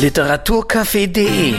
Literaturcafé.de 0.00 1.54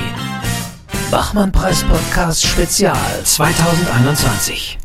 Bachmann-Preis-Podcast 1.09 2.45
Spezial 2.45 2.95
2021. 3.23 4.77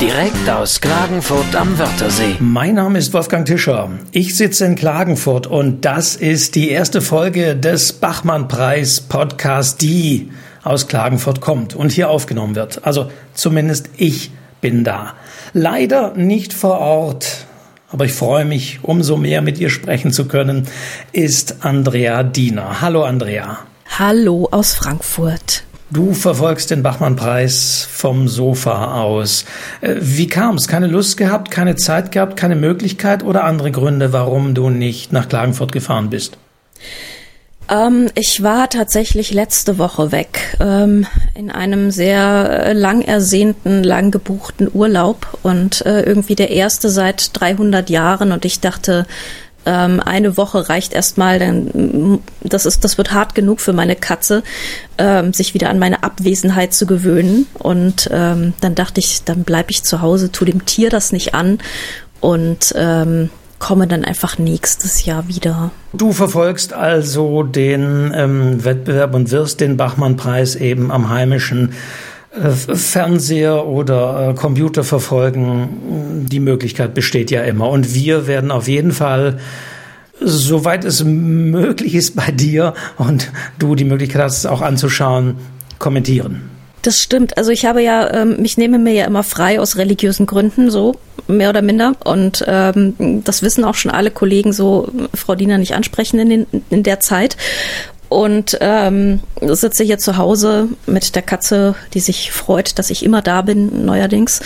Direkt 0.00 0.48
aus 0.48 0.80
Klagenfurt 0.80 1.56
am 1.56 1.76
Wörthersee. 1.80 2.36
Mein 2.38 2.76
Name 2.76 3.00
ist 3.00 3.12
Wolfgang 3.12 3.44
Tischer. 3.44 3.90
Ich 4.12 4.36
sitze 4.36 4.66
in 4.66 4.76
Klagenfurt 4.76 5.48
und 5.48 5.84
das 5.84 6.14
ist 6.14 6.54
die 6.54 6.70
erste 6.70 7.00
Folge 7.00 7.56
des 7.56 7.92
Bachmann-Preis-Podcasts, 7.94 9.78
die 9.78 10.30
aus 10.62 10.86
Klagenfurt 10.86 11.40
kommt 11.40 11.74
und 11.74 11.90
hier 11.90 12.08
aufgenommen 12.08 12.54
wird. 12.54 12.86
Also 12.86 13.10
zumindest 13.34 13.90
ich 13.96 14.30
bin 14.60 14.84
da. 14.84 15.14
Leider 15.54 16.14
nicht 16.14 16.54
vor 16.54 16.78
Ort 16.78 17.46
aber 17.92 18.06
ich 18.06 18.12
freue 18.12 18.44
mich, 18.44 18.80
umso 18.82 19.16
mehr 19.16 19.42
mit 19.42 19.58
ihr 19.58 19.70
sprechen 19.70 20.12
zu 20.12 20.26
können, 20.26 20.66
ist 21.12 21.56
Andrea 21.60 22.22
Diener. 22.22 22.80
Hallo 22.80 23.04
Andrea. 23.04 23.58
Hallo 23.98 24.48
aus 24.50 24.74
Frankfurt. 24.74 25.64
Du 25.90 26.14
verfolgst 26.14 26.70
den 26.70 26.82
Bachmann-Preis 26.82 27.86
vom 27.90 28.26
Sofa 28.26 29.02
aus. 29.02 29.44
Äh, 29.82 29.96
wie 30.00 30.26
kam 30.26 30.54
es? 30.54 30.66
Keine 30.66 30.86
Lust 30.86 31.18
gehabt, 31.18 31.50
keine 31.50 31.76
Zeit 31.76 32.12
gehabt, 32.12 32.38
keine 32.38 32.56
Möglichkeit 32.56 33.22
oder 33.22 33.44
andere 33.44 33.70
Gründe, 33.70 34.14
warum 34.14 34.54
du 34.54 34.70
nicht 34.70 35.12
nach 35.12 35.28
Klagenfurt 35.28 35.70
gefahren 35.70 36.08
bist? 36.08 36.38
Ähm, 37.68 38.08
ich 38.14 38.42
war 38.42 38.68
tatsächlich 38.68 39.32
letzte 39.32 39.78
Woche 39.78 40.12
weg 40.12 40.56
ähm, 40.60 41.06
in 41.34 41.50
einem 41.50 41.90
sehr 41.90 42.66
äh, 42.66 42.72
lang 42.72 43.02
ersehnten, 43.02 43.82
lang 43.82 44.10
gebuchten 44.10 44.68
Urlaub 44.72 45.38
und 45.42 45.84
äh, 45.86 46.02
irgendwie 46.02 46.34
der 46.34 46.50
erste 46.50 46.90
seit 46.90 47.30
300 47.40 47.88
Jahren 47.90 48.32
und 48.32 48.44
ich 48.44 48.60
dachte, 48.60 49.06
ähm, 49.64 50.00
eine 50.00 50.36
Woche 50.36 50.68
reicht 50.68 50.92
erstmal, 50.92 51.38
denn 51.38 51.64
mm, 51.66 52.22
das 52.40 52.66
ist, 52.66 52.84
das 52.84 52.98
wird 52.98 53.12
hart 53.12 53.34
genug 53.34 53.60
für 53.60 53.72
meine 53.72 53.94
Katze, 53.94 54.42
ähm, 54.98 55.32
sich 55.32 55.54
wieder 55.54 55.70
an 55.70 55.78
meine 55.78 56.02
Abwesenheit 56.02 56.74
zu 56.74 56.86
gewöhnen. 56.86 57.46
Und 57.54 58.10
ähm, 58.12 58.54
dann 58.60 58.74
dachte 58.74 58.98
ich, 58.98 59.22
dann 59.24 59.44
bleibe 59.44 59.70
ich 59.70 59.84
zu 59.84 60.00
Hause, 60.00 60.32
tu 60.32 60.44
dem 60.44 60.66
Tier 60.66 60.90
das 60.90 61.12
nicht 61.12 61.34
an 61.34 61.58
und 62.20 62.72
ähm, 62.76 63.30
komme 63.62 63.86
dann 63.86 64.04
einfach 64.04 64.38
nächstes 64.38 65.04
Jahr 65.04 65.28
wieder. 65.28 65.70
Du 65.92 66.12
verfolgst 66.12 66.72
also 66.72 67.44
den 67.44 68.12
ähm, 68.12 68.64
Wettbewerb 68.64 69.14
und 69.14 69.30
wirst 69.30 69.60
den 69.60 69.76
Bachmann-Preis 69.76 70.56
eben 70.56 70.90
am 70.90 71.10
heimischen 71.10 71.72
äh, 72.32 72.50
Fernseher 72.50 73.64
oder 73.64 74.30
äh, 74.30 74.34
Computer 74.34 74.82
verfolgen. 74.82 76.26
Die 76.28 76.40
Möglichkeit 76.40 76.92
besteht 76.92 77.30
ja 77.30 77.42
immer. 77.44 77.68
Und 77.68 77.94
wir 77.94 78.26
werden 78.26 78.50
auf 78.50 78.66
jeden 78.66 78.90
Fall 78.90 79.38
soweit 80.18 80.84
es 80.84 81.04
möglich 81.04 81.94
ist 81.94 82.16
bei 82.16 82.32
dir 82.32 82.74
und 82.98 83.30
du 83.60 83.76
die 83.76 83.84
Möglichkeit 83.84 84.22
hast, 84.22 84.38
es 84.38 84.46
auch 84.46 84.60
anzuschauen, 84.60 85.36
kommentieren. 85.78 86.51
Das 86.82 87.00
stimmt. 87.00 87.38
Also 87.38 87.52
ich 87.52 87.64
habe 87.64 87.80
ja, 87.80 88.12
ähm, 88.12 88.44
ich 88.44 88.58
nehme 88.58 88.78
mir 88.78 88.92
ja 88.92 89.04
immer 89.04 89.22
frei 89.22 89.60
aus 89.60 89.76
religiösen 89.76 90.26
Gründen, 90.26 90.70
so 90.70 90.96
mehr 91.28 91.50
oder 91.50 91.62
minder. 91.62 91.94
Und 92.04 92.44
ähm, 92.48 93.22
das 93.24 93.42
wissen 93.42 93.64
auch 93.64 93.76
schon 93.76 93.92
alle 93.92 94.10
Kollegen, 94.10 94.52
so 94.52 94.88
Frau 95.14 95.36
Diener 95.36 95.58
nicht 95.58 95.74
ansprechen 95.74 96.18
in, 96.18 96.30
den, 96.30 96.46
in 96.70 96.82
der 96.82 96.98
Zeit. 96.98 97.36
Und 98.08 98.58
ähm, 98.60 99.20
sitze 99.40 99.84
hier 99.84 99.98
zu 99.98 100.18
Hause 100.18 100.68
mit 100.86 101.14
der 101.14 101.22
Katze, 101.22 101.76
die 101.94 102.00
sich 102.00 102.32
freut, 102.32 102.78
dass 102.78 102.90
ich 102.90 103.04
immer 103.04 103.22
da 103.22 103.42
bin, 103.42 103.86
neuerdings. 103.86 104.40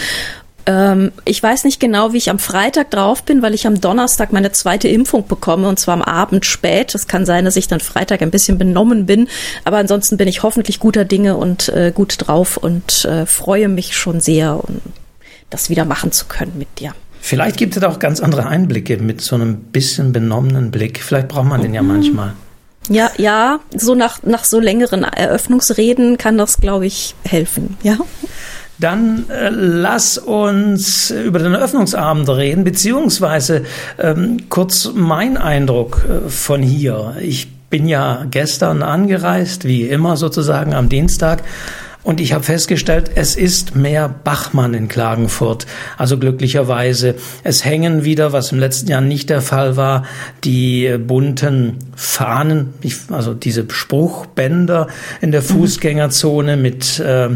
Ähm, 0.67 1.13
ich 1.25 1.43
weiß 1.43 1.65
nicht 1.65 1.79
genau, 1.79 2.13
wie 2.13 2.19
ich 2.19 2.29
am 2.29 2.39
Freitag 2.39 2.91
drauf 2.91 3.23
bin, 3.23 3.41
weil 3.41 3.55
ich 3.55 3.67
am 3.67 3.81
Donnerstag 3.81 4.33
meine 4.33 4.53
zweite 4.53 4.89
Impfung 4.89 5.27
bekomme 5.27 5.69
und 5.69 5.79
zwar 5.79 5.95
am 5.95 6.03
Abend 6.03 6.45
spät. 6.45 6.95
Es 6.95 7.07
kann 7.07 7.25
sein, 7.25 7.45
dass 7.45 7.57
ich 7.57 7.69
dann 7.69 7.81
Freitag 7.81 8.21
ein 8.21 8.33
bisschen 8.33 8.59
benommen 8.59 9.07
bin, 9.07 9.29
aber 9.65 9.79
ansonsten 9.79 10.17
bin 10.17 10.29
ich 10.29 10.43
hoffentlich 10.43 10.81
guter 10.81 11.05
Dinge 11.05 11.37
und 11.37 11.69
äh, 11.69 11.93
gut 11.95 12.17
drauf 12.19 12.57
und 12.57 13.05
äh, 13.05 13.27
freue 13.27 13.69
mich 13.69 13.97
schon 13.97 14.21
sehr, 14.21 14.63
um 14.69 14.81
das 15.51 15.71
wieder 15.71 15.85
machen 15.85 16.11
zu 16.11 16.27
können 16.27 16.55
mit 16.59 16.81
dir. 16.81 16.93
Vielleicht 17.21 17.57
gibt 17.57 17.77
es 17.77 17.83
auch 17.83 17.99
ganz 17.99 18.21
andere 18.21 18.47
Einblicke 18.47 18.99
mit 18.99 19.21
so 19.21 19.37
einem 19.37 19.57
bisschen 19.57 20.13
benommenen 20.13 20.71
Blick. 20.71 21.03
Vielleicht 21.03 21.29
braucht 21.29 21.47
man 21.47 21.63
den 21.63 21.75
ja 21.75 21.83
mhm. 21.83 21.89
manchmal. 21.89 22.33
Ja, 22.89 23.11
ja, 23.17 23.59
so 23.75 23.95
nach, 23.95 24.23
nach 24.23 24.45
so 24.45 24.61
längeren 24.61 25.03
Eröffnungsreden 25.03 26.19
kann 26.19 26.39
das, 26.39 26.59
glaube 26.59 26.87
ich, 26.87 27.17
helfen, 27.25 27.77
ja. 27.83 27.97
Dann 28.79 29.31
äh, 29.31 29.49
lass 29.51 30.19
uns 30.19 31.11
über 31.11 31.39
den 31.39 31.55
Eröffnungsabend 31.55 32.29
reden, 32.29 32.65
beziehungsweise 32.65 33.65
ähm, 33.99 34.49
kurz 34.51 34.91
mein 34.95 35.37
Eindruck 35.37 36.05
äh, 36.09 36.29
von 36.29 36.63
hier. 36.63 37.17
Ich 37.21 37.49
bin 37.71 37.89
ja 37.89 38.27
gestern 38.31 38.83
angereist, 38.83 39.65
wie 39.65 39.83
immer 39.83 40.17
sozusagen 40.17 40.75
am 40.75 40.89
Dienstag 40.89 41.43
und 42.07 42.21
ich 42.21 42.33
habe 42.33 42.45
festgestellt, 42.45 43.11
es 43.17 43.35
ist 43.35 43.75
mehr 43.75 44.09
Bachmann 44.09 44.75
in 44.75 44.87
Klagenfurt. 44.87 45.67
Also 45.99 46.19
glücklicherweise. 46.19 47.17
Es 47.43 47.65
hängen 47.65 48.05
wieder, 48.05 48.33
was 48.33 48.53
im 48.53 48.61
letzten 48.61 48.89
Jahr 48.89 49.01
nicht 49.01 49.29
der 49.29 49.41
Fall 49.41 49.77
war, 49.77 50.05
die 50.45 50.99
bunten 50.99 51.79
Fahnen, 51.97 52.75
also 53.11 53.35
diese 53.35 53.67
Spruchbänder 53.69 54.87
in 55.21 55.33
der 55.33 55.41
mhm. 55.41 55.47
Fußgängerzone 55.47 56.57
mit 56.57 57.01
äh, 57.01 57.29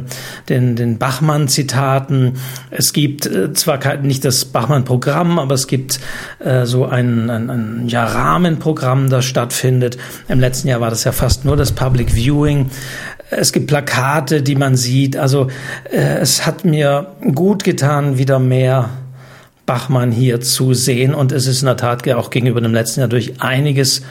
den, 0.48 0.76
den 0.76 0.98
Bachmann-Zitaten. 0.98 2.34
Es 2.70 2.92
gibt 2.92 3.26
äh, 3.26 3.53
zwar 3.53 3.97
nicht 3.97 4.25
das 4.25 4.44
Bachmann-Programm, 4.44 5.41
aber 5.41 5.54
es 5.56 5.66
gibt 5.66 5.98
äh, 6.38 6.64
so 6.64 6.86
ein, 6.86 7.28
ein, 7.28 7.50
ein 7.50 7.88
ja, 7.88 8.04
Rahmenprogramm, 8.04 9.10
das 9.10 9.25
stattfindet. 9.25 9.98
Im 10.28 10.38
letzten 10.38 10.69
Jahr 10.69 10.80
war 10.80 10.91
das 10.91 11.03
ja 11.03 11.10
fast 11.10 11.44
nur 11.44 11.56
das 11.56 11.72
Public 11.72 12.14
Viewing. 12.14 12.70
Es 13.30 13.52
gibt 13.52 13.68
Plakate, 13.68 14.42
die 14.42 14.56
man 14.56 14.76
sieht. 14.76 15.16
Also 15.16 15.48
äh, 15.91 16.18
es 16.18 16.46
hat 16.46 16.64
mir 16.64 17.06
gut 17.34 17.64
getan, 17.64 18.18
wieder 18.18 18.38
mehr 18.38 18.91
Bachmann 19.66 20.10
hier 20.10 20.41
zu 20.41 20.74
sehen. 20.74 21.14
Und 21.14 21.32
es 21.32 21.46
ist 21.46 21.62
in 21.62 21.66
der 21.66 21.76
Tat 21.76 22.08
auch 22.10 22.30
gegenüber 22.30 22.60
dem 22.60 22.74
letzten 22.74 23.00
Jahr 23.00 23.08
durch 23.08 23.41
einiges 23.41 24.02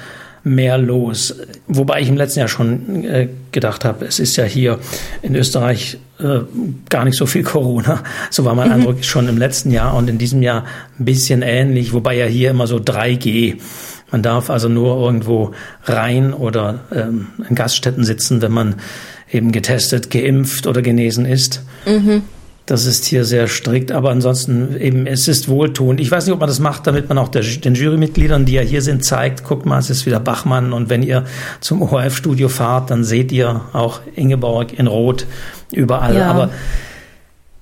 mehr 0.43 0.77
los. 0.77 1.35
Wobei 1.67 2.01
ich 2.01 2.07
im 2.07 2.15
letzten 2.15 2.39
Jahr 2.39 2.47
schon 2.47 3.03
äh, 3.03 3.27
gedacht 3.51 3.83
habe, 3.83 4.05
es 4.05 4.19
ist 4.19 4.37
ja 4.37 4.45
hier 4.45 4.79
in 5.21 5.35
Österreich 5.35 5.97
äh, 6.19 6.39
gar 6.89 7.03
nicht 7.03 7.17
so 7.17 7.25
viel 7.25 7.43
Corona. 7.43 8.03
So 8.29 8.45
war 8.45 8.55
mein 8.55 8.67
mhm. 8.67 8.73
Eindruck 8.75 9.03
schon 9.03 9.27
im 9.27 9.37
letzten 9.37 9.71
Jahr 9.71 9.95
und 9.95 10.09
in 10.09 10.17
diesem 10.17 10.41
Jahr 10.41 10.63
ein 10.97 11.05
bisschen 11.05 11.41
ähnlich, 11.41 11.93
wobei 11.93 12.15
ja 12.15 12.25
hier 12.25 12.51
immer 12.51 12.67
so 12.67 12.77
3G 12.77 13.57
man 14.11 14.23
darf 14.23 14.49
also 14.49 14.69
nur 14.69 14.97
irgendwo 14.97 15.51
rein 15.85 16.33
oder 16.33 16.79
ähm, 16.93 17.27
in 17.47 17.55
Gaststätten 17.55 18.03
sitzen, 18.03 18.41
wenn 18.41 18.51
man 18.51 18.75
eben 19.31 19.51
getestet, 19.51 20.09
geimpft 20.09 20.67
oder 20.67 20.81
genesen 20.81 21.25
ist. 21.25 21.63
Mhm. 21.85 22.23
Das 22.65 22.85
ist 22.85 23.05
hier 23.05 23.25
sehr 23.25 23.47
strikt, 23.47 23.91
aber 23.91 24.11
ansonsten 24.11 24.79
eben, 24.79 25.07
es 25.07 25.27
ist 25.27 25.49
wohltuend. 25.49 25.99
Ich 25.99 26.11
weiß 26.11 26.25
nicht, 26.25 26.33
ob 26.33 26.39
man 26.39 26.49
das 26.49 26.59
macht, 26.59 26.85
damit 26.85 27.09
man 27.09 27.17
auch 27.17 27.29
der, 27.29 27.41
den 27.41 27.73
Jurymitgliedern, 27.73 28.45
die 28.45 28.53
ja 28.53 28.61
hier 28.61 28.83
sind, 28.83 29.03
zeigt, 29.03 29.43
guckt 29.43 29.65
mal, 29.65 29.79
es 29.79 29.89
ist 29.89 30.05
wieder 30.05 30.19
Bachmann 30.19 30.71
und 30.71 30.87
wenn 30.87 31.01
ihr 31.01 31.25
zum 31.61 31.81
ORF-Studio 31.81 32.47
fahrt, 32.47 32.91
dann 32.91 33.03
seht 33.03 33.31
ihr 33.31 33.61
auch 33.73 34.01
Ingeborg 34.15 34.77
in 34.77 34.85
Rot 34.85 35.25
überall. 35.71 36.15
Ja. 36.15 36.29
Aber 36.29 36.51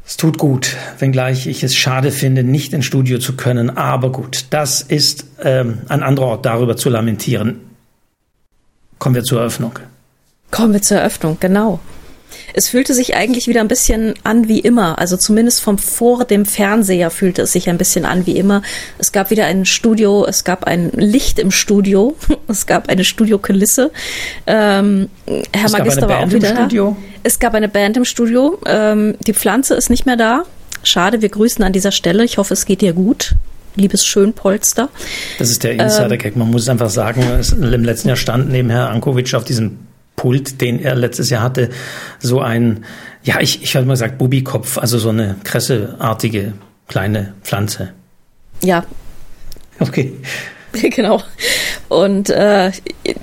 es 0.08 0.16
tut 0.16 0.38
gut, 0.38 0.78
wenngleich 1.00 1.48
ich 1.48 1.64
es 1.64 1.76
schade 1.76 2.12
finde, 2.12 2.42
nicht 2.42 2.72
ins 2.72 2.86
Studio 2.86 3.20
zu 3.20 3.36
können. 3.36 3.76
Aber 3.76 4.10
gut, 4.10 4.46
das 4.52 4.82
ist 4.82 5.26
ähm, 5.44 5.80
ein 5.90 6.02
anderer 6.02 6.28
Ort, 6.28 6.46
darüber 6.46 6.78
zu 6.78 6.90
lamentieren. 6.90 7.60
Kommen 9.00 9.16
wir 9.16 9.24
zur 9.24 9.42
Eröffnung. 9.42 9.78
Kommen 10.50 10.72
wir 10.72 10.82
zur 10.82 11.00
Eröffnung, 11.00 11.36
genau. 11.42 11.82
Es 12.54 12.70
fühlte 12.70 12.94
sich 12.94 13.16
eigentlich 13.16 13.48
wieder 13.48 13.62
ein 13.62 13.68
bisschen 13.68 14.14
an 14.24 14.48
wie 14.48 14.60
immer. 14.60 15.00
Also 15.00 15.18
zumindest 15.18 15.62
vom 15.62 15.78
vor 15.78 16.26
dem 16.26 16.46
Fernseher 16.46 17.10
fühlte 17.10 17.44
es 17.44 17.52
sich 17.52 17.70
ein 17.70 17.78
bisschen 17.78 18.06
an 18.06 18.26
wie 18.26 18.38
immer. 18.38 18.62
Es 18.98 19.12
gab 19.12 19.30
wieder 19.30 19.46
ein 19.46 19.66
Studio, 19.66 20.26
es 20.26 20.44
gab 20.44 20.66
ein 20.66 20.92
Licht 20.92 21.40
im 21.40 21.52
Studio, 21.52 22.16
es 22.48 22.66
gab 22.66 22.90
eine 22.90 23.04
Studiokulisse. 23.04 23.92
Ähm, 24.46 25.10
Herr 25.26 25.66
es 25.66 25.72
Magister 25.72 26.10
war 26.10 26.20
auch 26.20 26.32
wieder 26.32 26.54
da. 26.54 26.96
Es 27.24 27.40
gab 27.40 27.54
eine 27.54 27.68
Band 27.68 27.98
im 27.98 28.06
Studio. 28.06 28.60
Ähm, 28.66 29.16
die 29.20 29.34
Pflanze 29.34 29.76
ist 29.76 29.90
nicht 29.90 30.06
mehr 30.06 30.18
da. 30.18 30.44
Schade, 30.84 31.22
wir 31.22 31.30
grüßen 31.30 31.64
an 31.64 31.74
dieser 31.74 31.92
Stelle. 31.92 32.24
Ich 32.24 32.38
hoffe, 32.38 32.54
es 32.54 32.66
geht 32.66 32.82
dir 32.82 32.94
gut 32.94 33.36
liebes 33.78 34.06
Schönpolster. 34.06 34.90
Das 35.40 35.50
ist 35.50 35.64
der 35.64 35.74
Insider-Gag. 35.74 36.36
Man 36.36 36.50
muss 36.50 36.68
einfach 36.68 36.90
sagen, 36.90 37.22
im 37.52 37.84
letzten 37.84 38.10
Jahr 38.10 38.18
stand 38.18 38.50
neben 38.50 38.70
Herr 38.70 38.90
Ankovic 38.90 39.34
auf 39.36 39.44
diesem 39.44 39.78
Pult, 40.18 40.60
den 40.60 40.84
er 40.84 40.96
letztes 40.96 41.30
Jahr 41.30 41.44
hatte, 41.44 41.70
so 42.20 42.42
ein, 42.42 42.84
ja, 43.24 43.40
ich, 43.40 43.64
ich 43.64 43.76
habe 43.76 43.86
mal 43.86 43.94
gesagt, 43.94 44.18
Bubikopf, 44.18 44.78
also 44.78 44.98
so 44.98 45.10
eine 45.10 45.38
kresseartige 45.46 46.54
kleine 46.88 47.34
Pflanze. 47.44 47.94
Ja. 48.62 48.84
Okay. 49.80 50.14
Genau. 50.74 51.24
Und 51.88 52.30
äh, 52.30 52.72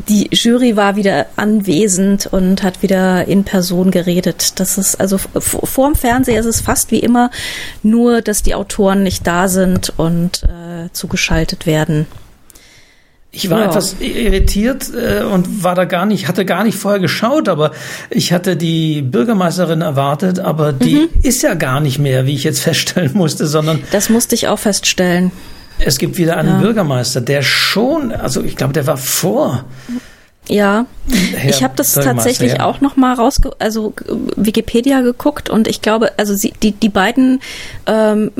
die 0.08 0.28
Jury 0.32 0.76
war 0.76 0.96
wieder 0.96 1.26
anwesend 1.36 2.26
und 2.26 2.62
hat 2.62 2.82
wieder 2.82 3.28
in 3.28 3.44
Person 3.44 3.90
geredet. 3.90 4.58
Das 4.58 4.78
ist 4.78 4.96
also 4.96 5.18
vor 5.18 5.88
dem 5.88 5.94
Fernseher 5.94 6.40
ist 6.40 6.46
es 6.46 6.62
fast 6.62 6.90
wie 6.90 6.98
immer, 6.98 7.30
nur 7.82 8.22
dass 8.22 8.42
die 8.42 8.54
Autoren 8.54 9.02
nicht 9.02 9.26
da 9.26 9.46
sind 9.46 9.92
und 9.98 10.42
äh, 10.44 10.90
zugeschaltet 10.92 11.66
werden. 11.66 12.06
Ich 13.34 13.50
war 13.50 13.60
ja. 13.60 13.66
etwas 13.66 13.96
irritiert 14.00 14.90
äh, 14.94 15.24
und 15.24 15.64
war 15.64 15.74
da 15.74 15.84
gar 15.84 16.06
nicht, 16.06 16.28
hatte 16.28 16.44
gar 16.44 16.62
nicht 16.62 16.78
vorher 16.78 17.00
geschaut, 17.00 17.48
aber 17.48 17.72
ich 18.10 18.32
hatte 18.32 18.56
die 18.56 19.02
Bürgermeisterin 19.02 19.80
erwartet, 19.80 20.38
aber 20.38 20.72
die 20.72 20.94
mhm. 20.94 21.08
ist 21.22 21.42
ja 21.42 21.54
gar 21.54 21.80
nicht 21.80 21.98
mehr, 21.98 22.26
wie 22.26 22.34
ich 22.34 22.44
jetzt 22.44 22.60
feststellen 22.62 23.12
musste, 23.14 23.46
sondern. 23.46 23.82
Das 23.90 24.08
musste 24.08 24.34
ich 24.34 24.48
auch 24.48 24.58
feststellen. 24.58 25.32
Es 25.80 25.98
gibt 25.98 26.16
wieder 26.16 26.36
einen 26.36 26.50
ja. 26.50 26.58
Bürgermeister, 26.58 27.20
der 27.20 27.42
schon, 27.42 28.12
also 28.12 28.42
ich 28.42 28.54
glaube, 28.56 28.72
der 28.72 28.86
war 28.86 28.96
vor. 28.96 29.64
Ja, 30.48 30.86
Herr 31.08 31.50
ich 31.50 31.64
habe 31.64 31.74
das 31.74 31.94
tatsächlich 31.94 32.54
ja. 32.54 32.66
auch 32.66 32.80
noch 32.80 32.96
mal 32.96 33.14
raus, 33.14 33.40
also 33.58 33.94
Wikipedia 34.36 35.00
geguckt 35.00 35.48
und 35.48 35.66
ich 35.66 35.80
glaube, 35.80 36.12
also 36.18 36.34
sie, 36.34 36.52
die 36.62 36.72
die 36.72 36.90
beiden 36.90 37.40
ähm, 37.86 38.30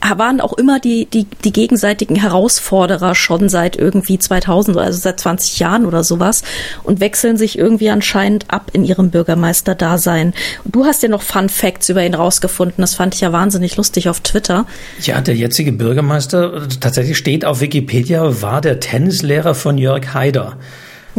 waren 0.00 0.40
auch 0.40 0.52
immer 0.54 0.80
die, 0.80 1.06
die, 1.06 1.26
die 1.44 1.52
gegenseitigen 1.52 2.16
Herausforderer 2.16 3.14
schon 3.14 3.48
seit 3.48 3.76
irgendwie 3.76 4.18
2000, 4.18 4.76
also 4.76 4.98
seit 4.98 5.20
20 5.20 5.58
Jahren 5.58 5.84
oder 5.84 6.04
sowas 6.04 6.42
und 6.84 7.00
wechseln 7.00 7.36
sich 7.36 7.58
irgendwie 7.58 7.90
anscheinend 7.90 8.46
ab 8.48 8.70
in 8.72 8.84
ihrem 8.84 9.10
Bürgermeisterdasein. 9.10 10.34
Du 10.64 10.84
hast 10.84 11.02
ja 11.02 11.08
noch 11.08 11.22
Fun 11.22 11.48
Facts 11.48 11.88
über 11.88 12.04
ihn 12.04 12.14
rausgefunden. 12.14 12.82
Das 12.82 12.94
fand 12.94 13.14
ich 13.14 13.20
ja 13.20 13.32
wahnsinnig 13.32 13.76
lustig 13.76 14.08
auf 14.08 14.20
Twitter. 14.20 14.66
Ja, 15.02 15.20
der 15.20 15.34
jetzige 15.34 15.72
Bürgermeister, 15.72 16.68
tatsächlich 16.80 17.16
steht 17.16 17.44
auf 17.44 17.60
Wikipedia, 17.60 18.42
war 18.42 18.60
der 18.60 18.80
Tennislehrer 18.80 19.54
von 19.54 19.78
Jörg 19.78 20.14
Haider. 20.14 20.56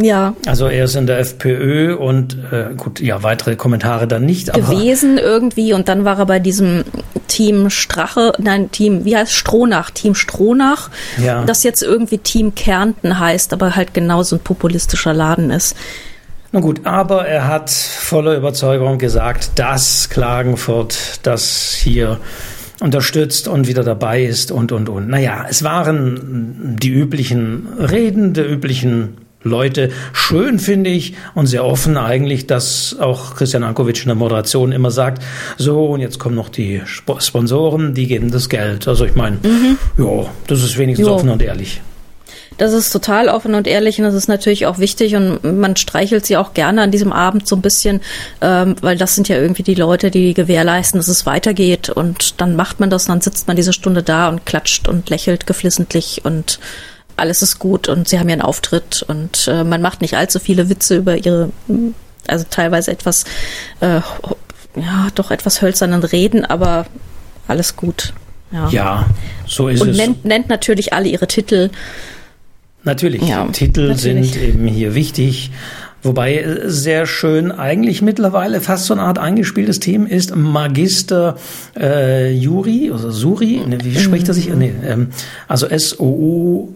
Ja. 0.00 0.34
Also 0.46 0.66
er 0.66 0.84
ist 0.84 0.96
in 0.96 1.06
der 1.06 1.18
FPÖ 1.18 1.94
und 1.94 2.36
äh, 2.50 2.74
gut, 2.76 3.00
ja, 3.00 3.22
weitere 3.22 3.56
Kommentare 3.56 4.06
dann 4.06 4.24
nicht. 4.24 4.52
Gewesen 4.52 5.18
irgendwie 5.18 5.72
und 5.72 5.88
dann 5.88 6.04
war 6.04 6.18
er 6.18 6.26
bei 6.26 6.38
diesem 6.38 6.84
Team 7.28 7.70
Strache, 7.70 8.32
nein, 8.38 8.70
Team, 8.70 9.04
wie 9.04 9.16
heißt 9.16 9.32
Stronach, 9.32 9.90
Team 9.90 10.14
Stronach, 10.14 10.90
ja. 11.22 11.44
das 11.44 11.62
jetzt 11.62 11.82
irgendwie 11.82 12.18
Team 12.18 12.54
Kärnten 12.54 13.18
heißt, 13.18 13.52
aber 13.52 13.76
halt 13.76 13.94
genauso 13.94 14.36
ein 14.36 14.40
populistischer 14.40 15.14
Laden 15.14 15.50
ist. 15.50 15.76
Na 16.52 16.58
gut, 16.58 16.80
aber 16.84 17.26
er 17.26 17.46
hat 17.46 17.70
voller 17.70 18.36
Überzeugung 18.36 18.98
gesagt, 18.98 19.52
dass 19.54 20.10
Klagenfurt 20.10 21.20
das 21.22 21.74
hier 21.80 22.18
unterstützt 22.80 23.46
und 23.46 23.68
wieder 23.68 23.84
dabei 23.84 24.24
ist 24.24 24.50
und, 24.50 24.72
und, 24.72 24.88
und. 24.88 25.08
Naja, 25.08 25.46
es 25.48 25.62
waren 25.62 26.76
die 26.80 26.90
üblichen 26.90 27.68
Reden 27.78 28.34
der 28.34 28.50
üblichen 28.50 29.18
Leute. 29.42 29.90
Schön 30.12 30.58
finde 30.58 30.90
ich 30.90 31.14
und 31.34 31.46
sehr 31.46 31.64
offen 31.64 31.96
eigentlich, 31.96 32.46
dass 32.46 32.96
auch 32.98 33.36
Christian 33.36 33.64
Ankovic 33.64 34.00
in 34.02 34.08
der 34.08 34.14
Moderation 34.14 34.72
immer 34.72 34.90
sagt, 34.90 35.22
so 35.56 35.86
und 35.86 36.00
jetzt 36.00 36.18
kommen 36.18 36.34
noch 36.34 36.50
die 36.50 36.82
Sponsoren, 36.84 37.94
die 37.94 38.06
geben 38.06 38.30
das 38.30 38.48
Geld. 38.48 38.86
Also 38.86 39.06
ich 39.06 39.14
meine, 39.14 39.38
mhm. 39.42 39.78
ja, 39.96 40.26
das 40.46 40.62
ist 40.62 40.76
wenigstens 40.76 41.08
jo. 41.08 41.14
offen 41.14 41.30
und 41.30 41.42
ehrlich. 41.42 41.80
Das 42.58 42.74
ist 42.74 42.90
total 42.90 43.28
offen 43.28 43.54
und 43.54 43.66
ehrlich 43.66 43.98
und 43.98 44.04
das 44.04 44.12
ist 44.12 44.28
natürlich 44.28 44.66
auch 44.66 44.78
wichtig 44.78 45.16
und 45.16 45.42
man 45.42 45.76
streichelt 45.76 46.26
sie 46.26 46.36
auch 46.36 46.52
gerne 46.52 46.82
an 46.82 46.90
diesem 46.90 47.10
Abend 47.10 47.48
so 47.48 47.56
ein 47.56 47.62
bisschen, 47.62 48.02
ähm, 48.42 48.76
weil 48.82 48.98
das 48.98 49.14
sind 49.14 49.28
ja 49.28 49.36
irgendwie 49.36 49.62
die 49.62 49.74
Leute, 49.74 50.10
die 50.10 50.34
gewährleisten, 50.34 51.00
dass 51.00 51.08
es 51.08 51.24
weitergeht 51.24 51.88
und 51.88 52.38
dann 52.38 52.56
macht 52.56 52.78
man 52.78 52.90
das 52.90 53.04
und 53.04 53.12
dann 53.12 53.20
sitzt 53.22 53.48
man 53.48 53.56
diese 53.56 53.72
Stunde 53.72 54.02
da 54.02 54.28
und 54.28 54.44
klatscht 54.44 54.88
und 54.88 55.08
lächelt 55.08 55.46
geflissentlich 55.46 56.20
und 56.22 56.60
alles 57.20 57.42
ist 57.42 57.58
gut 57.58 57.88
und 57.88 58.08
sie 58.08 58.18
haben 58.18 58.28
ihren 58.28 58.42
Auftritt 58.42 59.04
und 59.06 59.46
äh, 59.48 59.62
man 59.64 59.82
macht 59.82 60.00
nicht 60.00 60.16
allzu 60.16 60.40
viele 60.40 60.68
Witze 60.68 60.96
über 60.96 61.16
ihre, 61.16 61.50
also 62.26 62.44
teilweise 62.50 62.90
etwas, 62.90 63.24
äh, 63.80 64.00
ja, 64.76 65.08
doch 65.14 65.30
etwas 65.30 65.62
hölzernen 65.62 66.02
Reden, 66.02 66.44
aber 66.44 66.86
alles 67.46 67.76
gut. 67.76 68.12
Ja, 68.52 68.68
ja 68.68 69.06
so 69.46 69.68
ist 69.68 69.80
und 69.80 69.90
es. 69.90 69.98
Und 69.98 70.04
nennt, 70.04 70.24
nennt 70.24 70.48
natürlich 70.48 70.92
alle 70.92 71.08
ihre 71.08 71.26
Titel. 71.26 71.70
Natürlich, 72.82 73.22
ja, 73.22 73.44
Titel 73.46 73.88
natürlich. 73.88 74.32
sind 74.32 74.42
eben 74.42 74.66
hier 74.66 74.94
wichtig. 74.94 75.50
Wobei 76.02 76.38
äh, 76.38 76.70
sehr 76.70 77.06
schön 77.06 77.52
eigentlich 77.52 78.00
mittlerweile 78.00 78.60
fast 78.60 78.86
so 78.86 78.94
eine 78.94 79.02
Art 79.02 79.18
eingespieltes 79.18 79.80
Team 79.80 80.06
ist 80.06 80.34
Magister 80.34 81.36
äh, 81.78 82.32
Juri, 82.32 82.90
oder 82.90 83.10
Suri, 83.10 83.62
ne, 83.66 83.78
wie 83.82 83.98
spricht 83.98 84.28
er 84.28 84.34
sich? 84.34 84.48
Mhm. 84.48 84.58
Nee, 84.58 84.72
ähm, 84.86 85.08
also 85.46 85.66
S-O-U 85.66 86.74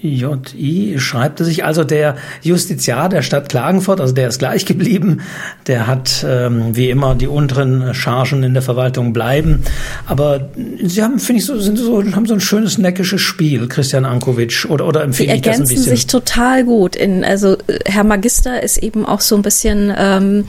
J.I. 0.00 0.98
schreibt 0.98 1.38
sich 1.38 1.64
also 1.64 1.82
der 1.82 2.16
Justiziar 2.42 3.08
der 3.08 3.22
Stadt 3.22 3.48
Klagenfurt, 3.48 4.00
also 4.00 4.12
der 4.12 4.28
ist 4.28 4.38
gleich 4.38 4.66
geblieben. 4.66 5.22
Der 5.66 5.86
hat 5.86 6.24
ähm, 6.28 6.76
wie 6.76 6.90
immer 6.90 7.14
die 7.14 7.26
unteren 7.26 7.94
Chargen 7.94 8.42
in 8.42 8.52
der 8.52 8.62
Verwaltung 8.62 9.12
bleiben. 9.12 9.62
Aber 10.06 10.50
sie 10.82 11.02
haben, 11.02 11.18
finde 11.18 11.40
ich, 11.40 11.46
so, 11.46 11.58
sind 11.58 11.78
so, 11.78 12.02
haben 12.12 12.26
so 12.26 12.34
ein 12.34 12.40
schönes 12.40 12.78
neckisches 12.78 13.20
Spiel, 13.22 13.68
Christian 13.68 14.04
Ankovic, 14.04 14.66
oder, 14.68 14.86
oder 14.86 15.02
empfehle 15.02 15.34
ich 15.34 15.42
das 15.42 15.56
ein 15.56 15.62
bisschen? 15.62 15.76
Sie 15.76 15.82
ergänzen 15.84 15.96
sich 15.96 16.06
total 16.06 16.64
gut. 16.64 16.94
In, 16.94 17.24
also 17.24 17.56
Herr 17.86 18.04
Magister 18.04 18.62
ist 18.62 18.78
eben 18.78 19.06
auch 19.06 19.20
so 19.20 19.34
ein 19.34 19.42
bisschen 19.42 19.92
ähm, 19.96 20.44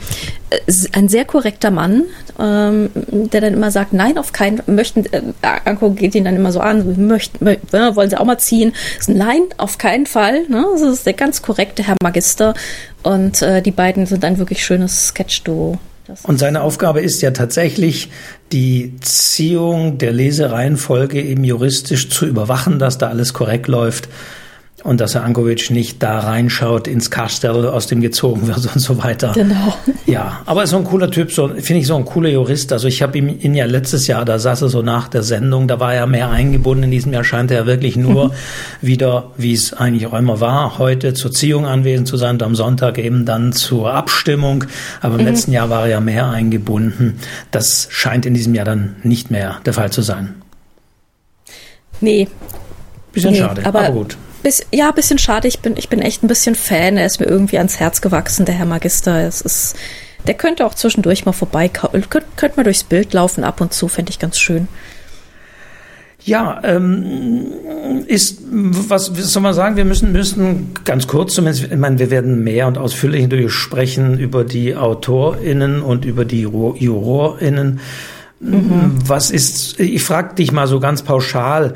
ein 0.92 1.08
sehr 1.08 1.24
korrekter 1.24 1.70
Mann, 1.70 2.04
ähm, 2.38 2.90
der 2.94 3.40
dann 3.40 3.54
immer 3.54 3.70
sagt, 3.70 3.92
nein, 3.92 4.18
auf 4.18 4.32
keinen 4.32 4.62
möchten, 4.66 5.04
äh, 5.12 5.22
Anko 5.64 5.90
geht 5.90 6.14
ihn 6.14 6.24
dann 6.24 6.36
immer 6.36 6.52
so 6.52 6.60
an, 6.60 7.06
möchten, 7.06 7.44
möchten, 7.44 7.76
ne, 7.76 7.94
wollen 7.96 8.10
sie 8.10 8.18
auch 8.18 8.24
mal 8.24 8.38
ziehen. 8.38 8.72
Nein, 9.06 9.37
auf 9.56 9.78
keinen 9.78 10.06
Fall. 10.06 10.48
Ne? 10.48 10.64
Das 10.72 10.82
ist 10.82 11.06
der 11.06 11.12
ganz 11.14 11.42
korrekte 11.42 11.82
Herr 11.82 11.96
Magister. 12.02 12.54
Und 13.02 13.42
äh, 13.42 13.62
die 13.62 13.70
beiden 13.70 14.06
sind 14.06 14.24
ein 14.24 14.38
wirklich 14.38 14.64
schönes 14.64 15.08
Sketch-Duo. 15.08 15.78
Und 16.22 16.38
seine 16.38 16.62
Aufgabe 16.62 17.02
ist 17.02 17.20
ja 17.20 17.32
tatsächlich, 17.32 18.10
die 18.50 18.94
Ziehung 19.00 19.98
der 19.98 20.12
Lesereihenfolge 20.12 21.20
eben 21.20 21.44
juristisch 21.44 22.08
zu 22.08 22.24
überwachen, 22.26 22.78
dass 22.78 22.96
da 22.96 23.08
alles 23.08 23.34
korrekt 23.34 23.68
läuft 23.68 24.08
und 24.84 25.00
dass 25.00 25.14
Herr 25.14 25.24
Ankovic 25.24 25.70
nicht 25.70 26.02
da 26.02 26.20
reinschaut 26.20 26.86
ins 26.86 27.10
Kastel, 27.10 27.66
aus 27.66 27.88
dem 27.88 28.00
gezogen 28.00 28.46
wird 28.46 28.74
und 28.74 28.80
so 28.80 29.02
weiter. 29.02 29.32
Genau. 29.34 29.74
Ja, 30.06 30.40
aber 30.46 30.66
so 30.66 30.76
ein 30.76 30.84
cooler 30.84 31.10
Typ, 31.10 31.32
so 31.32 31.48
finde 31.48 31.80
ich 31.80 31.86
so 31.86 31.96
ein 31.96 32.04
cooler 32.04 32.28
Jurist. 32.30 32.72
Also 32.72 32.86
ich 32.86 33.02
habe 33.02 33.18
ihn, 33.18 33.40
ihn 33.40 33.54
ja 33.54 33.66
letztes 33.66 34.06
Jahr, 34.06 34.24
da 34.24 34.38
saß 34.38 34.62
er 34.62 34.68
so 34.68 34.82
nach 34.82 35.08
der 35.08 35.22
Sendung, 35.22 35.66
da 35.66 35.80
war 35.80 35.94
er 35.94 36.06
mehr 36.06 36.30
eingebunden. 36.30 36.84
In 36.84 36.90
diesem 36.92 37.12
Jahr 37.12 37.24
scheint 37.24 37.50
er 37.50 37.66
wirklich 37.66 37.96
nur 37.96 38.32
wieder, 38.80 39.32
wie 39.36 39.52
es 39.52 39.72
eigentlich 39.72 40.06
auch 40.06 40.14
immer 40.14 40.40
war, 40.40 40.78
heute 40.78 41.12
zur 41.12 41.32
Ziehung 41.32 41.66
anwesend 41.66 42.06
zu 42.06 42.16
sein 42.16 42.36
und 42.36 42.42
am 42.42 42.54
Sonntag 42.54 42.98
eben 42.98 43.24
dann 43.24 43.52
zur 43.52 43.92
Abstimmung. 43.92 44.64
Aber 45.00 45.16
im 45.16 45.22
mhm. 45.22 45.26
letzten 45.26 45.52
Jahr 45.52 45.70
war 45.70 45.82
er 45.82 45.88
ja 45.88 46.00
mehr 46.00 46.30
eingebunden. 46.30 47.18
Das 47.50 47.88
scheint 47.90 48.26
in 48.26 48.34
diesem 48.34 48.54
Jahr 48.54 48.64
dann 48.64 48.96
nicht 49.02 49.30
mehr 49.30 49.60
der 49.66 49.72
Fall 49.72 49.90
zu 49.90 50.02
sein. 50.02 50.34
Nee. 52.00 52.28
Bisschen 53.12 53.32
nee, 53.32 53.38
schade, 53.38 53.66
aber, 53.66 53.80
aber 53.80 53.92
gut. 53.92 54.16
Bis, 54.42 54.64
ja, 54.72 54.90
bisschen 54.92 55.18
schade. 55.18 55.48
Ich 55.48 55.60
bin, 55.60 55.76
ich 55.76 55.88
bin 55.88 56.00
echt 56.00 56.22
ein 56.22 56.28
bisschen 56.28 56.54
Fan. 56.54 56.96
Er 56.96 57.06
ist 57.06 57.20
mir 57.20 57.26
irgendwie 57.26 57.58
ans 57.58 57.80
Herz 57.80 58.00
gewachsen, 58.00 58.44
der 58.44 58.54
Herr 58.54 58.66
Magister. 58.66 59.26
Es 59.26 59.40
ist, 59.40 59.76
der 60.26 60.34
könnte 60.34 60.64
auch 60.64 60.74
zwischendurch 60.74 61.24
mal 61.26 61.32
vorbei, 61.32 61.68
könnte, 61.68 62.22
könnte 62.36 62.56
mal 62.56 62.64
durchs 62.64 62.84
Bild 62.84 63.12
laufen 63.12 63.44
ab 63.44 63.60
und 63.60 63.72
zu, 63.72 63.88
fände 63.88 64.10
ich 64.10 64.18
ganz 64.18 64.38
schön. 64.38 64.68
Ja, 66.24 66.60
ähm, 66.64 67.46
ist, 68.06 68.40
was, 68.50 69.06
soll 69.06 69.42
man 69.42 69.54
sagen, 69.54 69.76
wir 69.76 69.84
müssen, 69.84 70.12
müssen 70.12 70.74
ganz 70.84 71.06
kurz 71.06 71.34
zumindest, 71.34 71.72
ich 71.72 71.78
meine, 71.78 71.98
wir 71.98 72.10
werden 72.10 72.42
mehr 72.42 72.66
und 72.66 72.76
ausführlicher 72.76 73.48
sprechen 73.48 74.18
über 74.18 74.44
die 74.44 74.74
AutorInnen 74.74 75.80
und 75.80 76.04
über 76.04 76.24
die 76.24 76.42
JurorInnen. 76.42 77.80
Mhm. 78.40 78.92
Was 79.04 79.30
ist, 79.30 79.80
ich 79.80 80.02
frage 80.02 80.36
dich 80.36 80.52
mal 80.52 80.68
so 80.68 80.78
ganz 80.78 81.02
pauschal, 81.02 81.74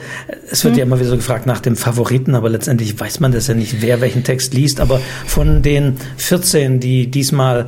es 0.50 0.62
wird 0.62 0.74
mhm. 0.74 0.78
ja 0.78 0.84
immer 0.84 1.00
wieder 1.00 1.10
so 1.10 1.16
gefragt 1.16 1.46
nach 1.46 1.60
dem 1.60 1.74
Favoriten, 1.74 2.34
aber 2.34 2.48
letztendlich 2.48 2.98
weiß 2.98 3.20
man 3.20 3.32
das 3.32 3.48
ja 3.48 3.54
nicht, 3.54 3.82
wer 3.82 4.00
welchen 4.00 4.22
Text 4.22 4.54
liest, 4.54 4.80
aber 4.80 5.00
von 5.26 5.62
den 5.62 5.96
14, 6.18 6.78
die 6.78 7.10
diesmal 7.10 7.66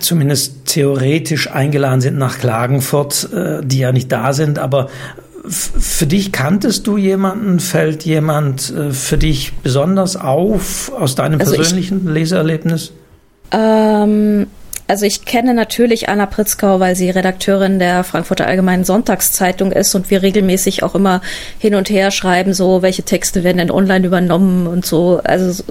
zumindest 0.00 0.66
theoretisch 0.66 1.50
eingeladen 1.50 2.00
sind 2.00 2.18
nach 2.18 2.38
Klagenfurt, 2.38 3.32
äh, 3.32 3.60
die 3.64 3.78
ja 3.78 3.92
nicht 3.92 4.10
da 4.10 4.32
sind, 4.32 4.58
aber 4.58 4.88
für 5.48 6.06
dich 6.06 6.32
kanntest 6.32 6.86
du 6.86 6.98
jemanden? 6.98 7.60
Fällt 7.60 8.04
jemand 8.04 8.70
äh, 8.74 8.90
für 8.90 9.16
dich 9.16 9.54
besonders 9.62 10.16
auf 10.16 10.92
aus 10.92 11.14
deinem 11.14 11.40
also 11.40 11.54
persönlichen 11.54 12.02
ich, 12.04 12.12
Leseerlebnis? 12.12 12.92
Ähm, 13.52 14.48
also 14.90 15.06
ich 15.06 15.24
kenne 15.24 15.54
natürlich 15.54 16.08
Anna 16.08 16.26
Pritzkau, 16.26 16.80
weil 16.80 16.96
sie 16.96 17.10
Redakteurin 17.10 17.78
der 17.78 18.02
Frankfurter 18.02 18.48
Allgemeinen 18.48 18.82
Sonntagszeitung 18.82 19.70
ist 19.70 19.94
und 19.94 20.10
wir 20.10 20.20
regelmäßig 20.20 20.82
auch 20.82 20.96
immer 20.96 21.20
hin 21.60 21.76
und 21.76 21.88
her 21.90 22.10
schreiben, 22.10 22.54
so 22.54 22.82
welche 22.82 23.04
Texte 23.04 23.44
werden 23.44 23.58
denn 23.58 23.70
online 23.70 24.04
übernommen 24.04 24.66
und 24.66 24.84
so. 24.84 25.20
Also 25.22 25.62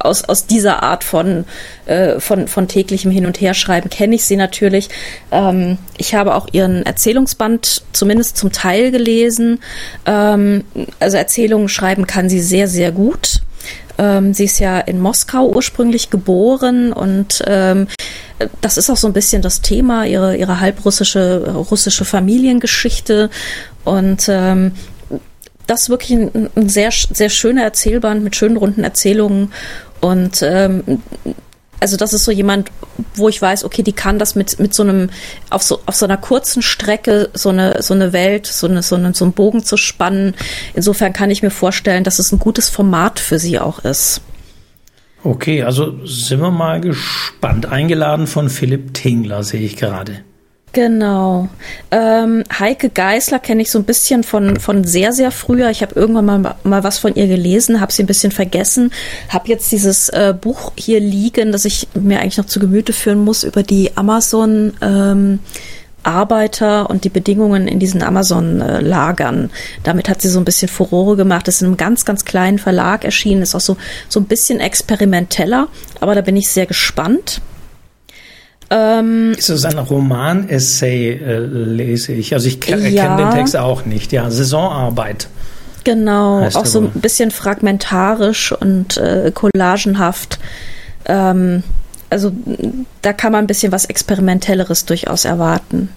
aus, 0.00 0.24
aus 0.24 0.46
dieser 0.46 0.82
Art 0.82 1.04
von, 1.04 1.44
äh, 1.86 2.18
von, 2.18 2.48
von 2.48 2.66
täglichem 2.66 3.12
Hin 3.12 3.26
und 3.26 3.40
Herschreiben 3.40 3.90
kenne 3.90 4.16
ich 4.16 4.24
sie 4.24 4.34
natürlich. 4.34 4.88
Ähm, 5.30 5.78
ich 5.96 6.16
habe 6.16 6.34
auch 6.34 6.48
ihren 6.50 6.84
Erzählungsband 6.84 7.84
zumindest 7.92 8.36
zum 8.36 8.50
Teil 8.50 8.90
gelesen. 8.90 9.60
Ähm, 10.04 10.64
also 10.98 11.16
Erzählungen 11.16 11.68
schreiben 11.68 12.08
kann 12.08 12.28
sie 12.28 12.40
sehr, 12.40 12.66
sehr 12.66 12.90
gut. 12.90 13.37
Ähm, 13.98 14.32
sie 14.32 14.44
ist 14.44 14.60
ja 14.60 14.78
in 14.78 15.00
Moskau 15.00 15.48
ursprünglich 15.48 16.10
geboren 16.10 16.92
und 16.92 17.42
ähm, 17.46 17.88
das 18.60 18.78
ist 18.78 18.88
auch 18.90 18.96
so 18.96 19.08
ein 19.08 19.12
bisschen 19.12 19.42
das 19.42 19.60
Thema, 19.60 20.04
ihre, 20.04 20.36
ihre 20.36 20.60
halbrussische 20.60 21.52
russische 21.54 22.04
Familiengeschichte. 22.04 23.30
Und 23.84 24.28
ähm, 24.28 24.72
das 25.66 25.82
ist 25.82 25.90
wirklich 25.90 26.18
ein, 26.18 26.50
ein, 26.54 26.68
sehr, 26.68 26.90
sehr 26.92 27.28
schöner 27.28 27.62
Erzählband 27.64 28.22
mit 28.22 28.36
schönen 28.36 28.56
runden 28.56 28.84
Erzählungen. 28.84 29.52
Und 30.00 30.42
ähm, 30.42 31.02
also 31.80 31.96
das 31.96 32.12
ist 32.12 32.24
so 32.24 32.32
jemand, 32.32 32.70
wo 33.14 33.28
ich 33.28 33.40
weiß, 33.40 33.64
okay, 33.64 33.82
die 33.82 33.92
kann 33.92 34.18
das 34.18 34.34
mit, 34.34 34.58
mit 34.58 34.74
so 34.74 34.82
einem, 34.82 35.10
auf 35.50 35.62
so, 35.62 35.80
auf 35.86 35.94
so 35.94 36.06
einer 36.06 36.16
kurzen 36.16 36.62
Strecke 36.62 37.30
so 37.34 37.50
eine, 37.50 37.82
so 37.82 37.94
eine 37.94 38.12
Welt, 38.12 38.46
so, 38.46 38.66
eine, 38.66 38.82
so, 38.82 38.96
eine, 38.96 39.14
so 39.14 39.24
einen 39.24 39.32
Bogen 39.32 39.64
zu 39.64 39.76
spannen. 39.76 40.34
Insofern 40.74 41.12
kann 41.12 41.30
ich 41.30 41.42
mir 41.42 41.50
vorstellen, 41.50 42.04
dass 42.04 42.18
es 42.18 42.32
ein 42.32 42.38
gutes 42.38 42.68
Format 42.68 43.20
für 43.20 43.38
sie 43.38 43.58
auch 43.58 43.80
ist. 43.80 44.20
Okay, 45.24 45.62
also 45.62 46.04
sind 46.04 46.40
wir 46.40 46.50
mal 46.50 46.80
gespannt. 46.80 47.66
Eingeladen 47.66 48.26
von 48.26 48.48
Philipp 48.48 48.94
Tingler, 48.94 49.42
sehe 49.42 49.60
ich 49.60 49.76
gerade. 49.76 50.24
Genau. 50.72 51.48
Ähm, 51.90 52.44
Heike 52.58 52.90
Geißler 52.90 53.38
kenne 53.38 53.62
ich 53.62 53.70
so 53.70 53.78
ein 53.78 53.84
bisschen 53.84 54.22
von, 54.22 54.60
von 54.60 54.84
sehr, 54.84 55.12
sehr 55.12 55.30
früher. 55.30 55.70
Ich 55.70 55.82
habe 55.82 55.94
irgendwann 55.94 56.26
mal, 56.26 56.54
mal 56.62 56.84
was 56.84 56.98
von 56.98 57.14
ihr 57.14 57.26
gelesen, 57.26 57.80
habe 57.80 57.92
sie 57.92 58.02
ein 58.02 58.06
bisschen 58.06 58.32
vergessen, 58.32 58.92
habe 59.30 59.48
jetzt 59.48 59.72
dieses 59.72 60.08
äh, 60.10 60.34
Buch 60.38 60.72
hier 60.76 61.00
liegen, 61.00 61.52
das 61.52 61.64
ich 61.64 61.88
mir 61.94 62.20
eigentlich 62.20 62.36
noch 62.36 62.46
zu 62.46 62.60
Gemüte 62.60 62.92
führen 62.92 63.24
muss 63.24 63.44
über 63.44 63.62
die 63.62 63.96
Amazon. 63.96 64.74
Ähm, 64.82 65.40
Arbeiter 66.04 66.88
und 66.88 67.04
die 67.04 67.10
Bedingungen 67.10 67.68
in 67.68 67.80
diesen 67.80 68.02
Amazon-Lagern. 68.02 69.50
Damit 69.82 70.08
hat 70.08 70.22
sie 70.22 70.28
so 70.28 70.38
ein 70.38 70.44
bisschen 70.44 70.68
Furore 70.68 71.16
gemacht. 71.16 71.46
Das 71.48 71.56
ist 71.56 71.62
in 71.62 71.66
einem 71.66 71.76
ganz, 71.76 72.04
ganz 72.04 72.24
kleinen 72.24 72.58
Verlag 72.58 73.04
erschienen, 73.04 73.42
ist 73.42 73.54
auch 73.54 73.60
so, 73.60 73.76
so 74.08 74.20
ein 74.20 74.24
bisschen 74.24 74.60
experimenteller, 74.60 75.68
aber 76.00 76.14
da 76.14 76.20
bin 76.20 76.36
ich 76.36 76.48
sehr 76.48 76.66
gespannt. 76.66 77.42
Ähm, 78.70 79.32
ist 79.36 79.48
es 79.48 79.64
ein 79.64 79.78
Roman-Essay, 79.78 81.12
äh, 81.12 81.38
lese 81.38 82.12
ich. 82.12 82.34
Also 82.34 82.48
ich 82.48 82.60
kenne 82.60 82.88
ja, 82.88 83.16
den 83.16 83.30
Text 83.30 83.56
auch 83.56 83.84
nicht. 83.84 84.12
Ja, 84.12 84.30
Saisonarbeit. 84.30 85.28
Genau, 85.84 86.46
auch 86.46 86.66
so 86.66 86.80
ein 86.80 86.90
bisschen 86.90 87.30
fragmentarisch 87.30 88.52
und 88.52 88.98
äh, 88.98 89.32
collagenhaft. 89.32 90.38
Ähm, 91.06 91.62
also 92.10 92.32
da 93.00 93.12
kann 93.12 93.32
man 93.32 93.44
ein 93.44 93.46
bisschen 93.46 93.72
was 93.72 93.86
Experimentelleres 93.86 94.84
durchaus 94.84 95.24
erwarten. 95.24 95.88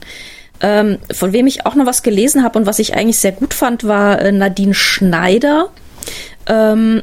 Ähm, 0.62 1.00
von 1.12 1.34
wem 1.34 1.48
ich 1.48 1.66
auch 1.66 1.76
noch 1.76 1.86
was 1.86 2.04
gelesen 2.04 2.44
habe 2.44 2.60
und 2.60 2.66
was 2.66 2.80
ich 2.80 2.96
eigentlich 2.96 3.20
sehr 3.20 3.32
gut 3.32 3.54
fand, 3.54 3.84
war 3.84 4.22
äh, 4.22 4.32
Nadine 4.32 4.74
Schneider. 4.74 5.70
Ähm, 6.48 7.02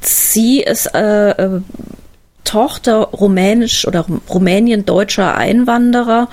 sie 0.00 0.60
ist 0.60 0.94
äh, 0.94 1.30
äh 1.30 1.60
Tochter 2.44 2.96
rumänisch 2.96 3.86
oder 3.86 4.06
Rumänien-deutscher 4.28 5.36
Einwanderer. 5.36 6.28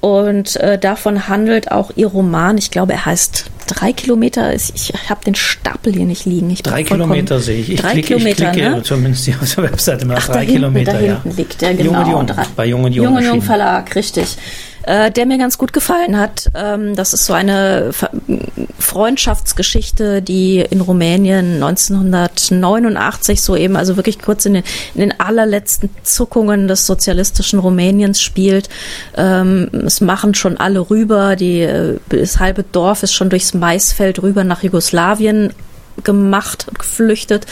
Und 0.00 0.56
äh, 0.56 0.78
davon 0.78 1.28
handelt 1.28 1.70
auch 1.70 1.92
ihr 1.94 2.08
Roman. 2.08 2.58
Ich 2.58 2.72
glaube, 2.72 2.92
er 2.92 3.06
heißt 3.06 3.44
drei 3.68 3.92
Kilometer. 3.92 4.52
Ich, 4.52 4.72
ich 4.74 4.92
habe 5.08 5.24
den 5.24 5.36
Stapel 5.36 5.92
hier 5.92 6.06
nicht 6.06 6.24
liegen. 6.24 6.52
Drei 6.62 6.82
Kilometer 6.82 7.38
sehe 7.38 7.60
ich. 7.60 7.70
ich. 7.70 7.80
Drei 7.80 7.92
klicke, 7.92 8.08
Kilometer, 8.08 8.46
ich 8.46 8.52
klicke, 8.52 8.70
ne? 8.70 8.82
zumindest 8.82 9.24
hier 9.26 9.36
auf 9.40 9.54
der 9.54 9.64
Webseite 9.64 10.04
mal 10.04 10.16
Ach, 10.18 10.26
drei 10.26 10.40
hinten, 10.40 10.54
Kilometer. 10.54 10.92
Da 10.94 11.00
ja. 11.00 11.22
hinten 11.22 11.36
liegt 11.36 11.60
der, 11.60 11.74
genau. 11.74 12.02
Jung 12.04 12.20
und 12.20 12.30
Jung, 12.30 12.46
bei 12.56 12.66
Jung 12.66 12.84
und 12.84 12.92
Jung. 12.92 13.04
Jung 13.04 13.16
und 13.16 13.24
Jung 13.24 13.42
Verlag, 13.42 13.94
richtig 13.94 14.36
äh, 14.84 15.10
der 15.10 15.26
mir 15.26 15.38
ganz 15.38 15.58
gut 15.58 15.72
gefallen 15.72 16.18
hat. 16.18 16.48
Ähm, 16.54 16.94
das 16.96 17.12
ist 17.12 17.26
so 17.26 17.32
eine 17.32 17.90
Freundschaftsgeschichte, 18.78 20.22
die 20.22 20.58
in 20.58 20.80
Rumänien 20.80 21.54
1989 21.62 23.40
so 23.42 23.56
eben, 23.56 23.76
also 23.76 23.96
wirklich 23.96 24.20
kurz 24.20 24.44
in 24.46 24.54
den, 24.54 24.64
in 24.94 25.00
den 25.00 25.20
allerletzten 25.20 25.90
Zuckungen 26.02 26.68
des 26.68 26.86
sozialistischen 26.86 27.58
Rumäniens 27.58 28.20
spielt. 28.20 28.68
Ähm, 29.16 29.68
es 29.86 30.00
machen 30.00 30.34
schon 30.34 30.56
alle 30.56 30.90
rüber, 30.90 31.36
die, 31.36 31.60
äh, 31.60 31.98
das 32.08 32.38
halbe 32.38 32.64
Dorf 32.64 33.02
ist 33.02 33.14
schon 33.14 33.30
durchs 33.30 33.54
Maisfeld 33.54 34.22
rüber 34.22 34.44
nach 34.44 34.62
Jugoslawien 34.62 35.52
gemacht 36.04 36.66
und 36.68 36.78
geflüchtet. 36.78 37.46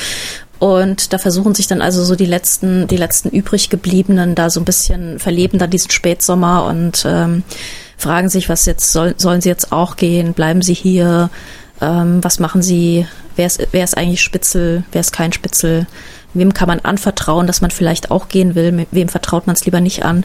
Und 0.61 1.15
da 1.15 1.19
versuchen 1.19 1.55
sich 1.55 1.67
dann 1.67 1.81
also 1.81 2.05
so 2.05 2.15
die 2.15 2.27
letzten, 2.27 2.87
die 2.87 2.99
letzten 2.99 3.31
übrig 3.31 3.71
gebliebenen 3.71 4.35
da 4.35 4.51
so 4.51 4.61
ein 4.61 4.67
bisschen 4.67 5.19
verleben 5.19 5.59
da 5.59 5.67
diesen 5.67 5.91
Spätsommer 5.91 6.67
und 6.67 7.03
ähm, 7.07 7.43
fragen 7.97 8.29
sich, 8.29 8.51
was 8.51 8.67
jetzt 8.67 8.93
soll, 8.93 9.15
sollen 9.17 9.41
sie 9.41 9.49
jetzt 9.49 9.73
auch 9.73 9.97
gehen, 9.97 10.35
bleiben 10.35 10.61
sie 10.61 10.75
hier, 10.75 11.31
ähm, 11.81 12.23
was 12.23 12.41
machen 12.41 12.61
sie, 12.61 13.07
wer 13.37 13.47
ist, 13.47 13.67
wer 13.73 13.85
ist 13.85 13.97
eigentlich 13.97 14.21
Spitzel, 14.21 14.85
wer 14.93 15.01
ist 15.01 15.13
kein 15.15 15.33
Spitzel, 15.33 15.87
wem 16.35 16.53
kann 16.53 16.69
man 16.69 16.81
anvertrauen, 16.81 17.47
dass 17.47 17.63
man 17.63 17.71
vielleicht 17.71 18.11
auch 18.11 18.29
gehen 18.29 18.55
will, 18.55 18.87
wem 18.91 19.09
vertraut 19.09 19.47
man 19.47 19.57
es 19.57 19.65
lieber 19.65 19.81
nicht 19.81 20.05
an. 20.05 20.25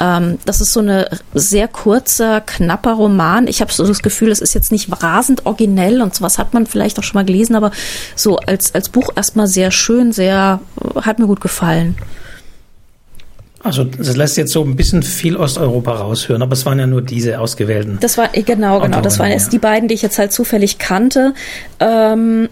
Ähm, 0.00 0.38
das 0.44 0.60
ist 0.60 0.72
so 0.72 0.80
eine 0.80 1.08
sehr 1.34 1.68
kurzer, 1.68 2.40
knapper 2.40 2.94
Roman. 2.94 3.46
Ich 3.46 3.60
habe 3.60 3.72
so 3.72 3.86
das 3.86 4.02
Gefühl, 4.02 4.30
es 4.30 4.40
ist 4.40 4.54
jetzt 4.54 4.72
nicht 4.72 4.88
rasend 5.02 5.46
originell 5.46 6.02
und 6.02 6.14
sowas 6.14 6.38
hat 6.38 6.54
man 6.54 6.66
vielleicht 6.66 6.98
auch 6.98 7.02
schon 7.02 7.18
mal 7.18 7.24
gelesen, 7.24 7.56
aber 7.56 7.72
so 8.14 8.36
als, 8.38 8.74
als 8.74 8.88
Buch 8.88 9.10
erstmal 9.16 9.46
sehr 9.46 9.70
schön, 9.70 10.12
sehr, 10.12 10.60
hat 11.00 11.18
mir 11.18 11.26
gut 11.26 11.40
gefallen. 11.40 11.96
Also 13.62 13.82
das 13.84 14.16
lässt 14.16 14.36
jetzt 14.36 14.52
so 14.52 14.62
ein 14.62 14.76
bisschen 14.76 15.02
viel 15.02 15.36
Osteuropa 15.36 15.92
raushören, 15.92 16.42
aber 16.42 16.52
es 16.52 16.64
waren 16.64 16.78
ja 16.78 16.86
nur 16.86 17.02
diese 17.02 17.40
ausgewählten. 17.40 17.98
Das 18.00 18.16
war 18.16 18.28
genau, 18.28 18.80
genau. 18.80 19.00
Das 19.00 19.18
waren 19.18 19.30
jetzt 19.30 19.52
die 19.52 19.58
beiden, 19.58 19.88
die 19.88 19.94
ich 19.94 20.02
jetzt 20.02 20.18
halt 20.18 20.32
zufällig 20.32 20.78
kannte. 20.78 21.34
Ähm, 21.80 22.48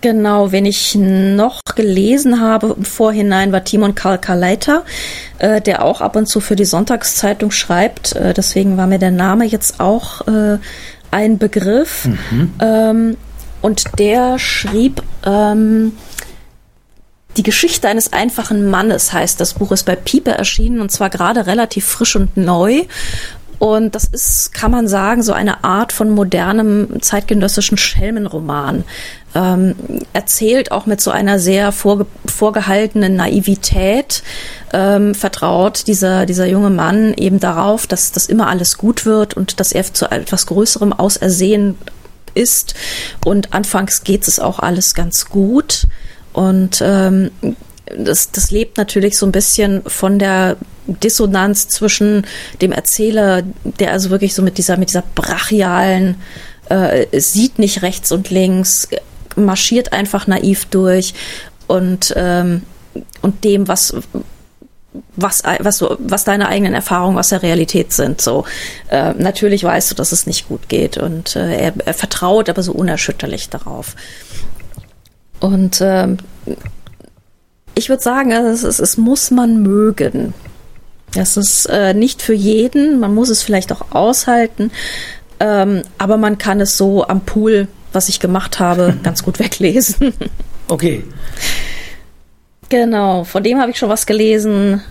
Genau, 0.00 0.52
wen 0.52 0.64
ich 0.64 0.94
noch 0.94 1.60
gelesen 1.74 2.40
habe 2.40 2.74
im 2.76 2.84
Vorhinein 2.84 3.52
war 3.52 3.64
Timon 3.64 3.94
Karl 3.94 4.18
Kaleiter, 4.18 4.84
äh, 5.38 5.60
der 5.60 5.84
auch 5.84 6.00
ab 6.00 6.14
und 6.14 6.26
zu 6.26 6.40
für 6.40 6.56
die 6.56 6.64
Sonntagszeitung 6.64 7.50
schreibt. 7.50 8.14
Äh, 8.14 8.32
deswegen 8.32 8.76
war 8.76 8.86
mir 8.86 8.98
der 8.98 9.10
Name 9.10 9.44
jetzt 9.44 9.80
auch 9.80 10.26
äh, 10.28 10.58
ein 11.10 11.38
Begriff. 11.38 12.06
Mhm. 12.06 12.54
Ähm, 12.60 13.16
und 13.60 13.98
der 13.98 14.38
schrieb 14.38 15.02
ähm, 15.26 15.92
die 17.36 17.42
Geschichte 17.42 17.88
eines 17.88 18.12
einfachen 18.12 18.68
Mannes 18.68 19.12
heißt 19.12 19.40
das 19.40 19.54
Buch 19.54 19.72
ist 19.72 19.84
bei 19.84 19.94
Pieper 19.94 20.32
erschienen 20.32 20.80
und 20.80 20.90
zwar 20.90 21.08
gerade 21.08 21.46
relativ 21.46 21.86
frisch 21.86 22.16
und 22.16 22.36
neu 22.36 22.84
und 23.58 23.94
das 23.94 24.04
ist, 24.04 24.52
kann 24.52 24.70
man 24.70 24.86
sagen, 24.86 25.22
so 25.22 25.32
eine 25.32 25.64
Art 25.64 25.92
von 25.92 26.10
modernem 26.10 27.02
zeitgenössischen 27.02 27.76
Schelmenroman. 27.76 28.84
Ähm, 29.34 29.74
erzählt 30.12 30.70
auch 30.72 30.86
mit 30.86 31.00
so 31.00 31.10
einer 31.10 31.38
sehr 31.38 31.72
vorge 31.72 32.06
vorgehaltenen 32.24 33.16
Naivität, 33.16 34.22
ähm, 34.72 35.14
vertraut 35.14 35.86
dieser, 35.86 36.24
dieser 36.24 36.46
junge 36.46 36.70
Mann 36.70 37.14
eben 37.14 37.40
darauf, 37.40 37.86
dass 37.86 38.12
das 38.12 38.26
immer 38.26 38.48
alles 38.48 38.78
gut 38.78 39.04
wird 39.04 39.34
und 39.34 39.60
dass 39.60 39.72
er 39.72 39.92
zu 39.92 40.10
etwas 40.10 40.46
Größerem 40.46 40.92
ausersehen 40.92 41.76
ist. 42.34 42.74
Und 43.24 43.52
anfangs 43.52 44.04
geht 44.04 44.26
es 44.28 44.38
auch 44.38 44.60
alles 44.60 44.94
ganz 44.94 45.26
gut. 45.26 45.86
Und 46.32 46.80
ähm, 46.80 47.30
das, 47.96 48.30
das 48.30 48.50
lebt 48.50 48.76
natürlich 48.76 49.18
so 49.18 49.26
ein 49.26 49.32
bisschen 49.32 49.82
von 49.86 50.18
der 50.18 50.56
Dissonanz 50.88 51.68
zwischen 51.68 52.26
dem 52.60 52.72
Erzähler, 52.72 53.42
der 53.64 53.92
also 53.92 54.10
wirklich 54.10 54.34
so 54.34 54.42
mit 54.42 54.58
dieser, 54.58 54.76
mit 54.76 54.88
dieser 54.88 55.04
brachialen, 55.14 56.16
äh, 56.68 57.06
sieht 57.18 57.58
nicht 57.58 57.82
rechts 57.82 58.12
und 58.12 58.30
links, 58.30 58.88
marschiert 59.36 59.92
einfach 59.92 60.26
naiv 60.26 60.66
durch 60.66 61.14
und, 61.66 62.12
ähm, 62.16 62.62
und 63.22 63.44
dem, 63.44 63.68
was, 63.68 63.94
was, 65.16 65.42
was, 65.60 65.84
was 65.98 66.24
deine 66.24 66.48
eigenen 66.48 66.74
Erfahrungen 66.74 67.16
was 67.16 67.28
der 67.28 67.42
Realität 67.42 67.92
sind. 67.92 68.20
So 68.20 68.44
äh, 68.88 69.12
natürlich 69.14 69.64
weißt 69.64 69.90
du, 69.90 69.94
dass 69.94 70.12
es 70.12 70.26
nicht 70.26 70.48
gut 70.48 70.68
geht 70.68 70.96
und 70.96 71.36
äh, 71.36 71.56
er, 71.56 71.72
er 71.84 71.94
vertraut 71.94 72.48
aber 72.48 72.62
so 72.62 72.72
unerschütterlich 72.72 73.48
darauf. 73.48 73.94
Und 75.40 75.80
ähm, 75.80 76.18
ich 77.74 77.88
würde 77.88 78.02
sagen, 78.02 78.32
es, 78.32 78.64
es, 78.64 78.80
es, 78.80 78.96
muss 78.96 79.30
man 79.30 79.62
mögen. 79.62 80.34
Das 81.14 81.36
ist 81.36 81.66
äh, 81.66 81.94
nicht 81.94 82.22
für 82.22 82.34
jeden, 82.34 83.00
man 83.00 83.14
muss 83.14 83.28
es 83.28 83.42
vielleicht 83.42 83.72
auch 83.72 83.92
aushalten, 83.92 84.70
ähm, 85.40 85.82
aber 85.96 86.16
man 86.16 86.38
kann 86.38 86.60
es 86.60 86.76
so 86.76 87.06
am 87.06 87.22
Pool, 87.22 87.68
was 87.92 88.08
ich 88.08 88.20
gemacht 88.20 88.60
habe, 88.60 88.96
ganz 89.02 89.22
gut 89.22 89.38
weglesen. 89.38 90.12
Okay. 90.68 91.04
Genau, 92.68 93.24
von 93.24 93.42
dem 93.42 93.60
habe 93.60 93.70
ich 93.70 93.78
schon 93.78 93.88
was 93.88 94.04
gelesen. 94.04 94.82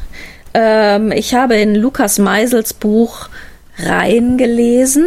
Ähm, 0.53 1.11
ich 1.11 1.35
habe 1.35 1.55
in 1.55 1.75
Lukas 1.75 2.17
Meisels 2.17 2.73
Buch 2.73 3.29
reingelesen. 3.77 5.05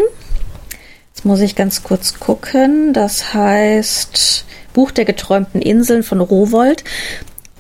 Jetzt 1.13 1.25
muss 1.25 1.41
ich 1.41 1.57
ganz 1.57 1.83
kurz 1.83 2.21
gucken. 2.21 2.93
Das 2.93 3.35
heißt 3.35 4.45
Buch 4.73 4.93
der 4.93 5.05
geträumten 5.05 5.61
Inseln 5.61 6.05
von 6.05 6.21
Rowold. 6.21 6.85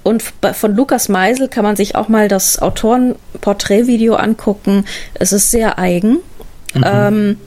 Und 0.03 0.23
von 0.23 0.75
Lukas 0.75 1.09
Meisel 1.09 1.49
kann 1.49 1.65
man 1.65 1.77
sich 1.77 1.95
auch 1.95 2.09
mal 2.09 2.29
das 2.29 2.61
Autorenporträtvideo 2.61 4.15
angucken. 4.15 4.87
Es 5.15 5.33
ist 5.33 5.51
sehr 5.51 5.79
eigen. 5.79 6.19
Mhm. 6.75 6.85
Ähm, 6.85 7.39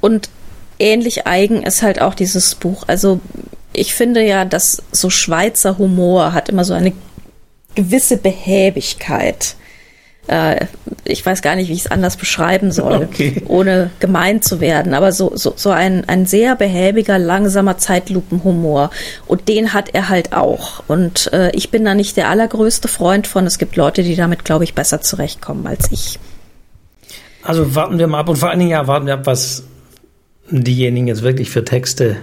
und 0.00 0.30
ähnlich 0.78 1.26
eigen 1.26 1.62
ist 1.62 1.82
halt 1.82 2.00
auch 2.00 2.14
dieses 2.14 2.54
Buch. 2.54 2.84
Also 2.86 3.20
ich 3.72 3.94
finde 3.94 4.24
ja, 4.24 4.44
dass 4.44 4.82
so 4.90 5.10
Schweizer 5.10 5.78
Humor 5.78 6.32
hat 6.32 6.48
immer 6.48 6.64
so 6.64 6.74
eine 6.74 6.92
gewisse 7.74 8.16
Behäbigkeit. 8.16 9.56
Äh, 10.28 10.66
ich 11.04 11.24
weiß 11.24 11.42
gar 11.42 11.56
nicht, 11.56 11.68
wie 11.68 11.72
ich 11.72 11.80
es 11.80 11.90
anders 11.90 12.16
beschreiben 12.16 12.70
soll, 12.70 12.96
okay. 13.10 13.42
ohne 13.46 13.90
gemein 14.00 14.42
zu 14.42 14.60
werden, 14.60 14.94
aber 14.94 15.12
so, 15.12 15.32
so, 15.34 15.54
so 15.56 15.70
ein, 15.70 16.08
ein 16.08 16.26
sehr 16.26 16.54
behäbiger, 16.56 17.18
langsamer 17.18 17.78
Zeitlupenhumor. 17.78 18.90
Und 19.26 19.48
den 19.48 19.72
hat 19.72 19.94
er 19.94 20.08
halt 20.08 20.32
auch. 20.32 20.84
Und 20.86 21.32
äh, 21.32 21.50
ich 21.54 21.70
bin 21.70 21.84
da 21.84 21.94
nicht 21.94 22.16
der 22.16 22.28
allergrößte 22.28 22.88
Freund 22.88 23.26
von. 23.26 23.46
Es 23.46 23.58
gibt 23.58 23.76
Leute, 23.76 24.02
die 24.02 24.16
damit, 24.16 24.44
glaube 24.44 24.64
ich, 24.64 24.74
besser 24.74 25.00
zurechtkommen 25.00 25.66
als 25.66 25.90
ich. 25.90 26.18
Also 27.42 27.74
warten 27.74 27.98
wir 27.98 28.06
mal 28.06 28.20
ab 28.20 28.28
und 28.28 28.36
vor 28.36 28.50
allen 28.50 28.60
Dingen 28.60 28.70
ja 28.70 28.86
warten 28.86 29.06
wir 29.06 29.14
ab, 29.14 29.26
was 29.26 29.64
diejenigen 30.48 31.08
jetzt 31.08 31.22
wirklich 31.22 31.50
für 31.50 31.64
Texte 31.64 32.16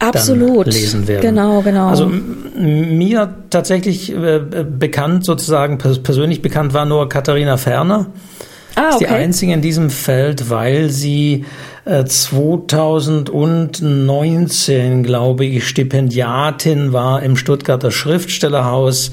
Absolut. 0.00 0.66
lesen 0.66 1.06
werden. 1.06 1.22
Genau, 1.22 1.62
genau. 1.62 1.86
Also 1.88 2.10
mir 2.56 3.34
tatsächlich 3.50 4.12
äh, 4.12 4.40
bekannt, 4.64 5.24
sozusagen 5.24 5.78
persönlich 5.78 6.42
bekannt 6.42 6.74
war 6.74 6.86
nur 6.86 7.08
Katharina 7.08 7.56
Ferner. 7.56 8.06
Ah, 8.74 8.86
okay. 8.86 8.90
Ist 8.90 9.00
die 9.00 9.06
einzige 9.08 9.52
in 9.52 9.62
diesem 9.62 9.90
Feld, 9.90 10.48
weil 10.48 10.90
sie 10.90 11.44
äh, 11.84 12.04
2019, 12.04 15.02
glaube 15.02 15.44
ich, 15.44 15.66
Stipendiatin 15.66 16.92
war 16.92 17.20
im 17.22 17.36
Stuttgarter 17.36 17.90
Schriftstellerhaus. 17.90 19.10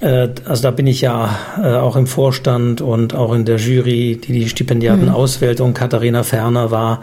Äh, 0.00 0.28
also 0.44 0.62
da 0.62 0.70
bin 0.70 0.86
ich 0.86 1.00
ja 1.00 1.36
äh, 1.60 1.74
auch 1.74 1.96
im 1.96 2.06
Vorstand 2.06 2.80
und 2.80 3.12
auch 3.14 3.32
in 3.32 3.44
der 3.44 3.56
Jury, 3.56 4.20
die 4.22 4.32
die 4.32 4.48
Stipendiaten 4.48 5.06
mhm. 5.06 5.14
auswählt. 5.14 5.60
Und 5.60 5.74
Katharina 5.74 6.22
Ferner 6.22 6.70
war 6.70 7.00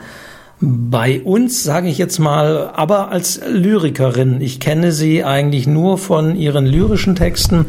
bei 0.66 1.22
uns, 1.22 1.64
sage 1.64 1.90
ich 1.90 1.98
jetzt 1.98 2.20
mal, 2.20 2.72
aber 2.74 3.12
als 3.12 3.42
Lyrikerin. 3.46 4.40
Ich 4.40 4.60
kenne 4.62 4.92
sie 4.94 5.24
eigentlich 5.24 5.68
nur 5.68 5.98
von 5.98 6.36
ihren 6.36 6.66
lyrischen 6.66 7.16
Texten 7.16 7.66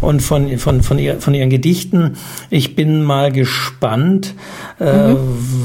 und 0.00 0.22
von, 0.22 0.56
von, 0.58 0.82
von, 0.82 0.98
ihr, 0.98 1.20
von 1.20 1.34
ihren 1.34 1.50
Gedichten. 1.50 2.16
Ich 2.48 2.74
bin 2.74 3.02
mal 3.02 3.30
gespannt, 3.32 4.34
äh, 4.80 4.84
mhm. 4.84 5.16
äh, 5.16 5.16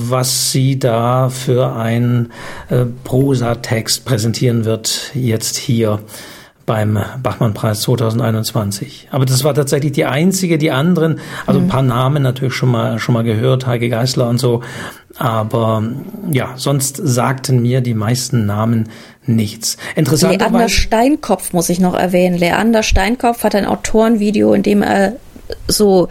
was 0.10 0.52
sie 0.52 0.78
da 0.78 1.30
für 1.30 1.74
einen 1.74 2.32
äh, 2.70 2.86
Prosatext 3.04 4.04
präsentieren 4.04 4.66
wird 4.66 5.12
jetzt 5.14 5.58
hier 5.58 6.00
beim 6.66 6.98
Bachmann-Preis 7.22 7.82
2021. 7.82 9.10
Aber 9.12 9.26
das 9.26 9.44
war 9.44 9.54
tatsächlich 9.54 9.92
die 9.92 10.06
einzige, 10.06 10.58
die 10.58 10.72
anderen, 10.72 11.20
also 11.46 11.60
ein 11.60 11.66
mhm. 11.66 11.70
paar 11.70 11.82
Namen 11.82 12.24
natürlich 12.24 12.54
schon 12.54 12.72
mal, 12.72 13.00
schon 13.00 13.14
mal 13.14 13.24
gehört, 13.24 13.68
Heike 13.68 13.90
Geißler 13.90 14.28
und 14.30 14.38
so. 14.38 14.62
Aber 15.18 15.84
ja, 16.32 16.54
sonst 16.56 17.00
sagten 17.04 17.62
mir 17.62 17.82
die 17.82 17.94
meisten 17.94 18.46
Namen 18.46 18.90
nichts. 19.26 19.78
Interessant. 19.96 20.40
Leander 20.40 20.70
Steinkopf 20.70 21.54
muss 21.54 21.70
ich 21.70 21.80
noch 21.80 21.94
erwähnen. 21.94 22.38
Leander 22.38 22.84
Steinkopf 22.84 23.44
hat 23.44 23.56
ein 23.56 23.66
Autorenvideo, 23.66 24.54
in 24.54 24.64
dem 24.64 24.82
er 24.82 25.18
so 25.68 26.08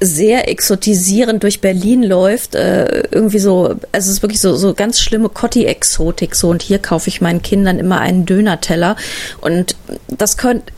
sehr 0.00 0.48
exotisierend 0.48 1.42
durch 1.42 1.60
Berlin 1.60 2.02
läuft, 2.02 2.54
äh, 2.54 3.04
irgendwie 3.10 3.38
so, 3.38 3.68
also 3.68 3.78
es 3.92 4.08
ist 4.08 4.22
wirklich 4.22 4.40
so, 4.40 4.56
so 4.56 4.74
ganz 4.74 5.00
schlimme 5.00 5.28
Cotti-Exotik, 5.28 6.34
so 6.34 6.48
und 6.48 6.62
hier 6.62 6.78
kaufe 6.78 7.08
ich 7.08 7.20
meinen 7.20 7.42
Kindern 7.42 7.78
immer 7.78 8.00
einen 8.00 8.26
Dönerteller 8.26 8.96
und 9.40 9.76
das 10.08 10.36
könnte, 10.36 10.72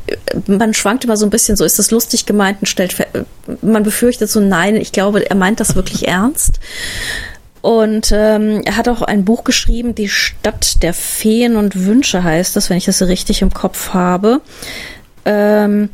man 0.47 0.75
schwankt 0.75 1.05
immer 1.05 1.17
so 1.17 1.27
ein 1.27 1.31
bisschen, 1.31 1.57
so 1.57 1.65
ist 1.65 1.79
das 1.79 1.91
lustig 1.91 2.27
gemeint 2.27 2.59
und 2.61 2.67
stellt, 2.67 2.95
man 3.63 3.83
befürchtet 3.83 4.31
so, 4.31 4.41
nein, 4.41 4.77
ich 4.77 4.93
glaube, 4.93 5.29
er 5.29 5.37
meint 5.37 5.61
das 5.61 5.75
wirklich 5.75 6.07
ernst. 6.09 6.61
Und 7.63 8.13
ähm, 8.13 8.63
er 8.65 8.77
hat 8.77 8.89
auch 8.89 9.03
ein 9.03 9.25
Buch 9.25 9.43
geschrieben, 9.43 9.97
Die 9.97 10.09
Stadt 10.09 10.85
der 10.85 10.95
Feen 10.95 11.57
und 11.57 11.85
Wünsche 11.85 12.23
heißt 12.23 12.55
das, 12.55 12.71
wenn 12.71 12.77
ich 12.77 12.85
das 12.85 12.99
so 12.99 13.07
richtig 13.07 13.43
im 13.43 13.53
Kopf 13.53 13.93
habe. 13.93 14.41
Ähm, 15.25 15.89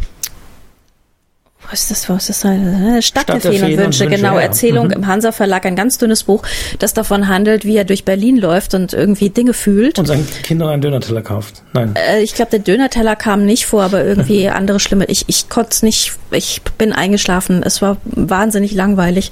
ist 1.72 1.90
das, 1.90 2.08
was 2.08 2.28
ist 2.28 2.44
das? 2.44 3.04
Stadt, 3.04 3.28
der, 3.28 3.40
Feen 3.40 3.64
und 3.64 3.76
Wünsche, 3.76 4.06
genau, 4.06 4.34
ja. 4.34 4.42
Erzählung 4.42 4.86
mhm. 4.86 4.92
im 4.92 5.06
Hansa 5.06 5.32
Verlag, 5.32 5.64
ein 5.64 5.76
ganz 5.76 5.98
dünnes 5.98 6.24
Buch, 6.24 6.42
das 6.78 6.94
davon 6.94 7.28
handelt, 7.28 7.64
wie 7.64 7.76
er 7.76 7.84
durch 7.84 8.04
Berlin 8.04 8.36
läuft 8.36 8.74
und 8.74 8.92
irgendwie 8.92 9.30
Dinge 9.30 9.52
fühlt. 9.54 9.98
Und 9.98 10.06
seinen 10.06 10.28
Kindern 10.42 10.68
einen 10.68 10.82
Dönerteller 10.82 11.22
kauft. 11.22 11.62
Nein. 11.72 11.94
Äh, 11.94 12.22
ich 12.22 12.34
glaube, 12.34 12.50
der 12.50 12.60
Dönerteller 12.60 13.16
kam 13.16 13.44
nicht 13.44 13.66
vor, 13.66 13.82
aber 13.82 14.04
irgendwie 14.04 14.48
andere 14.48 14.80
schlimme. 14.80 15.06
Ich, 15.06 15.24
ich 15.28 15.48
konnte 15.48 15.70
es 15.72 15.82
nicht, 15.82 16.12
ich 16.30 16.62
bin 16.78 16.92
eingeschlafen. 16.92 17.62
Es 17.62 17.82
war 17.82 17.96
wahnsinnig 18.04 18.72
langweilig, 18.72 19.30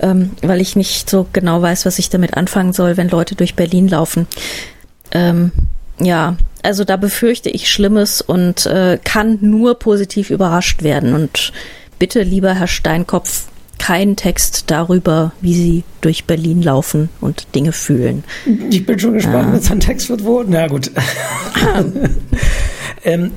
ähm, 0.00 0.30
weil 0.42 0.60
ich 0.60 0.76
nicht 0.76 1.08
so 1.10 1.26
genau 1.32 1.62
weiß, 1.62 1.86
was 1.86 1.98
ich 1.98 2.10
damit 2.10 2.36
anfangen 2.36 2.72
soll, 2.72 2.96
wenn 2.96 3.08
Leute 3.08 3.34
durch 3.34 3.54
Berlin 3.54 3.88
laufen. 3.88 4.26
Ähm, 5.12 5.52
ja, 6.00 6.36
also 6.62 6.84
da 6.84 6.96
befürchte 6.96 7.50
ich 7.50 7.70
Schlimmes 7.70 8.20
und 8.20 8.66
äh, 8.66 8.98
kann 9.02 9.38
nur 9.40 9.78
positiv 9.78 10.30
überrascht 10.30 10.82
werden. 10.82 11.14
Und 11.14 11.52
bitte, 12.00 12.22
lieber 12.22 12.54
Herr 12.54 12.66
Steinkopf, 12.66 13.44
kein 13.78 14.16
Text 14.16 14.64
darüber, 14.66 15.32
wie 15.40 15.54
Sie 15.54 15.84
durch 16.00 16.24
Berlin 16.24 16.62
laufen 16.62 17.08
und 17.20 17.54
Dinge 17.54 17.72
fühlen. 17.72 18.24
Ich 18.70 18.84
bin 18.84 18.98
schon 18.98 19.14
gespannt, 19.14 19.52
wenn 19.52 19.60
es 19.60 19.70
ein 19.70 19.80
Text 19.80 20.10
wird, 20.10 20.24
wo. 20.24 20.42
Na 20.46 20.66
gut. 20.66 20.90
ähm, 23.04 23.30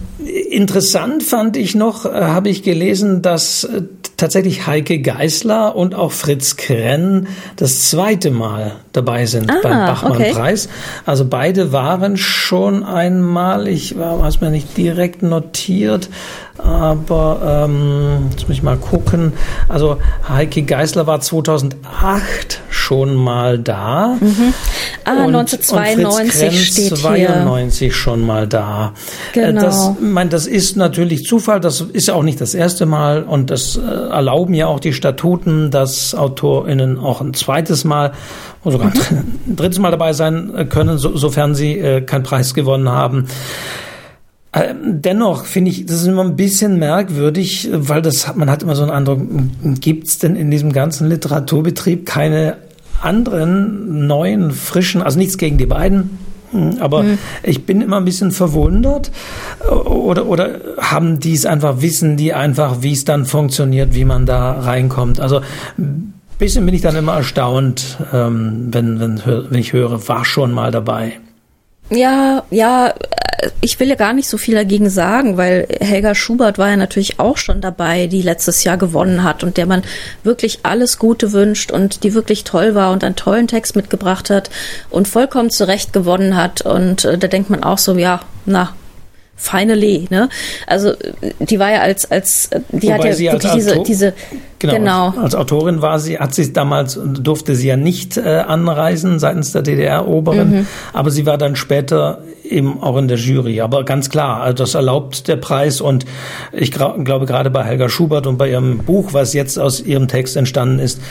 interessant 0.49 1.23
fand 1.23 1.55
ich 1.55 1.75
noch, 1.75 2.05
äh, 2.05 2.09
habe 2.09 2.49
ich 2.49 2.63
gelesen, 2.63 3.21
dass 3.21 3.63
äh, 3.63 3.83
tatsächlich 4.17 4.67
Heike 4.67 5.01
Geißler 5.01 5.75
und 5.75 5.95
auch 5.95 6.11
Fritz 6.11 6.55
Krenn 6.55 7.27
das 7.55 7.89
zweite 7.89 8.31
Mal 8.31 8.77
dabei 8.91 9.25
sind 9.25 9.49
ah, 9.49 9.59
beim 9.61 9.85
Bachmann-Preis. 9.85 10.67
Okay. 10.67 10.75
Also 11.05 11.25
beide 11.25 11.71
waren 11.71 12.17
schon 12.17 12.83
einmal, 12.83 13.67
ich 13.67 13.95
habe 13.97 14.27
es 14.27 14.39
mir 14.39 14.49
nicht 14.49 14.77
direkt 14.77 15.23
notiert, 15.23 16.09
aber 16.57 17.65
ähm, 17.65 18.27
jetzt 18.31 18.47
muss 18.47 18.57
ich 18.57 18.63
mal 18.63 18.77
gucken. 18.77 19.33
Also 19.67 19.97
Heike 20.29 20.63
Geißler 20.63 21.07
war 21.07 21.19
2008 21.19 22.61
schon 22.69 23.15
mal 23.15 23.57
da. 23.57 24.17
Mhm. 24.19 24.53
Ah, 25.03 25.25
und, 25.25 25.35
1992 25.35 26.47
und 26.47 26.55
steht 26.55 26.97
92 26.97 27.79
hier. 27.79 27.91
schon 27.91 28.25
mal 28.25 28.47
da. 28.47 28.93
Äh, 29.33 29.45
genau. 29.45 29.61
Das, 29.61 29.91
mein, 29.99 30.29
das 30.29 30.45
ist 30.45 30.77
natürlich 30.77 31.25
Zufall. 31.25 31.59
Das 31.59 31.81
ist 31.81 32.11
auch 32.11 32.23
nicht 32.23 32.39
das 32.39 32.53
erste 32.53 32.85
Mal 32.85 33.23
und 33.23 33.49
das 33.49 33.75
äh, 33.77 33.81
erlauben 33.81 34.53
ja 34.53 34.67
auch 34.67 34.79
die 34.79 34.93
Statuten, 34.93 35.71
dass 35.71 36.13
AutorInnen 36.13 36.99
auch 36.99 37.21
ein 37.21 37.33
zweites 37.33 37.83
Mal 37.83 38.13
oder 38.63 38.73
sogar 38.73 38.89
mhm. 38.89 39.39
ein 39.47 39.55
drittes 39.55 39.79
Mal 39.79 39.91
dabei 39.91 40.13
sein 40.13 40.67
können, 40.69 40.99
so, 40.99 41.17
sofern 41.17 41.55
sie 41.55 41.79
äh, 41.79 42.01
keinen 42.01 42.23
Preis 42.23 42.53
gewonnen 42.53 42.89
haben. 42.89 43.27
Ähm, 44.55 45.01
dennoch 45.01 45.45
finde 45.45 45.71
ich, 45.71 45.85
das 45.85 46.01
ist 46.01 46.07
immer 46.07 46.23
ein 46.23 46.35
bisschen 46.35 46.77
merkwürdig, 46.77 47.69
weil 47.73 48.01
das 48.01 48.35
man 48.35 48.51
hat 48.51 48.61
immer 48.61 48.75
so 48.75 48.83
einen 48.83 48.91
Eindruck, 48.91 49.21
gibt 49.81 50.07
es 50.07 50.19
denn 50.19 50.35
in 50.35 50.51
diesem 50.51 50.71
ganzen 50.71 51.09
Literaturbetrieb 51.09 52.05
keine 52.05 52.57
anderen 53.01 54.05
neuen, 54.07 54.51
frischen, 54.51 55.01
also 55.01 55.17
nichts 55.17 55.37
gegen 55.37 55.57
die 55.57 55.65
beiden, 55.65 56.17
hm, 56.51 56.77
aber 56.79 57.01
mhm. 57.03 57.17
ich 57.41 57.65
bin 57.65 57.81
immer 57.81 57.97
ein 57.97 58.05
bisschen 58.05 58.31
verwundert 58.31 59.11
oder, 59.69 60.27
oder 60.27 60.59
haben 60.79 61.19
die 61.19 61.33
es 61.33 61.47
einfach, 61.47 61.81
wissen 61.81 62.15
die 62.15 62.33
einfach, 62.33 62.77
wie 62.81 62.93
es 62.93 63.05
dann 63.05 63.25
funktioniert, 63.25 63.95
wie 63.95 64.05
man 64.05 64.27
da 64.27 64.59
reinkommt. 64.59 65.19
Also 65.19 65.41
ein 65.79 66.13
bisschen 66.37 66.63
bin 66.65 66.75
ich 66.75 66.81
dann 66.81 66.95
immer 66.95 67.15
erstaunt, 67.15 67.97
ähm, 68.13 68.67
wenn, 68.71 68.99
wenn, 68.99 69.21
wenn 69.25 69.59
ich 69.59 69.73
höre, 69.73 70.07
war 70.07 70.25
schon 70.25 70.51
mal 70.51 70.69
dabei. 70.69 71.13
Ja, 71.89 72.43
ja, 72.51 72.93
ich 73.61 73.79
will 73.79 73.89
ja 73.89 73.95
gar 73.95 74.13
nicht 74.13 74.27
so 74.29 74.37
viel 74.37 74.55
dagegen 74.55 74.89
sagen, 74.89 75.37
weil 75.37 75.67
Helga 75.79 76.15
Schubert 76.15 76.57
war 76.57 76.69
ja 76.69 76.77
natürlich 76.77 77.19
auch 77.19 77.37
schon 77.37 77.61
dabei, 77.61 78.07
die 78.07 78.21
letztes 78.21 78.63
Jahr 78.63 78.77
gewonnen 78.77 79.23
hat 79.23 79.43
und 79.43 79.57
der 79.57 79.65
man 79.65 79.83
wirklich 80.23 80.59
alles 80.63 80.99
Gute 80.99 81.31
wünscht 81.31 81.71
und 81.71 82.03
die 82.03 82.13
wirklich 82.13 82.43
toll 82.43 82.75
war 82.75 82.91
und 82.91 83.03
einen 83.03 83.15
tollen 83.15 83.47
Text 83.47 83.75
mitgebracht 83.75 84.29
hat 84.29 84.49
und 84.89 85.07
vollkommen 85.07 85.49
zurecht 85.49 85.93
gewonnen 85.93 86.35
hat. 86.35 86.61
Und 86.61 87.05
äh, 87.05 87.17
da 87.17 87.27
denkt 87.27 87.49
man 87.49 87.63
auch 87.63 87.77
so, 87.77 87.97
ja, 87.97 88.21
na, 88.45 88.73
finally, 89.35 90.07
ne? 90.09 90.29
Also 90.67 90.93
die 91.39 91.59
war 91.59 91.71
ja 91.71 91.81
als 91.81 92.09
als 92.09 92.49
die 92.71 92.87
Wobei 92.87 92.93
hat 92.93 93.19
ja 93.19 93.31
wirklich 93.33 93.51
diese 93.53 93.83
diese 93.83 94.13
genau, 94.59 95.11
genau, 95.11 95.23
als 95.23 95.35
Autorin 95.35 95.81
war 95.81 95.99
sie 95.99 96.19
hat 96.19 96.33
sie 96.33 96.53
damals 96.53 96.99
durfte 97.03 97.55
sie 97.55 97.67
ja 97.67 97.75
nicht 97.75 98.17
äh, 98.17 98.43
anreisen 98.47 99.19
seitens 99.19 99.51
der 99.51 99.63
DDR-Oberin, 99.63 100.49
mhm. 100.49 100.67
aber 100.93 101.11
sie 101.11 101.25
war 101.25 101.37
dann 101.37 101.55
später 101.55 102.19
eben 102.43 102.81
auch 102.81 102.97
in 102.97 103.07
der 103.07 103.17
Jury. 103.17 103.61
Aber 103.61 103.83
ganz 103.83 104.09
klar, 104.09 104.41
also 104.41 104.55
das 104.63 104.75
erlaubt 104.75 105.27
der 105.27 105.37
Preis 105.37 105.81
und 105.81 106.05
ich 106.51 106.71
glaube 106.71 107.25
gerade 107.25 107.49
bei 107.49 107.63
Helga 107.63 107.89
Schubert 107.89 108.27
und 108.27 108.37
bei 108.37 108.49
ihrem 108.49 108.79
Buch, 108.79 109.13
was 109.13 109.33
jetzt 109.33 109.57
aus 109.57 109.81
ihrem 109.81 110.07
Text 110.07 110.37
entstanden 110.37 110.79
ist, 110.79 111.01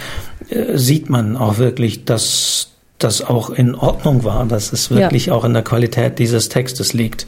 äh, 0.49 0.77
sieht 0.77 1.11
man 1.11 1.37
auch 1.37 1.59
wirklich, 1.59 2.05
dass 2.05 2.69
das 2.99 3.23
auch 3.23 3.51
in 3.51 3.75
Ordnung 3.75 4.25
war, 4.25 4.47
dass 4.47 4.73
es 4.73 4.91
wirklich 4.91 5.27
ja. 5.27 5.35
auch 5.35 5.45
in 5.45 5.55
der 5.55 5.63
Qualität 5.63 6.19
dieses 6.19 6.49
Textes 6.49 6.93
liegt. 6.93 7.27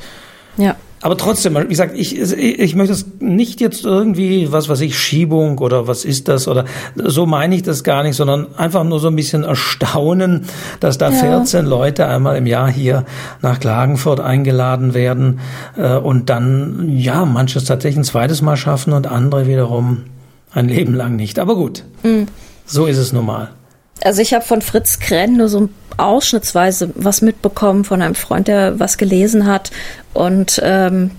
Ja. 0.57 0.77
Aber 1.05 1.19
trotzdem, 1.19 1.55
wie 1.55 1.69
gesagt, 1.69 1.93
ich, 1.95 2.19
ich 2.19 2.75
möchte 2.75 2.95
es 2.95 3.05
nicht 3.21 3.61
jetzt 3.61 3.85
irgendwie, 3.85 4.51
was 4.53 4.71
weiß 4.71 4.81
ich, 4.81 4.99
Schiebung 4.99 5.59
oder 5.59 5.87
was 5.87 6.07
ist 6.07 6.29
das 6.29 6.49
oder 6.49 6.65
so 6.95 7.27
meine 7.27 7.55
ich 7.55 7.63
das 7.63 7.85
gar 7.85 8.03
nicht, 8.03 8.17
sondern 8.17 8.55
einfach 8.57 8.85
nur 8.85 8.99
so 9.01 9.09
ein 9.09 9.17
bisschen 9.17 9.45
erstaunen, 9.45 10.47
dass 10.81 10.97
da 10.97 11.11
ja. 11.11 11.19
14 11.19 11.67
Leute 11.67 12.07
einmal 12.07 12.39
im 12.39 12.47
Jahr 12.47 12.71
hier 12.71 13.05
nach 13.43 13.61
Klagenfurt 13.61 14.21
eingeladen 14.21 14.95
werden 14.95 15.41
äh, 15.77 15.95
und 15.95 16.31
dann, 16.31 16.89
ja, 16.89 17.27
manches 17.27 17.65
tatsächlich 17.65 17.99
ein 17.99 18.05
zweites 18.05 18.41
Mal 18.41 18.57
schaffen 18.57 18.95
und 18.95 19.07
andere 19.07 19.47
wiederum 19.47 20.05
Ein 20.53 20.69
Leben 20.69 20.95
lang 20.95 21.17
nicht. 21.17 21.39
Aber 21.39 21.55
gut, 21.55 21.85
mhm. 22.03 22.29
so 22.65 22.87
ist 22.87 22.97
es 22.97 23.13
nun 23.13 23.27
mal. 23.27 23.51
Also 24.05 24.21
ich 24.21 24.35
habe 24.35 24.45
von 24.45 24.61
Fritz 24.61 24.99
Krenn 24.99 25.39
nur 25.39 25.49
so 25.49 25.71
ausschnittsweise 25.97 26.91
was 26.95 27.23
mitbekommen 27.23 27.85
von 27.85 28.03
einem 28.03 28.15
Freund, 28.15 28.49
der 28.49 28.79
was 28.79 28.99
gelesen 28.99 29.47
hat. 29.47 29.71
Und 30.13 30.61
ähm, 30.63 31.13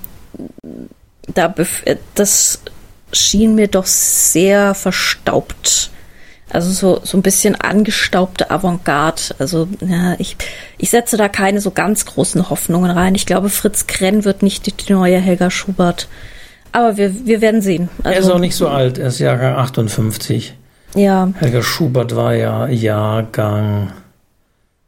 da 1.33 1.53
das 2.13 2.61
schien 3.11 3.55
mir 3.55 3.67
doch 3.67 3.87
sehr 3.87 4.75
verstaubt. 4.75 5.89
Also 6.51 6.71
so, 6.71 7.01
so 7.03 7.17
ein 7.17 7.23
bisschen 7.23 7.55
angestaubte 7.55 8.51
Avantgarde. 8.51 9.21
Also 9.39 9.67
ja, 9.81 10.15
ich, 10.19 10.37
ich 10.77 10.91
setze 10.91 11.17
da 11.17 11.27
keine 11.27 11.61
so 11.61 11.71
ganz 11.71 12.05
großen 12.05 12.51
Hoffnungen 12.51 12.91
rein. 12.91 13.15
Ich 13.15 13.25
glaube, 13.25 13.49
Fritz 13.49 13.87
Krenn 13.87 14.25
wird 14.25 14.43
nicht 14.43 14.67
die, 14.67 14.73
die 14.73 14.93
neue 14.93 15.17
Helga 15.17 15.49
Schubert. 15.49 16.07
Aber 16.71 16.97
wir, 16.97 17.25
wir 17.25 17.41
werden 17.41 17.61
sehen. 17.61 17.89
Also, 18.03 18.09
er 18.09 18.19
ist 18.19 18.29
auch 18.29 18.39
nicht 18.39 18.55
so 18.55 18.67
alt, 18.67 18.97
er 18.99 19.07
ist 19.07 19.19
Jahrgang 19.19 19.55
58. 19.55 20.53
Ja. 20.95 21.29
Helga 21.35 21.61
Schubert 21.61 22.15
war 22.15 22.33
ja 22.33 22.67
Jahrgang. 22.67 23.91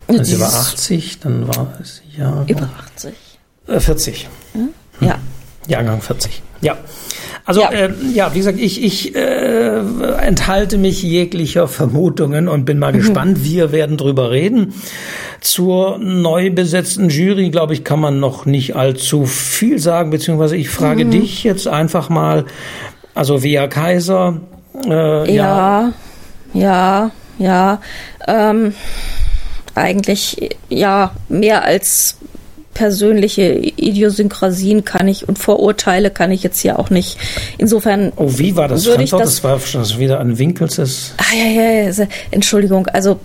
Also 0.08 0.24
sie 0.24 0.40
war 0.40 0.54
80, 0.54 1.20
dann 1.20 1.48
war 1.48 1.74
es 1.82 2.02
Jahrgang. 2.16 2.48
Über 2.48 2.70
80. 2.96 3.14
Äh, 3.68 3.80
40. 3.80 4.30
Hm? 4.54 4.70
Ja. 5.02 5.20
Jahrgang 5.68 6.02
40. 6.02 6.42
Ja. 6.62 6.78
Also 7.46 7.62
ja, 7.62 7.72
äh, 7.72 7.94
ja 8.14 8.34
wie 8.34 8.40
gesagt, 8.40 8.60
ich, 8.60 8.84
ich 8.84 9.16
äh, 9.16 9.80
enthalte 10.22 10.78
mich 10.78 11.02
jeglicher 11.02 11.68
Vermutungen 11.68 12.50
und 12.50 12.66
bin 12.66 12.78
mal 12.78 12.92
mhm. 12.92 12.98
gespannt. 12.98 13.44
Wir 13.44 13.72
werden 13.72 13.96
drüber 13.98 14.32
reden. 14.32 14.74
Zur 15.40 15.98
neu 15.98 16.50
besetzten 16.50 17.10
Jury, 17.10 17.50
glaube 17.50 17.74
ich, 17.74 17.84
kann 17.84 18.02
man 18.02 18.20
noch 18.20 18.46
nicht 18.46 18.76
allzu 18.76 19.26
viel 19.26 19.80
sagen, 19.80 20.10
beziehungsweise 20.10 20.58
ich 20.58 20.70
frage 20.70 21.06
mhm. 21.06 21.12
dich 21.12 21.44
jetzt 21.44 21.68
einfach 21.68 22.10
mal, 22.10 22.46
also 23.14 23.44
Via 23.44 23.68
Kaiser. 23.68 24.42
Äh, 24.86 25.34
ja, 25.34 25.94
ja, 26.54 26.54
ja, 26.54 27.12
ja. 27.38 27.82
Ähm, 28.28 28.74
eigentlich 29.76 30.50
ja 30.70 31.12
mehr 31.30 31.64
als 31.64 32.18
persönliche 32.78 33.54
Idiosynkrasien 33.54 34.86
kann 34.86 35.08
ich 35.08 35.28
und 35.28 35.40
Vorurteile 35.40 36.12
kann 36.12 36.32
ich 36.32 36.44
jetzt 36.44 36.60
hier 36.60 36.78
auch 36.78 36.92
nicht. 36.92 37.18
Insofern. 37.58 38.14
Oh, 38.16 38.30
wie 38.38 38.56
war 38.56 38.68
das 38.68 38.86
Fremdwort? 38.86 39.24
Das, 39.24 39.42
das 39.42 39.44
war 39.44 39.60
schon 39.60 40.00
wieder 40.00 40.20
ein 40.20 40.38
Winkels. 40.38 41.14
Ah, 41.18 41.36
ja, 41.36 41.46
ja, 41.46 41.90
ja, 41.90 42.08
Entschuldigung. 42.30 42.88
Also. 42.88 43.20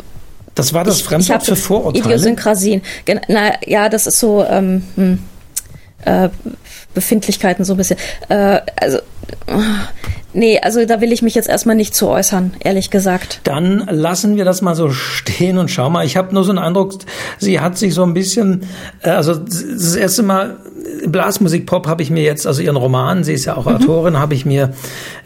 Das 0.55 0.73
war 0.73 0.85
das 0.85 0.99
ich, 0.99 1.05
Fremdwort 1.05 1.43
ich 1.43 1.49
für 1.49 1.57
Vorurteile? 1.57 2.05
Idiosynkrasien. 2.05 2.83
Na, 3.29 3.53
ja, 3.67 3.91
das 3.91 4.07
ist 4.07 4.19
so, 4.19 4.45
ähm, 4.45 4.83
hm, 4.97 5.19
äh, 6.05 6.29
Befindlichkeiten 6.95 7.65
so 7.65 7.75
ein 7.75 7.77
bisschen. 7.77 7.99
Äh, 8.31 8.61
also, 8.77 8.99
Nee, 10.35 10.59
also 10.61 10.85
da 10.87 11.01
will 11.01 11.13
ich 11.13 11.23
mich 11.23 11.35
jetzt 11.35 11.49
erstmal 11.49 11.77
nicht 11.77 11.95
zu 11.95 12.09
äußern, 12.09 12.55
ehrlich 12.61 12.91
gesagt. 12.91 13.41
Dann 13.45 13.87
lassen 13.91 14.37
wir 14.37 14.45
das 14.45 14.63
mal 14.63 14.75
so 14.75 14.91
stehen 14.91 15.59
und 15.59 15.71
schau 15.71 15.91
mal. 15.91 16.07
Ich 16.07 16.17
habe 16.17 16.35
nur 16.35 16.45
so 16.45 16.51
einen 16.51 16.59
Eindruck, 16.59 16.95
sie 17.39 17.61
hat 17.61 17.77
sich 17.77 17.95
so 17.95 18.03
ein 18.03 18.15
bisschen, 18.15 18.63
äh, 19.03 19.11
also 19.11 19.35
das 19.35 19.95
erste 19.95 20.23
Mal 20.23 20.57
Blasmusik 21.07 21.67
Pop 21.67 21.87
habe 21.87 22.03
ich 22.03 22.11
mir 22.11 22.23
jetzt, 22.23 22.47
also 22.47 22.63
ihren 22.63 22.77
Roman, 22.77 23.25
sie 23.25 23.33
ist 23.33 23.45
ja 23.45 23.57
auch 23.57 23.67
mhm. 23.67 23.77
Autorin, 23.77 24.19
habe 24.19 24.35
ich 24.35 24.45
mir 24.45 24.73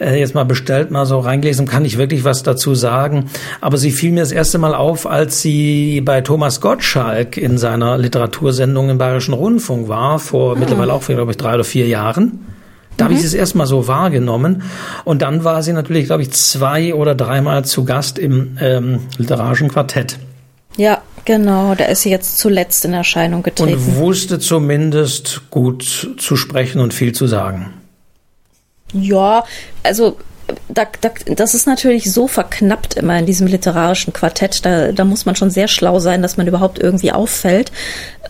äh, 0.01 0.19
jetzt 0.19 0.35
mal 0.35 0.45
bestellt, 0.45 0.91
mal 0.91 1.07
so 1.07 1.19
reingelesen, 1.19 1.67
kann 1.67 1.85
ich 1.85 1.99
wirklich 1.99 2.25
was 2.25 2.43
dazu 2.43 2.75
sagen. 2.75 3.27
Aber 3.61 3.79
sie 3.79 3.91
fiel 3.91 4.13
mir 4.13 4.21
das 4.21 4.33
erste 4.33 4.59
Mal 4.59 4.75
auf, 4.75 5.07
als 5.07 5.43
sie 5.43 6.01
bei 6.01 6.21
Thomas 6.21 6.61
Gottschalk 6.61 7.37
in 7.37 7.59
seiner 7.59 7.99
Literatursendung 7.99 8.91
im 8.91 8.99
Bayerischen 8.99 9.35
Rundfunk 9.35 9.89
war, 9.89 10.19
vor 10.19 10.55
mhm. 10.55 10.61
mittlerweile 10.61 10.93
auch, 10.93 11.05
glaube 11.05 11.31
ich, 11.31 11.37
drei 11.37 11.55
oder 11.55 11.65
vier 11.65 11.87
Jahren. 11.87 12.56
Da 12.97 13.05
mhm. 13.05 13.09
habe 13.09 13.19
ich 13.19 13.25
es 13.25 13.35
erstmal 13.35 13.67
so 13.67 13.89
wahrgenommen. 13.89 14.63
Und 15.05 15.23
dann 15.23 15.45
war 15.45 15.63
sie 15.63 15.73
natürlich, 15.73 16.07
glaube 16.07 16.23
ich, 16.23 16.33
zwei 16.33 16.95
oder 16.95 17.15
dreimal 17.15 17.65
zu 17.65 17.85
Gast 17.85 18.19
im 18.19 18.57
ähm, 18.61 19.01
literarischen 19.19 19.69
Quartett. 19.69 20.19
Ja, 20.77 21.03
genau. 21.25 21.75
Da 21.75 21.87
ist 21.87 22.03
sie 22.03 22.11
jetzt 22.11 22.39
zuletzt 22.39 22.85
in 22.85 22.93
Erscheinung 22.93 23.43
getreten. 23.43 23.75
Und 23.75 23.97
wusste 23.97 24.39
zumindest 24.39 25.43
gut 25.51 26.15
zu 26.19 26.37
sprechen 26.37 26.81
und 26.81 26.93
viel 26.95 27.13
zu 27.13 27.27
sagen. 27.27 27.73
Ja, 28.93 29.45
also 29.83 30.17
da, 30.69 30.87
da, 31.01 31.11
das 31.35 31.55
ist 31.55 31.67
natürlich 31.67 32.13
so 32.13 32.29
verknappt 32.29 32.95
immer 32.95 33.19
in 33.19 33.27
diesem 33.27 33.47
literarischen 33.47 34.13
Quartett. 34.13 34.65
Da, 34.65 34.93
da 34.93 35.05
muss 35.05 35.27
man 35.27 35.35
schon 35.35 35.51
sehr 35.51 35.69
schlau 35.69 35.99
sein, 35.99 36.23
dass 36.23 36.37
man 36.37 36.47
überhaupt 36.47 36.79
irgendwie 36.79 37.13
auffällt. 37.13 37.73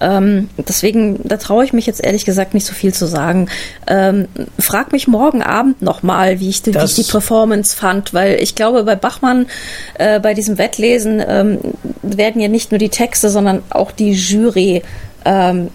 Ähm, 0.00 0.48
deswegen, 0.56 1.20
da 1.24 1.36
traue 1.36 1.64
ich 1.64 1.72
mich 1.72 1.86
jetzt 1.86 2.04
ehrlich 2.04 2.24
gesagt 2.24 2.54
nicht 2.54 2.66
so 2.66 2.74
viel 2.74 2.94
zu 2.94 3.06
sagen. 3.06 3.48
Ähm, 3.86 4.28
frag 4.58 4.92
mich 4.92 5.08
morgen 5.08 5.42
Abend 5.42 5.82
nochmal, 5.82 6.40
wie, 6.40 6.48
ich, 6.48 6.64
wie 6.66 6.78
ich 6.78 6.94
die 6.94 7.02
Performance 7.02 7.76
fand, 7.76 8.14
weil 8.14 8.40
ich 8.42 8.54
glaube, 8.54 8.84
bei 8.84 8.96
Bachmann, 8.96 9.46
äh, 9.94 10.20
bei 10.20 10.34
diesem 10.34 10.58
Wettlesen, 10.58 11.22
ähm, 11.26 11.58
werden 12.02 12.40
ja 12.40 12.48
nicht 12.48 12.70
nur 12.70 12.78
die 12.78 12.90
Texte, 12.90 13.28
sondern 13.28 13.62
auch 13.70 13.90
die 13.90 14.12
Jury 14.12 14.82
ähm, 15.24 15.70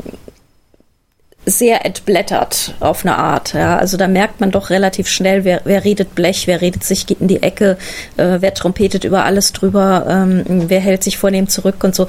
sehr 1.45 1.86
entblättert 1.86 2.75
auf 2.80 3.04
eine 3.04 3.17
Art. 3.17 3.54
Ja. 3.54 3.77
Also 3.77 3.97
da 3.97 4.08
merkt 4.08 4.39
man 4.39 4.51
doch 4.51 4.69
relativ 4.69 5.08
schnell, 5.08 5.43
wer, 5.43 5.62
wer 5.63 5.84
redet 5.84 6.13
Blech, 6.13 6.47
wer 6.47 6.62
redet 6.62 6.84
sich 6.84 7.10
in 7.19 7.27
die 7.27 7.41
Ecke, 7.41 7.77
äh, 8.17 8.38
wer 8.39 8.54
trompetet 8.54 9.04
über 9.04 9.25
alles 9.25 9.51
drüber, 9.51 10.06
ähm, 10.08 10.43
wer 10.45 10.80
hält 10.80 11.04
sich 11.04 11.17
vornehm 11.17 11.47
zurück 11.47 11.84
und 11.84 11.95
so 11.95 12.08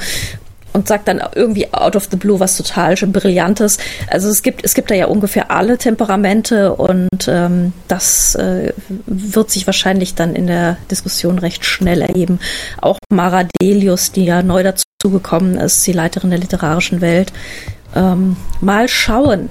und 0.72 0.88
sagt 0.88 1.08
dann 1.08 1.22
irgendwie 1.34 1.72
out 1.72 1.96
of 1.96 2.08
the 2.10 2.16
blue 2.16 2.40
was 2.40 2.56
total 2.56 2.94
brillantes. 2.94 3.78
Also 4.08 4.28
es 4.28 4.42
gibt 4.42 4.64
es 4.64 4.74
gibt 4.74 4.90
da 4.90 4.94
ja 4.94 5.06
ungefähr 5.06 5.50
alle 5.50 5.78
Temperamente 5.78 6.74
und 6.74 7.28
ähm, 7.28 7.72
das 7.88 8.34
äh, 8.34 8.72
wird 9.06 9.50
sich 9.50 9.66
wahrscheinlich 9.66 10.14
dann 10.14 10.34
in 10.34 10.46
der 10.46 10.76
Diskussion 10.90 11.38
recht 11.38 11.64
schnell 11.64 12.02
ergeben. 12.02 12.38
Auch 12.80 12.98
Mara 13.10 13.44
Delius, 13.60 14.12
die 14.12 14.24
ja 14.24 14.42
neu 14.42 14.62
dazugekommen 14.62 15.56
ist, 15.58 15.86
die 15.86 15.92
Leiterin 15.92 16.30
der 16.30 16.38
literarischen 16.38 17.00
Welt, 17.00 17.32
ähm, 17.94 18.36
mal 18.60 18.88
schauen. 18.88 19.50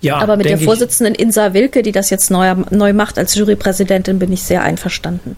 Ja, 0.00 0.18
Aber 0.18 0.36
mit 0.36 0.46
der 0.46 0.58
Vorsitzenden 0.58 1.14
Insa 1.14 1.54
Wilke, 1.54 1.82
die 1.82 1.92
das 1.92 2.10
jetzt 2.10 2.30
neu, 2.30 2.54
neu 2.70 2.92
macht 2.92 3.18
als 3.18 3.34
Jurypräsidentin, 3.34 4.18
bin 4.18 4.32
ich 4.32 4.42
sehr 4.42 4.62
einverstanden. 4.62 5.36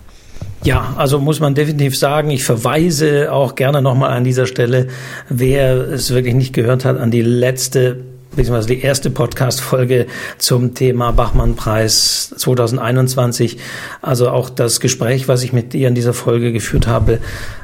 Ja, 0.65 0.95
also 0.97 1.21
muss 1.21 1.39
man 1.39 1.55
definitiv 1.55 1.97
sagen, 1.97 2.31
ich 2.31 2.43
verweise 2.43 3.33
auch 3.33 3.55
gerne 3.55 3.81
nochmal 3.81 4.11
an 4.11 4.25
dieser 4.25 4.47
Stelle, 4.47 4.89
wer 5.29 5.77
es 5.77 6.13
wirklich 6.13 6.35
nicht 6.35 6.53
gehört 6.53 6.85
hat, 6.85 6.99
an 6.99 7.13
die 7.13 7.23
letzte 7.23 7.99
beziehungsweise 8.35 8.69
die 8.69 8.83
erste 8.83 9.11
Podcast-Folge 9.11 10.07
zum 10.39 10.75
Thema 10.75 11.11
Bachmann-Preis 11.11 12.35
2021. 12.37 13.59
Also 14.03 14.29
auch 14.29 14.51
das 14.51 14.81
Gespräch, 14.81 15.27
was 15.27 15.43
ich 15.43 15.53
mit 15.53 15.75
ihr 15.75 15.89
in 15.89 15.95
dieser 15.95 16.13
Folge 16.13 16.53
geführt 16.53 16.87
habe, 16.87 17.21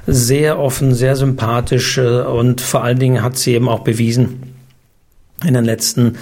sehr 0.06 0.58
offen, 0.58 0.94
sehr 0.94 1.14
sympathisch 1.14 1.98
äh, 1.98 2.22
und 2.22 2.60
vor 2.60 2.82
allen 2.82 2.98
Dingen 2.98 3.22
hat 3.22 3.36
sie 3.36 3.54
eben 3.54 3.68
auch 3.68 3.80
bewiesen, 3.80 4.51
in 5.44 5.54
den 5.54 5.64
letzten 5.64 6.16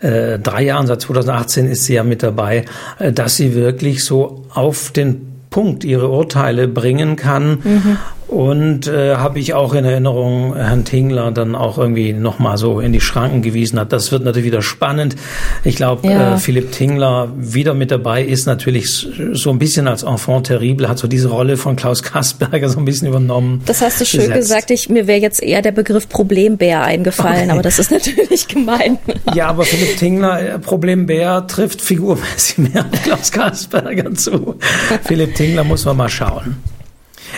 äh, 0.00 0.38
drei 0.38 0.64
Jahren, 0.64 0.86
seit 0.86 1.00
2018 1.00 1.66
ist 1.66 1.84
sie 1.84 1.94
ja 1.94 2.04
mit 2.04 2.22
dabei, 2.22 2.64
äh, 2.98 3.12
dass 3.12 3.36
sie 3.36 3.54
wirklich 3.54 4.04
so 4.04 4.44
auf 4.52 4.90
den 4.90 5.36
Punkt 5.50 5.84
ihre 5.84 6.08
Urteile 6.08 6.68
bringen 6.68 7.16
kann. 7.16 7.58
Mhm. 7.62 7.98
Und 8.28 8.88
äh, 8.88 9.16
habe 9.16 9.38
ich 9.38 9.54
auch 9.54 9.72
in 9.74 9.84
Erinnerung, 9.84 10.56
Herrn 10.56 10.84
Tingler 10.84 11.30
dann 11.30 11.54
auch 11.54 11.78
irgendwie 11.78 12.12
nochmal 12.12 12.58
so 12.58 12.80
in 12.80 12.92
die 12.92 13.00
Schranken 13.00 13.40
gewiesen 13.40 13.78
hat. 13.78 13.92
Das 13.92 14.10
wird 14.10 14.24
natürlich 14.24 14.46
wieder 14.46 14.62
spannend. 14.62 15.14
Ich 15.62 15.76
glaube, 15.76 16.08
ja. 16.08 16.34
äh, 16.34 16.38
Philipp 16.38 16.72
Tingler 16.72 17.28
wieder 17.36 17.74
mit 17.74 17.92
dabei 17.92 18.24
ist 18.24 18.46
natürlich 18.46 19.06
so 19.32 19.50
ein 19.50 19.58
bisschen 19.60 19.86
als 19.86 20.02
Enfant 20.02 20.48
terrible, 20.48 20.88
hat 20.88 20.98
so 20.98 21.06
diese 21.06 21.28
Rolle 21.28 21.56
von 21.56 21.76
Klaus 21.76 22.02
Kasperger 22.02 22.68
so 22.68 22.78
ein 22.78 22.84
bisschen 22.84 23.06
übernommen. 23.08 23.62
Das 23.64 23.80
hast 23.80 24.00
du 24.00 24.04
schön 24.04 24.20
gesetzt. 24.22 24.38
gesagt. 24.38 24.70
Ich, 24.72 24.88
mir 24.88 25.06
wäre 25.06 25.20
jetzt 25.20 25.40
eher 25.40 25.62
der 25.62 25.72
Begriff 25.72 26.08
Problembär 26.08 26.82
eingefallen, 26.82 27.44
okay. 27.44 27.50
aber 27.52 27.62
das 27.62 27.78
ist 27.78 27.92
natürlich 27.92 28.48
gemein. 28.48 28.98
ja, 29.34 29.48
aber 29.48 29.64
Philipp 29.64 29.98
Tingler, 29.98 30.40
äh, 30.40 30.58
Problembär 30.58 31.46
trifft 31.46 31.80
figurmäßig 31.80 32.58
mehr 32.58 32.84
Klaus 33.04 33.30
Kasperger 33.30 34.12
zu. 34.14 34.56
Philipp 35.04 35.36
Tingler 35.36 35.62
muss 35.62 35.84
man 35.84 35.96
mal 35.96 36.08
schauen. 36.08 36.56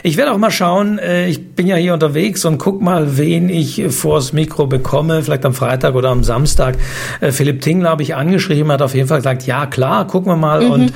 Ich 0.02 0.16
werde 0.16 0.32
auch 0.32 0.38
mal 0.38 0.50
schauen, 0.50 0.98
äh, 0.98 1.28
ich 1.28 1.54
bin 1.54 1.66
ja 1.66 1.76
hier 1.76 1.94
unterwegs 1.94 2.44
und 2.44 2.58
guck 2.58 2.80
mal, 2.80 3.16
wen 3.18 3.48
ich 3.48 3.84
vors 3.90 4.32
Mikro 4.32 4.66
bekomme, 4.66 5.22
vielleicht 5.22 5.44
am 5.44 5.54
Freitag 5.54 5.94
oder 5.94 6.10
am 6.10 6.24
Samstag. 6.24 6.76
Äh, 7.20 7.32
Philipp 7.32 7.60
Tingler 7.60 7.90
habe 7.90 8.02
ich 8.02 8.14
angeschrieben, 8.14 8.70
hat 8.72 8.82
auf 8.82 8.94
jeden 8.94 9.08
Fall 9.08 9.18
gesagt, 9.18 9.46
ja 9.46 9.66
klar, 9.66 10.06
gucken 10.06 10.32
wir 10.32 10.36
mal. 10.36 10.62
Mhm. 10.64 10.70
Und 10.70 10.92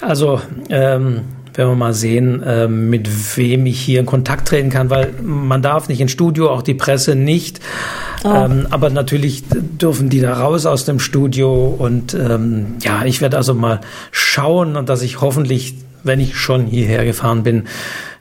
also 0.00 0.40
ähm, 0.70 1.22
werden 1.58 1.70
wir 1.70 1.76
mal 1.76 1.92
sehen, 1.92 2.42
äh, 2.42 2.68
mit 2.68 3.36
wem 3.36 3.66
ich 3.66 3.80
hier 3.80 4.00
in 4.00 4.06
Kontakt 4.06 4.48
treten 4.48 4.70
kann, 4.70 4.90
weil 4.90 5.12
man 5.20 5.60
darf 5.60 5.88
nicht 5.88 6.00
ins 6.00 6.12
Studio, 6.12 6.50
auch 6.50 6.62
die 6.62 6.74
Presse 6.74 7.16
nicht. 7.16 7.60
Oh. 8.24 8.28
Ähm, 8.28 8.68
aber 8.70 8.90
natürlich 8.90 9.42
dürfen 9.48 10.08
die 10.08 10.20
da 10.20 10.34
raus 10.34 10.66
aus 10.66 10.84
dem 10.84 11.00
Studio 11.00 11.74
und 11.76 12.14
ähm, 12.14 12.76
ja, 12.80 13.04
ich 13.04 13.20
werde 13.20 13.36
also 13.36 13.54
mal 13.54 13.80
schauen 14.12 14.76
und 14.76 14.88
dass 14.88 15.02
ich 15.02 15.20
hoffentlich, 15.20 15.74
wenn 16.02 16.20
ich 16.20 16.36
schon 16.36 16.66
hierher 16.66 17.04
gefahren 17.04 17.42
bin, 17.42 17.64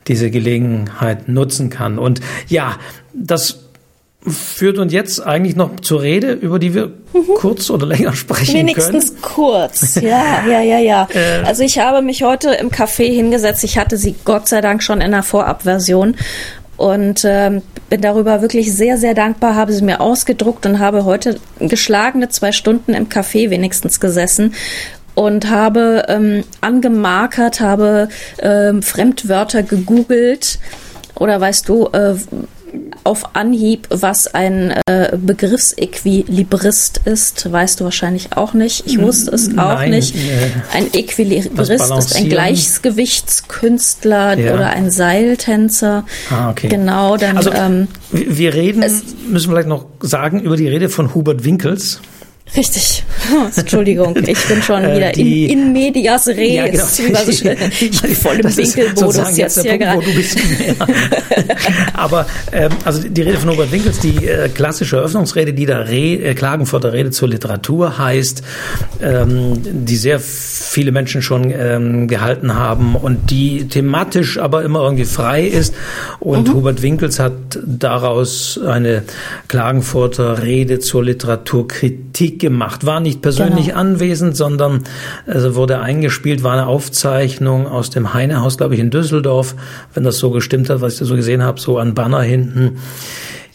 diese 0.07 0.31
Gelegenheit 0.31 1.27
nutzen 1.27 1.69
kann. 1.69 1.99
Und 1.99 2.21
ja, 2.47 2.77
das 3.13 3.59
führt 4.25 4.77
uns 4.77 4.91
jetzt 4.91 5.25
eigentlich 5.25 5.55
noch 5.55 5.79
zur 5.79 6.01
Rede, 6.01 6.33
über 6.33 6.59
die 6.59 6.73
wir 6.73 6.87
mhm. 6.87 7.27
kurz 7.37 7.69
oder 7.69 7.85
länger 7.85 8.13
sprechen 8.13 8.55
Wenigstens 8.55 9.09
können. 9.09 9.21
kurz, 9.21 9.95
ja, 9.95 10.45
ja, 10.49 10.61
ja, 10.61 10.79
ja. 10.79 11.07
Äh, 11.13 11.45
also 11.45 11.63
ich 11.63 11.79
habe 11.79 12.01
mich 12.01 12.23
heute 12.23 12.51
im 12.51 12.69
Café 12.69 13.05
hingesetzt. 13.05 13.63
Ich 13.63 13.77
hatte 13.77 13.97
sie 13.97 14.15
Gott 14.25 14.47
sei 14.47 14.61
Dank 14.61 14.83
schon 14.83 15.01
in 15.01 15.11
der 15.11 15.23
Vorabversion 15.23 16.15
und 16.75 17.23
ähm, 17.25 17.61
bin 17.89 18.01
darüber 18.01 18.41
wirklich 18.41 18.73
sehr, 18.73 18.97
sehr 18.97 19.13
dankbar, 19.13 19.55
habe 19.55 19.73
sie 19.73 19.83
mir 19.83 19.99
ausgedruckt 20.01 20.65
und 20.65 20.79
habe 20.79 21.05
heute 21.05 21.39
geschlagene 21.59 22.29
zwei 22.29 22.51
Stunden 22.51 22.93
im 22.93 23.09
Café 23.09 23.49
wenigstens 23.49 23.99
gesessen 23.99 24.53
und 25.17 25.49
habe 25.49 26.05
ähm, 26.09 26.43
angemarkert, 26.61 27.59
habe 27.59 28.07
ähm, 28.37 28.83
Fremdwörter 28.83 29.63
gegoogelt 29.63 30.59
oder 31.15 31.41
weißt 31.41 31.67
du, 31.67 31.87
äh, 31.87 32.13
auf 33.03 33.35
Anhieb, 33.35 33.87
was 33.89 34.27
ein 34.27 34.75
äh, 34.85 35.17
Begriffsequilibrist 35.17 37.01
ist, 37.05 37.51
weißt 37.51 37.79
du 37.79 37.85
wahrscheinlich 37.85 38.37
auch 38.37 38.53
nicht. 38.53 38.85
Ich 38.85 39.01
wusste 39.01 39.33
es 39.33 39.57
auch 39.57 39.73
Nein, 39.73 39.89
nicht. 39.89 40.13
Äh, 40.13 40.51
ein 40.75 40.85
Equilibrist 40.93 41.91
ist 41.97 42.15
ein 42.15 42.29
Gleichgewichtskünstler 42.29 44.37
ja. 44.37 44.53
oder 44.53 44.69
ein 44.69 44.91
Seiltänzer. 44.91 46.05
Ah, 46.29 46.51
okay. 46.51 46.67
Genau, 46.67 47.17
dann. 47.17 47.37
Also, 47.37 47.51
ähm, 47.51 47.87
wir 48.11 48.53
reden, 48.53 48.81
müssen 48.81 49.31
wir 49.31 49.39
vielleicht 49.39 49.67
noch 49.67 49.87
sagen, 49.99 50.41
über 50.41 50.57
die 50.57 50.67
Rede 50.67 50.89
von 50.89 51.15
Hubert 51.15 51.43
Winkels. 51.43 52.01
Richtig. 52.55 53.03
Entschuldigung, 53.55 54.15
ich 54.15 54.47
bin 54.47 54.61
schon 54.61 54.83
äh, 54.83 54.95
wieder 54.95 55.11
die, 55.11 55.45
in, 55.51 55.59
in 55.59 55.73
medias 55.73 56.27
res. 56.27 56.53
Ja, 56.53 56.67
genau. 56.67 56.85
ich 57.27 58.01
bin 58.01 58.15
voll 58.15 58.39
im 58.39 58.57
Winkelmodus 58.57 59.37
jetzt, 59.37 59.61
hier 59.61 59.77
gerade. 59.77 60.03
Aber 61.93 62.25
ähm, 62.51 62.71
also 62.85 63.07
die 63.07 63.21
Rede 63.21 63.37
von 63.37 63.49
Robert 63.49 63.71
Winkels, 63.71 63.99
die 63.99 64.27
äh, 64.27 64.49
klassische 64.49 64.97
Eröffnungsrede, 64.97 65.53
die 65.53 65.65
da 65.65 65.79
Re 65.79 66.15
äh, 66.15 66.33
Klagenfurter 66.35 66.93
Rede 66.93 67.11
zur 67.11 67.27
Literatur 67.27 67.97
heißt, 67.97 68.43
ähm, 69.01 69.53
die 69.63 69.95
sehr 69.95 70.19
viele 70.19 70.91
Menschen 70.91 71.21
schon 71.21 71.51
ähm, 71.51 72.07
gehalten 72.07 72.55
haben 72.55 72.95
und 72.95 73.29
die 73.29 73.67
thematisch 73.67 74.37
aber 74.37 74.63
immer 74.63 74.81
irgendwie 74.81 75.05
frei 75.05 75.43
ist. 75.45 75.73
Und 76.19 76.47
mhm. 76.47 76.53
Hubert 76.53 76.81
Winkels 76.81 77.19
hat 77.19 77.59
daraus 77.65 78.59
eine 78.65 79.03
Klagenfurter 79.47 80.43
Rede 80.43 80.79
zur 80.79 81.03
Literaturkritik 81.03 82.36
gemacht, 82.39 82.85
war 82.85 82.99
nicht 82.99 83.21
persönlich 83.21 83.67
genau. 83.67 83.79
anwesend, 83.79 84.35
sondern 84.35 84.83
also 85.25 85.55
wurde 85.55 85.79
eingespielt, 85.79 86.43
war 86.43 86.53
eine 86.53 86.67
Aufzeichnung 86.67 87.67
aus 87.67 87.89
dem 87.89 88.13
Heinehaus, 88.13 88.57
glaube 88.57 88.75
ich, 88.75 88.79
in 88.79 88.89
Düsseldorf, 88.89 89.55
wenn 89.93 90.03
das 90.03 90.17
so 90.17 90.31
gestimmt 90.31 90.69
hat, 90.69 90.81
was 90.81 90.93
ich 90.93 90.99
da 90.99 91.05
so 91.05 91.15
gesehen 91.15 91.43
habe, 91.43 91.59
so 91.59 91.77
an 91.77 91.93
Banner 91.93 92.21
hinten. 92.21 92.77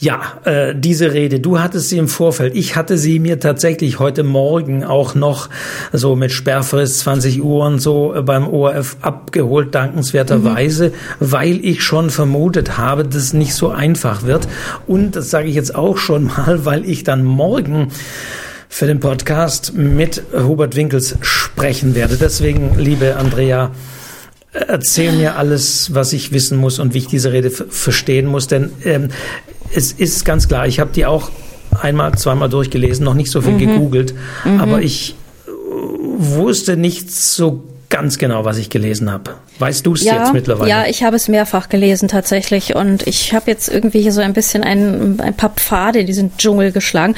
Ja, 0.03 0.21
äh, 0.43 0.75
diese 0.75 1.13
Rede, 1.13 1.39
du 1.39 1.61
hattest 1.61 1.89
sie 1.89 1.97
im 1.97 2.09
Vorfeld. 2.09 2.57
Ich 2.57 2.75
hatte 2.75 2.99
sie 2.99 3.21
mir 3.21 3.39
tatsächlich 3.39 4.01
heute 4.01 4.25
Morgen 4.25 4.83
auch 4.83 5.15
noch 5.15 5.49
so 5.93 6.17
mit 6.17 6.33
Sperrfrist 6.33 6.99
20 6.99 7.41
Uhr 7.41 7.65
und 7.65 7.79
so 7.79 8.13
beim 8.25 8.49
ORF 8.49 8.97
abgeholt, 9.01 9.77
dankenswerterweise, 9.77 10.89
mhm. 10.89 10.93
weil 11.21 11.65
ich 11.65 11.85
schon 11.85 12.11
vermutet 12.11 12.79
habe, 12.79 13.05
dass 13.05 13.15
es 13.15 13.33
nicht 13.33 13.55
so 13.55 13.69
einfach 13.69 14.25
wird. 14.25 14.49
Und 14.89 15.15
das 15.15 15.31
sage 15.31 15.47
ich 15.47 15.55
jetzt 15.55 15.77
auch 15.77 15.99
schon 15.99 16.25
mal, 16.25 16.59
weil 16.65 16.85
ich 16.85 17.05
dann 17.05 17.23
morgen 17.23 17.93
für 18.73 18.87
den 18.87 19.01
Podcast 19.01 19.75
mit 19.75 20.23
Hubert 20.33 20.77
Winkels 20.77 21.17
sprechen 21.21 21.95
werde. 21.95 22.17
Deswegen, 22.17 22.79
liebe 22.79 23.17
Andrea, 23.17 23.71
erzähl 24.55 25.13
mir 25.13 25.37
alles, 25.37 25.95
was 25.95 26.15
ich 26.15 26.33
wissen 26.33 26.57
muss 26.57 26.79
und 26.79 26.95
wie 26.95 26.99
ich 26.99 27.07
diese 27.07 27.33
Rede 27.33 27.51
verstehen 27.51 28.25
muss. 28.25 28.47
Denn 28.47 28.73
ähm, 28.83 29.11
es 29.75 29.93
ist 29.93 30.25
ganz 30.25 30.49
klar, 30.49 30.67
ich 30.67 30.81
habe 30.81 30.91
die 30.91 31.05
auch 31.05 31.31
einmal, 31.83 32.17
zweimal 32.17 32.49
durchgelesen, 32.49 33.05
noch 33.05 33.13
nicht 33.13 33.31
so 33.31 33.43
viel 33.43 33.53
mhm. 33.53 33.59
gegoogelt, 33.59 34.15
mhm. 34.43 34.59
aber 34.59 34.81
ich 34.81 35.17
wusste 36.17 36.79
nicht 36.79 37.13
so 37.13 37.65
ganz 37.93 38.17
genau, 38.17 38.47
was 38.47 38.57
ich 38.57 38.71
gelesen 38.71 39.13
habe. 39.13 39.35
Weißt 39.59 39.85
du 39.85 39.93
es 39.93 40.03
ja, 40.03 40.19
jetzt 40.19 40.33
mittlerweile? 40.33 40.69
Ja, 40.69 40.87
ich 40.87 41.05
habe 41.05 41.15
es 41.15 41.29
mehrfach 41.29 41.69
gelesen 41.69 42.09
tatsächlich 42.09 42.75
und 42.75 43.07
ich 43.07 43.35
habe 43.35 43.51
jetzt 43.51 43.69
irgendwie 43.69 44.01
hier 44.01 44.13
so 44.13 44.23
ein 44.23 44.33
bisschen 44.33 44.65
ein, 44.65 45.21
ein 45.21 45.35
paar 45.35 45.51
Pfade 45.51 46.01
in 46.01 46.07
diesen 46.07 46.37
Dschungel 46.39 46.73
geschlagen. 46.73 47.15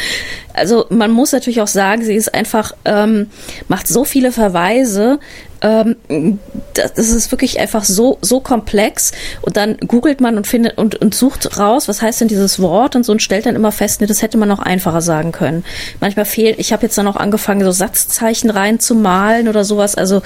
Also 0.53 0.87
man 0.91 1.13
muss 1.13 1.31
natürlich 1.31 1.63
auch 1.63 1.69
sagen, 1.69 2.03
sie 2.03 2.15
ist 2.15 2.35
einfach, 2.35 2.73
ähm, 2.85 3.29
macht 3.69 3.87
so 3.87 4.05
viele 4.05 4.33
Verweise, 4.33 5.21
ähm, 5.65 6.39
das, 6.75 6.93
das 6.93 7.09
ist 7.09 7.33
wirklich 7.33 7.59
einfach 7.59 7.85
so, 7.85 8.19
so 8.21 8.41
komplex 8.41 9.13
und 9.41 9.57
dann 9.57 9.79
googelt 9.79 10.21
man 10.21 10.37
und 10.37 10.47
findet 10.47 10.77
und, 10.77 10.97
und 10.97 11.15
sucht 11.15 11.59
raus, 11.59 11.89
was 11.89 12.03
heißt 12.03 12.21
denn 12.21 12.29
dieses 12.29 12.61
Wort 12.61 12.95
und 12.97 13.05
so 13.05 13.13
und 13.13 13.23
stellt 13.23 13.47
dann 13.47 13.57
immer 13.57 13.73
fest, 13.73 14.01
nee, 14.01 14.07
das 14.07 14.21
hätte 14.21 14.37
man 14.37 14.49
noch 14.49 14.59
einfacher 14.59 15.01
sagen 15.01 15.33
können. 15.33 15.65
Manchmal 16.01 16.27
fehlt, 16.27 16.59
ich 16.59 16.73
habe 16.73 16.83
jetzt 16.83 16.99
dann 16.99 17.09
auch 17.09 17.17
angefangen, 17.17 17.65
so 17.65 17.73
Satzzeichen 17.73 18.51
reinzumalen 18.51 19.49
oder 19.49 19.65
sowas, 19.65 19.95
also 19.95 20.21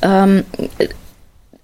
ähm, 0.00 0.44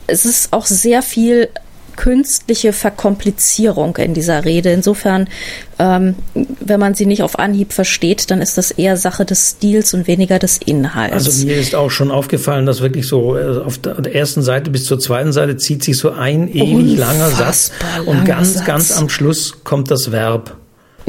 es 0.09 0.27
ist 0.27 0.53
auch 0.53 0.67
sehr 0.67 1.03
viel 1.03 1.49
künstliche 1.97 2.73
Verkomplizierung 2.73 3.97
in 3.97 4.15
dieser 4.15 4.45
Rede. 4.45 4.71
Insofern, 4.71 5.29
ähm, 5.79 6.15
wenn 6.61 6.81
man 6.81 6.95
sie 6.95 7.07
nicht 7.07 7.23
auf 7.23 7.39
Anhieb 7.39 7.73
versteht, 7.73 8.31
dann 8.31 8.41
ist 8.41 8.59
das 8.59 8.71
eher 8.71 8.97
Sache 8.97 9.25
des 9.25 9.51
Stils 9.51 9.95
und 9.95 10.07
weniger 10.07 10.39
des 10.39 10.59
Inhalts. 10.59 11.13
Also 11.27 11.47
mir 11.47 11.57
ist 11.57 11.75
auch 11.75 11.91
schon 11.91 12.11
aufgefallen, 12.11 12.67
dass 12.67 12.81
wirklich 12.81 13.07
so 13.07 13.37
äh, 13.37 13.59
auf 13.59 13.79
der 13.79 14.15
ersten 14.15 14.43
Seite 14.43 14.71
bis 14.71 14.85
zur 14.85 14.99
zweiten 14.99 15.33
Seite 15.33 15.57
zieht 15.57 15.85
sich 15.85 15.99
so 15.99 16.11
ein 16.11 16.49
ewig 16.49 16.99
langer 16.99 17.31
Satz 17.31 17.73
und 18.07 18.25
ganz, 18.25 18.55
Satz. 18.55 18.65
ganz 18.65 18.93
am 18.93 19.09
Schluss 19.09 19.65
kommt 19.65 19.91
das 19.91 20.13
Verb. 20.13 20.60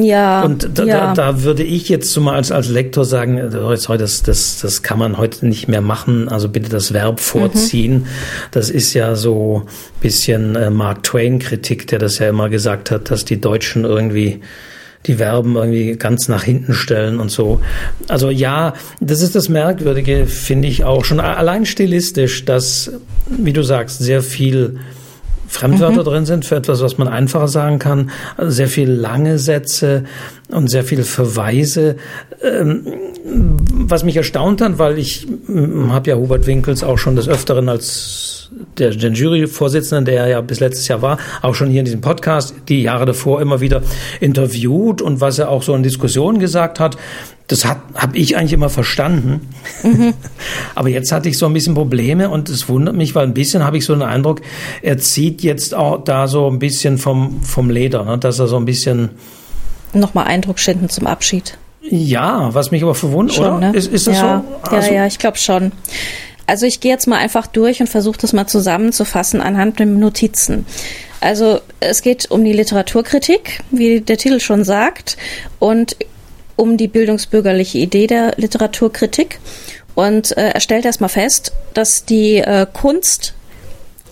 Ja. 0.01 0.43
Und 0.43 0.77
da, 0.77 0.83
ja. 0.83 1.13
da, 1.13 1.31
da 1.31 1.43
würde 1.43 1.63
ich 1.63 1.89
jetzt 1.89 2.11
zumal 2.11 2.35
als, 2.35 2.51
als 2.51 2.69
Lektor 2.69 3.05
sagen, 3.05 3.37
das, 3.51 4.23
das, 4.23 4.59
das 4.61 4.83
kann 4.83 4.99
man 4.99 5.17
heute 5.17 5.45
nicht 5.45 5.67
mehr 5.67 5.81
machen. 5.81 6.29
Also 6.29 6.49
bitte 6.49 6.69
das 6.69 6.93
Verb 6.93 7.19
vorziehen. 7.19 7.93
Mhm. 7.93 8.07
Das 8.51 8.69
ist 8.69 8.93
ja 8.93 9.15
so 9.15 9.63
bisschen 10.01 10.55
äh, 10.55 10.69
Mark 10.69 11.03
Twain-Kritik, 11.03 11.87
der 11.87 11.99
das 11.99 12.19
ja 12.19 12.29
immer 12.29 12.49
gesagt 12.49 12.91
hat, 12.91 13.11
dass 13.11 13.25
die 13.25 13.39
Deutschen 13.39 13.85
irgendwie 13.85 14.41
die 15.07 15.15
Verben 15.15 15.55
irgendwie 15.55 15.93
ganz 15.93 16.27
nach 16.27 16.43
hinten 16.43 16.73
stellen 16.73 17.19
und 17.19 17.31
so. 17.31 17.61
Also 18.07 18.29
ja, 18.29 18.73
das 18.99 19.21
ist 19.21 19.35
das 19.35 19.49
Merkwürdige, 19.49 20.27
finde 20.27 20.67
ich 20.67 20.83
auch 20.83 21.05
schon 21.05 21.19
allein 21.19 21.65
stilistisch, 21.65 22.45
dass, 22.45 22.91
wie 23.27 23.53
du 23.53 23.63
sagst, 23.63 23.99
sehr 23.99 24.21
viel 24.21 24.79
Fremdwörter 25.51 26.01
mhm. 26.01 26.05
drin 26.05 26.25
sind 26.25 26.45
für 26.45 26.55
etwas, 26.55 26.81
was 26.81 26.97
man 26.97 27.09
einfacher 27.09 27.49
sagen 27.49 27.77
kann. 27.77 28.09
Also 28.37 28.51
sehr 28.51 28.69
viel 28.69 28.89
lange 28.89 29.37
Sätze 29.37 30.05
und 30.53 30.69
sehr 30.69 30.83
viele 30.83 31.03
Verweise. 31.03 31.97
Ähm, 32.43 32.85
was 33.23 34.03
mich 34.03 34.15
erstaunt 34.15 34.61
hat, 34.61 34.79
weil 34.79 34.97
ich 34.97 35.27
habe 35.89 36.09
ja 36.09 36.15
Hubert 36.15 36.47
Winkels 36.47 36.83
auch 36.83 36.97
schon 36.97 37.15
des 37.15 37.27
Öfteren 37.27 37.69
als 37.69 38.49
der, 38.77 38.91
den 38.91 39.13
Juryvorsitzenden, 39.13 40.05
der 40.05 40.27
ja 40.27 40.41
bis 40.41 40.59
letztes 40.59 40.87
Jahr 40.87 41.01
war, 41.01 41.17
auch 41.41 41.55
schon 41.55 41.69
hier 41.69 41.79
in 41.79 41.85
diesem 41.85 42.01
Podcast 42.01 42.53
die 42.67 42.81
Jahre 42.81 43.05
davor 43.05 43.41
immer 43.41 43.61
wieder 43.61 43.81
interviewt 44.19 45.01
und 45.01 45.21
was 45.21 45.39
er 45.39 45.49
auch 45.49 45.63
so 45.63 45.73
in 45.73 45.83
Diskussionen 45.83 46.39
gesagt 46.39 46.79
hat, 46.79 46.97
das 47.47 47.65
hat 47.65 47.79
habe 47.95 48.17
ich 48.17 48.37
eigentlich 48.37 48.53
immer 48.53 48.69
verstanden. 48.69 49.49
Mhm. 49.83 50.13
Aber 50.75 50.89
jetzt 50.89 51.11
hatte 51.11 51.29
ich 51.29 51.37
so 51.37 51.45
ein 51.45 51.53
bisschen 51.53 51.73
Probleme 51.73 52.29
und 52.29 52.49
es 52.49 52.69
wundert 52.69 52.95
mich, 52.95 53.13
weil 53.13 53.27
ein 53.27 53.33
bisschen 53.33 53.63
habe 53.63 53.77
ich 53.77 53.85
so 53.85 53.93
den 53.93 54.03
Eindruck, 54.03 54.41
er 54.81 54.97
zieht 54.97 55.43
jetzt 55.43 55.75
auch 55.75 56.03
da 56.03 56.27
so 56.27 56.47
ein 56.47 56.59
bisschen 56.59 56.97
vom, 56.97 57.41
vom 57.41 57.69
Leder, 57.69 58.05
ne? 58.05 58.17
dass 58.17 58.39
er 58.39 58.47
so 58.47 58.57
ein 58.57 58.65
bisschen 58.65 59.09
nochmal 59.93 60.27
Eindruck 60.27 60.59
schinden 60.59 60.89
zum 60.89 61.07
Abschied. 61.07 61.57
Ja, 61.81 62.53
was 62.53 62.71
mich 62.71 62.83
aber 62.83 62.95
verwundert, 62.95 63.39
oder? 63.39 63.57
Ne? 63.59 63.75
Ist, 63.75 63.91
ist 63.91 64.07
das 64.07 64.17
ja, 64.17 64.43
so? 64.63 64.75
Also, 64.75 64.89
ja, 64.89 64.97
ja, 64.97 65.07
ich 65.07 65.19
glaube 65.19 65.37
schon. 65.37 65.71
Also 66.45 66.65
ich 66.65 66.79
gehe 66.79 66.91
jetzt 66.91 67.07
mal 67.07 67.17
einfach 67.17 67.47
durch 67.47 67.79
und 67.79 67.87
versuche 67.87 68.17
das 68.19 68.33
mal 68.33 68.47
zusammenzufassen 68.47 69.41
anhand 69.41 69.79
der 69.79 69.85
Notizen. 69.85 70.65
Also 71.21 71.61
es 71.79 72.01
geht 72.01 72.29
um 72.29 72.43
die 72.43 72.53
Literaturkritik, 72.53 73.61
wie 73.71 74.01
der 74.01 74.17
Titel 74.17 74.39
schon 74.39 74.63
sagt, 74.63 75.17
und 75.59 75.95
um 76.55 76.77
die 76.77 76.87
bildungsbürgerliche 76.87 77.77
Idee 77.77 78.07
der 78.07 78.33
Literaturkritik. 78.37 79.39
Und 79.95 80.35
äh, 80.37 80.49
er 80.49 80.59
stellt 80.59 80.85
erstmal 80.85 81.09
fest, 81.09 81.53
dass 81.73 82.05
die 82.05 82.37
äh, 82.37 82.65
Kunst 82.71 83.33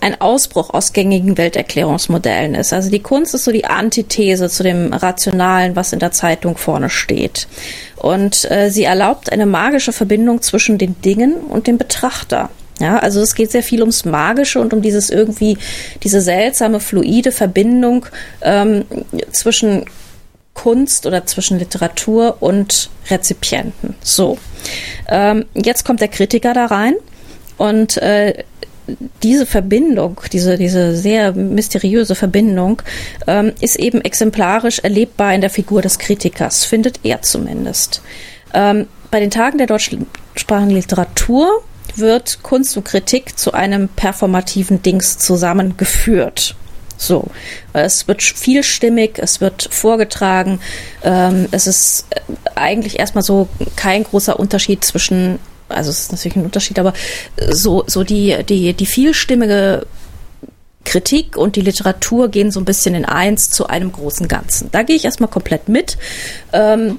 ein 0.00 0.20
Ausbruch 0.20 0.70
aus 0.70 0.92
gängigen 0.92 1.36
Welterklärungsmodellen 1.36 2.54
ist. 2.54 2.72
Also 2.72 2.90
die 2.90 3.00
Kunst 3.00 3.34
ist 3.34 3.44
so 3.44 3.52
die 3.52 3.66
Antithese 3.66 4.48
zu 4.48 4.62
dem 4.62 4.92
Rationalen, 4.92 5.76
was 5.76 5.92
in 5.92 5.98
der 5.98 6.12
Zeitung 6.12 6.56
vorne 6.56 6.90
steht. 6.90 7.48
Und 7.96 8.50
äh, 8.50 8.70
sie 8.70 8.84
erlaubt 8.84 9.30
eine 9.30 9.46
magische 9.46 9.92
Verbindung 9.92 10.42
zwischen 10.42 10.78
den 10.78 11.00
Dingen 11.02 11.34
und 11.34 11.66
dem 11.66 11.78
Betrachter. 11.78 12.50
Ja, 12.80 12.98
also 12.98 13.20
es 13.20 13.34
geht 13.34 13.50
sehr 13.50 13.62
viel 13.62 13.80
ums 13.80 14.06
Magische 14.06 14.58
und 14.58 14.72
um 14.72 14.80
dieses 14.80 15.10
irgendwie, 15.10 15.58
diese 16.02 16.22
seltsame, 16.22 16.80
fluide 16.80 17.30
Verbindung 17.30 18.06
ähm, 18.40 18.86
zwischen 19.32 19.84
Kunst 20.54 21.04
oder 21.04 21.26
zwischen 21.26 21.58
Literatur 21.58 22.38
und 22.40 22.88
Rezipienten. 23.10 23.94
So, 24.02 24.38
ähm, 25.08 25.44
jetzt 25.54 25.84
kommt 25.84 26.00
der 26.00 26.08
Kritiker 26.08 26.54
da 26.54 26.66
rein 26.66 26.94
und 27.58 27.98
äh, 27.98 28.44
diese 29.22 29.46
Verbindung, 29.46 30.20
diese, 30.32 30.56
diese 30.56 30.96
sehr 30.96 31.32
mysteriöse 31.32 32.14
Verbindung, 32.14 32.82
ähm, 33.26 33.52
ist 33.60 33.76
eben 33.76 34.00
exemplarisch 34.00 34.80
erlebbar 34.80 35.34
in 35.34 35.40
der 35.40 35.50
Figur 35.50 35.82
des 35.82 35.98
Kritikers, 35.98 36.64
findet 36.64 37.00
er 37.04 37.22
zumindest. 37.22 38.02
Ähm, 38.54 38.86
bei 39.10 39.20
den 39.20 39.30
Tagen 39.30 39.58
der 39.58 39.66
deutschsprachigen 39.66 40.70
Literatur 40.70 41.62
wird 41.96 42.42
Kunst 42.42 42.76
und 42.76 42.84
Kritik 42.84 43.38
zu 43.38 43.52
einem 43.52 43.88
performativen 43.88 44.82
Dings 44.82 45.18
zusammengeführt. 45.18 46.54
So, 46.96 47.28
es 47.72 48.06
wird 48.08 48.22
vielstimmig, 48.22 49.18
es 49.18 49.40
wird 49.40 49.68
vorgetragen. 49.70 50.60
Ähm, 51.02 51.48
es 51.50 51.66
ist 51.66 52.04
äh, 52.10 52.20
eigentlich 52.54 52.98
erstmal 52.98 53.24
so 53.24 53.48
kein 53.74 54.04
großer 54.04 54.38
Unterschied 54.38 54.84
zwischen, 54.84 55.38
also 55.70 55.90
es 55.90 56.00
ist 56.00 56.12
natürlich 56.12 56.36
ein 56.36 56.44
Unterschied, 56.44 56.78
aber 56.78 56.92
so 57.50 57.84
so 57.86 58.04
die 58.04 58.36
die 58.48 58.72
die 58.72 58.86
vielstimmige 58.86 59.86
Kritik 60.84 61.36
und 61.36 61.56
die 61.56 61.60
Literatur 61.60 62.28
gehen 62.28 62.50
so 62.50 62.60
ein 62.60 62.64
bisschen 62.64 62.94
in 62.94 63.04
eins 63.04 63.50
zu 63.50 63.66
einem 63.66 63.92
großen 63.92 64.28
Ganzen. 64.28 64.70
Da 64.72 64.82
gehe 64.82 64.96
ich 64.96 65.04
erstmal 65.04 65.30
komplett 65.30 65.68
mit. 65.68 65.98
Ähm, 66.52 66.98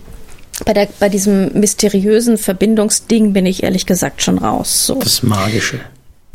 bei, 0.66 0.74
der, 0.74 0.88
bei 1.00 1.10
diesem 1.10 1.60
mysteriösen 1.60 2.38
Verbindungsding 2.38 3.34
bin 3.34 3.46
ich 3.46 3.64
ehrlich 3.64 3.86
gesagt 3.86 4.22
schon 4.22 4.38
raus. 4.38 4.86
So. 4.86 4.96
Das 4.96 5.24
Magische. 5.24 5.80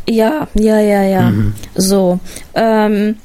Ja, 0.09 0.49
ja, 0.55 0.81
ja, 0.81 1.03
ja. 1.03 1.31
Mhm. 1.31 1.55
So. 1.75 2.19
Ähm, 2.55 3.17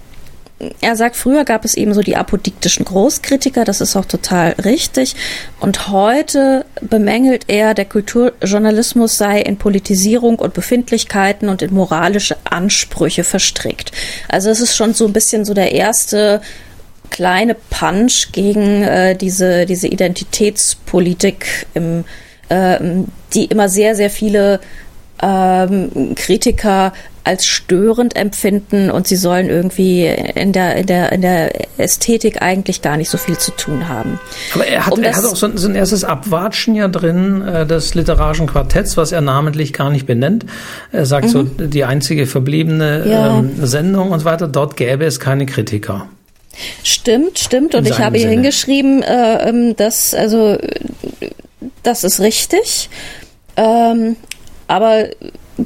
er 0.82 0.96
sagt, 0.96 1.16
früher 1.16 1.46
gab 1.46 1.66
es 1.66 1.76
eben 1.76 1.94
so 1.94 2.02
die 2.02 2.16
apodiktischen 2.16 2.86
Großkritiker, 2.86 3.64
das 3.64 3.82
ist 3.82 3.96
auch 3.96 4.06
total 4.06 4.52
richtig. 4.64 5.16
Und 5.60 5.90
heute 5.90 6.66
bemängelt 6.82 7.46
er, 7.48 7.74
der 7.74 7.86
Kulturjournalismus 7.86 9.18
sei 9.18 9.42
in 9.42 9.58
Politisierung 9.58 10.40
und 10.40 10.54
Befindlichkeiten 10.54 11.50
und 11.50 11.62
in 11.62 11.74
moralische 11.74 12.38
Ansprüche 12.44 13.24
verstrickt. 13.24 13.92
Also 14.28 14.50
es 14.50 14.60
ist 14.60 14.76
schon 14.76 14.94
so 14.94 15.06
ein 15.06 15.14
bisschen 15.14 15.46
so 15.46 15.54
der 15.54 15.72
erste 15.72 16.42
kleine 17.10 17.56
Punch 17.56 18.32
gegen 18.32 18.84
äh, 18.84 19.16
diese, 19.16 19.66
diese 19.66 19.88
Identitätspolitik, 19.88 21.68
im, 21.74 22.06
äh, 22.50 22.80
die 23.34 23.46
immer 23.46 23.70
sehr, 23.70 23.96
sehr 23.96 24.10
viele 24.10 24.60
ähm, 25.22 26.16
Kritiker 26.16 26.94
als 27.24 27.46
störend 27.46 28.16
empfinden 28.16 28.90
und 28.90 29.08
sie 29.08 29.16
sollen 29.16 29.48
irgendwie 29.48 30.08
in 30.08 30.54
der, 30.54 30.76
in 30.78 30.88
der, 30.88 31.12
in 31.12 31.22
der 31.22 31.52
Ästhetik 31.78 32.42
eigentlich 32.42 32.82
gar 32.82 32.98
nicht 32.98 33.10
so 33.10 33.18
viel 33.20 33.38
zu 33.38 33.52
tun 33.52 33.88
haben. 33.88 34.20
Aber 34.56 34.66
er 34.66 34.88
hat, 34.88 34.94
um 34.94 35.04
er 35.04 35.16
hat 35.16 35.26
auch 35.26 35.36
so 35.36 35.46
ein, 35.46 35.58
so 35.58 35.68
ein, 35.68 35.76
erstes 35.76 36.04
Abwatschen 36.04 36.74
ja 36.74 36.88
drin 36.88 37.48
äh, 37.48 37.68
des 37.68 37.94
literarischen 37.94 38.48
Quartetts, 38.48 38.98
was 38.98 39.12
er 39.12 39.22
namentlich 39.22 39.72
gar 39.74 39.92
nicht 39.92 40.08
benennt. 40.08 40.46
Er 40.92 41.06
sagt 41.06 41.28
mhm. 41.28 41.30
so, 41.30 41.44
die 41.44 41.84
einzige 41.84 42.26
verbliebene 42.26 43.08
ja. 43.08 43.38
ähm, 43.38 43.66
Sendung 43.66 44.10
und 44.12 44.20
so 44.20 44.26
weiter, 44.26 44.48
dort 44.48 44.76
gäbe 44.76 45.06
es 45.06 45.20
keine 45.20 45.46
Kritiker. 45.46 46.08
Stimmt, 46.84 47.40
stimmt. 47.40 47.76
Und 47.76 47.88
ich 47.88 48.00
habe 48.00 48.18
hier 48.18 48.28
Sinne. 48.28 48.42
hingeschrieben, 48.42 49.04
äh, 49.04 49.48
ähm, 49.48 49.76
dass, 49.76 50.14
also, 50.14 50.58
das 51.84 52.04
ist 52.04 52.20
richtig. 52.20 52.90
Ähm, 53.56 54.16
aber 54.72 55.10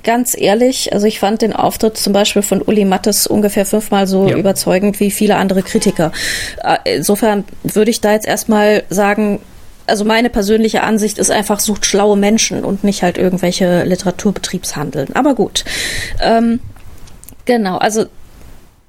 ganz 0.01 0.35
ehrlich, 0.35 0.91
also 0.91 1.05
ich 1.05 1.19
fand 1.19 1.43
den 1.43 1.53
Auftritt 1.53 1.95
zum 1.95 2.11
Beispiel 2.11 2.41
von 2.41 2.59
Uli 2.63 2.85
Mattes 2.85 3.27
ungefähr 3.27 3.63
fünfmal 3.63 4.07
so 4.07 4.27
ja. 4.27 4.35
überzeugend 4.35 4.99
wie 4.99 5.11
viele 5.11 5.35
andere 5.35 5.61
Kritiker. 5.61 6.11
Äh, 6.63 6.95
insofern 6.95 7.43
würde 7.61 7.91
ich 7.91 8.01
da 8.01 8.13
jetzt 8.13 8.25
erstmal 8.25 8.83
sagen, 8.89 9.41
also 9.85 10.05
meine 10.05 10.31
persönliche 10.31 10.81
Ansicht 10.81 11.19
ist 11.19 11.29
einfach, 11.29 11.59
sucht 11.59 11.85
schlaue 11.85 12.17
Menschen 12.17 12.65
und 12.65 12.83
nicht 12.83 13.03
halt 13.03 13.19
irgendwelche 13.19 13.83
Literaturbetriebshandeln. 13.83 15.15
Aber 15.15 15.35
gut. 15.35 15.65
Ähm, 16.19 16.59
genau, 17.45 17.77
also 17.77 18.07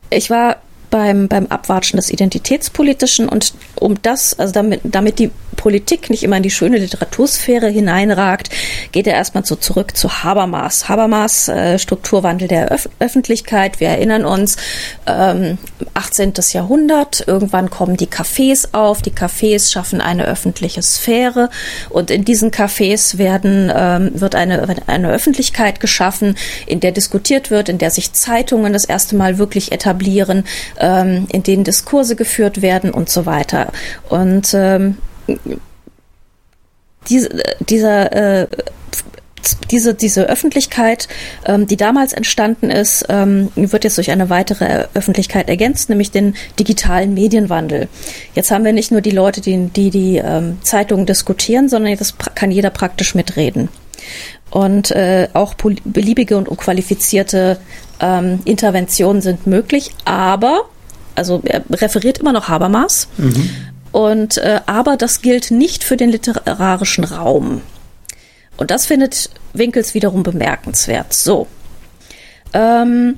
ich 0.09 0.31
war 0.31 0.57
beim, 0.89 1.29
beim 1.29 1.47
Abwatschen 1.49 1.99
des 1.99 2.11
Identitätspolitischen 2.11 3.29
und 3.29 3.53
um 3.75 4.01
das, 4.01 4.39
also 4.39 4.55
damit, 4.55 4.81
damit 4.85 5.19
die 5.19 5.31
Politik 5.57 6.11
nicht 6.11 6.23
immer 6.23 6.37
in 6.37 6.43
die 6.43 6.51
schöne 6.51 6.79
Literatursphäre 6.79 7.69
hineinragt, 7.69 8.51
geht 8.93 9.07
er 9.07 9.15
erstmal 9.15 9.45
so 9.45 9.57
zurück 9.57 9.97
zu 9.97 10.23
Habermas. 10.23 10.89
Habermas, 10.89 11.49
äh, 11.49 11.79
Strukturwandel 11.79 12.49
der 12.49 12.73
Öf 12.73 12.89
Öffentlichkeit. 12.99 13.81
Wir 13.81 13.89
erinnern 13.89 14.25
uns, 14.25 14.57
ähm, 15.07 15.59
18. 15.95 16.35
Jahrhundert, 16.53 17.25
irgendwann 17.27 17.71
kommen 17.71 17.97
die 17.97 18.07
Cafés 18.07 18.69
auf. 18.73 19.03
Die 19.03 19.11
Cafés 19.11 19.73
schaffen 19.73 20.01
eine 20.01 20.27
öffentliche 20.27 20.83
Sphäre 20.83 21.51
und 21.91 22.11
in 22.11 22.25
diesen 22.25 22.51
Cafés 22.51 23.19
werden, 23.19 23.73
ähm, 23.75 24.11
wird 24.15 24.35
eine, 24.35 24.67
eine 24.87 25.11
Öffentlichkeit 25.11 25.81
geschaffen, 25.81 26.37
in 26.67 26.81
der 26.81 26.93
diskutiert 26.93 27.51
wird, 27.51 27.69
in 27.69 27.79
der 27.79 27.91
sich 27.91 28.13
Zeitungen 28.13 28.73
das 28.73 28.85
erste 28.85 29.17
Mal 29.17 29.39
wirklich 29.39 29.73
etablieren, 29.73 30.45
ähm, 30.79 31.27
in 31.33 31.43
denen 31.43 31.65
Diskurse 31.65 32.17
geführt 32.17 32.63
werden 32.63 32.91
und 32.91 33.09
so 33.09 33.27
weiter. 33.27 33.73
Und 34.09 34.53
ähm, 34.55 34.99
diese, 37.09 37.31
dieser 37.61 38.43
äh, 38.43 38.47
diese, 39.71 39.95
diese 39.95 40.29
Öffentlichkeit, 40.29 41.09
ähm, 41.45 41.67
die 41.67 41.77
damals 41.77 42.13
entstanden 42.13 42.71
ist, 42.71 43.07
ähm, 43.09 43.51
wird 43.55 43.85
jetzt 43.85 43.97
durch 43.97 44.11
eine 44.11 44.31
weitere 44.31 44.87
Öffentlichkeit 44.95 45.49
ergänzt, 45.49 45.89
nämlich 45.89 46.11
den 46.11 46.35
digitalen 46.59 47.15
Medienwandel. 47.15 47.89
Jetzt 48.35 48.51
haben 48.51 48.65
wir 48.65 48.73
nicht 48.73 48.91
nur 48.91 49.01
die 49.01 49.11
Leute, 49.11 49.41
die 49.41 49.69
die, 49.69 49.91
die 49.91 50.17
ähm, 50.17 50.59
Zeitungen 50.63 51.07
diskutieren, 51.07 51.69
sondern 51.69 51.91
jetzt 51.91 52.17
kann 52.35 52.51
jeder 52.51 52.71
praktisch 52.71 53.15
mitreden. 53.15 53.69
Und 54.51 54.91
äh, 54.93 55.29
auch 55.33 55.55
beliebige 55.55 56.37
und 56.37 56.49
unqualifizierte 56.49 57.59
ähm, 58.01 58.41
Interventionen 58.45 59.21
sind 59.21 59.47
möglich, 59.47 59.91
aber, 60.05 60.63
also 61.15 61.41
er 61.45 61.63
referiert 61.71 62.19
immer 62.19 62.33
noch 62.33 62.49
Habermas, 62.49 63.09
mhm. 63.17 63.51
Und 63.97 64.37
äh, 64.37 64.61
aber 64.67 64.99
das 64.99 65.23
gilt 65.23 65.51
nicht 65.51 65.83
für 65.83 65.97
den 65.97 66.11
literarischen 66.11 67.03
Raum. 67.03 67.63
Und 68.59 68.71
das 68.71 68.85
findet 68.85 69.31
Winkels 69.55 69.95
wiederum 69.95 70.23
bemerkenswert. 70.23 71.15
So. 71.15 71.47
Ähm, 72.53 73.17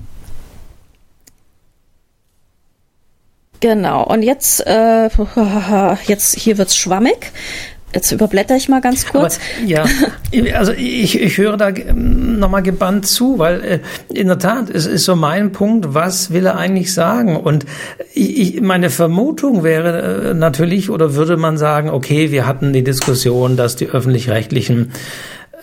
genau. 3.59 4.05
Und 4.05 4.23
jetzt, 4.23 4.64
äh, 4.69 5.09
jetzt 6.07 6.37
hier 6.37 6.59
wird's 6.59 6.77
schwammig. 6.77 7.33
Jetzt 7.94 8.12
überblätter 8.12 8.55
ich 8.55 8.68
mal 8.68 8.81
ganz 8.81 9.07
kurz. 9.07 9.38
Aber, 9.59 9.66
ja, 9.66 9.85
also 10.55 10.72
ich, 10.72 11.20
ich 11.20 11.38
höre 11.38 11.57
da 11.57 11.70
nochmal 11.94 12.62
gebannt 12.62 13.07
zu, 13.07 13.38
weil 13.38 13.64
äh, 13.64 13.81
in 14.12 14.27
der 14.27 14.38
Tat, 14.38 14.68
es 14.68 14.85
ist 14.87 15.05
so 15.05 15.16
mein 15.16 15.53
Punkt, 15.53 15.94
was 15.94 16.31
will 16.31 16.44
er 16.46 16.57
eigentlich 16.57 16.92
sagen? 16.92 17.37
Und 17.37 17.64
ich, 18.14 18.61
meine 18.61 18.90
Vermutung 18.90 19.62
wäre 19.62 20.31
äh, 20.31 20.35
natürlich, 20.35 20.90
oder 20.90 21.14
würde 21.14 21.38
man 21.38 21.57
sagen, 21.57 21.88
okay, 21.88 22.31
wir 22.31 22.46
hatten 22.46 22.74
die 22.74 22.85
Diskussion, 22.85 23.57
dass 23.57 23.77
die 23.77 23.87
öffentlich-rechtlichen 23.87 24.92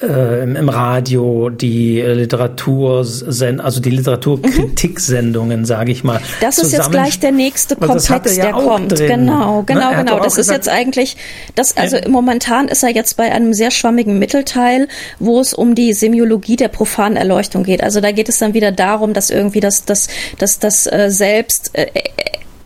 äh, 0.01 0.43
im 0.43 0.69
Radio 0.69 1.49
die 1.49 2.01
Literatur, 2.01 2.99
also 2.99 3.81
die 3.81 3.89
Literaturkritik-Sendungen, 3.89 5.61
mhm. 5.61 5.65
sage 5.65 5.91
ich 5.91 6.03
mal. 6.03 6.19
Das 6.41 6.57
ist 6.57 6.71
jetzt 6.71 6.91
gleich 6.91 7.19
der 7.19 7.31
nächste 7.31 7.75
Komplex, 7.75 8.35
ja 8.35 8.45
der 8.45 8.53
kommt. 8.53 8.91
Drin. 8.91 9.07
Genau, 9.07 9.63
genau, 9.63 9.91
ne? 9.91 9.97
genau. 9.97 10.17
Das 10.17 10.33
ist 10.33 10.35
gesagt, 10.35 10.57
jetzt 10.57 10.69
eigentlich, 10.69 11.17
das, 11.55 11.77
also 11.77 11.97
ja. 11.97 12.07
momentan 12.09 12.67
ist 12.67 12.83
er 12.83 12.89
jetzt 12.89 13.17
bei 13.17 13.31
einem 13.31 13.53
sehr 13.53 13.71
schwammigen 13.71 14.19
Mittelteil, 14.19 14.87
wo 15.19 15.39
es 15.39 15.53
um 15.53 15.75
die 15.75 15.93
Semiologie 15.93 16.55
der 16.55 16.67
profanen 16.67 17.17
Erleuchtung 17.17 17.63
geht. 17.63 17.83
Also 17.83 18.01
da 18.01 18.11
geht 18.11 18.29
es 18.29 18.39
dann 18.39 18.53
wieder 18.53 18.71
darum, 18.71 19.13
dass 19.13 19.29
irgendwie 19.29 19.59
das, 19.59 19.85
das, 19.85 20.07
das, 20.37 20.59
das 20.59 20.87
äh, 20.87 21.09
selbst 21.09 21.71
äh, 21.73 21.87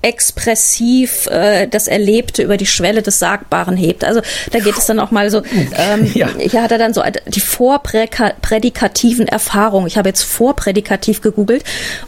expressiv 0.02 1.28
äh, 1.28 1.68
das 1.68 1.88
Erlebte 1.88 2.44
über 2.44 2.58
die 2.58 2.66
Schwelle 2.66 3.02
des 3.02 3.20
Sagbaren 3.20 3.76
hebt. 3.76 4.04
Also 4.04 4.22
da 4.52 4.60
geht 4.60 4.78
es 4.78 4.86
dann 4.86 5.00
auch 5.00 5.12
mal 5.12 5.30
so, 5.30 5.42
ähm, 5.78 6.10
ja. 6.14 6.30
hier 6.38 6.64
hat 6.64 6.72
er 6.72 6.78
dann 6.78 6.94
so 6.94 7.04
die 7.28 7.42
vorprädikativen 7.42 9.28
Erfahrungen. 9.28 9.88
Ich 9.88 9.98
habe 9.98 10.10
jetzt 10.10 10.24
vorprädikativ 10.24 11.22
gegoogelt 11.22 11.64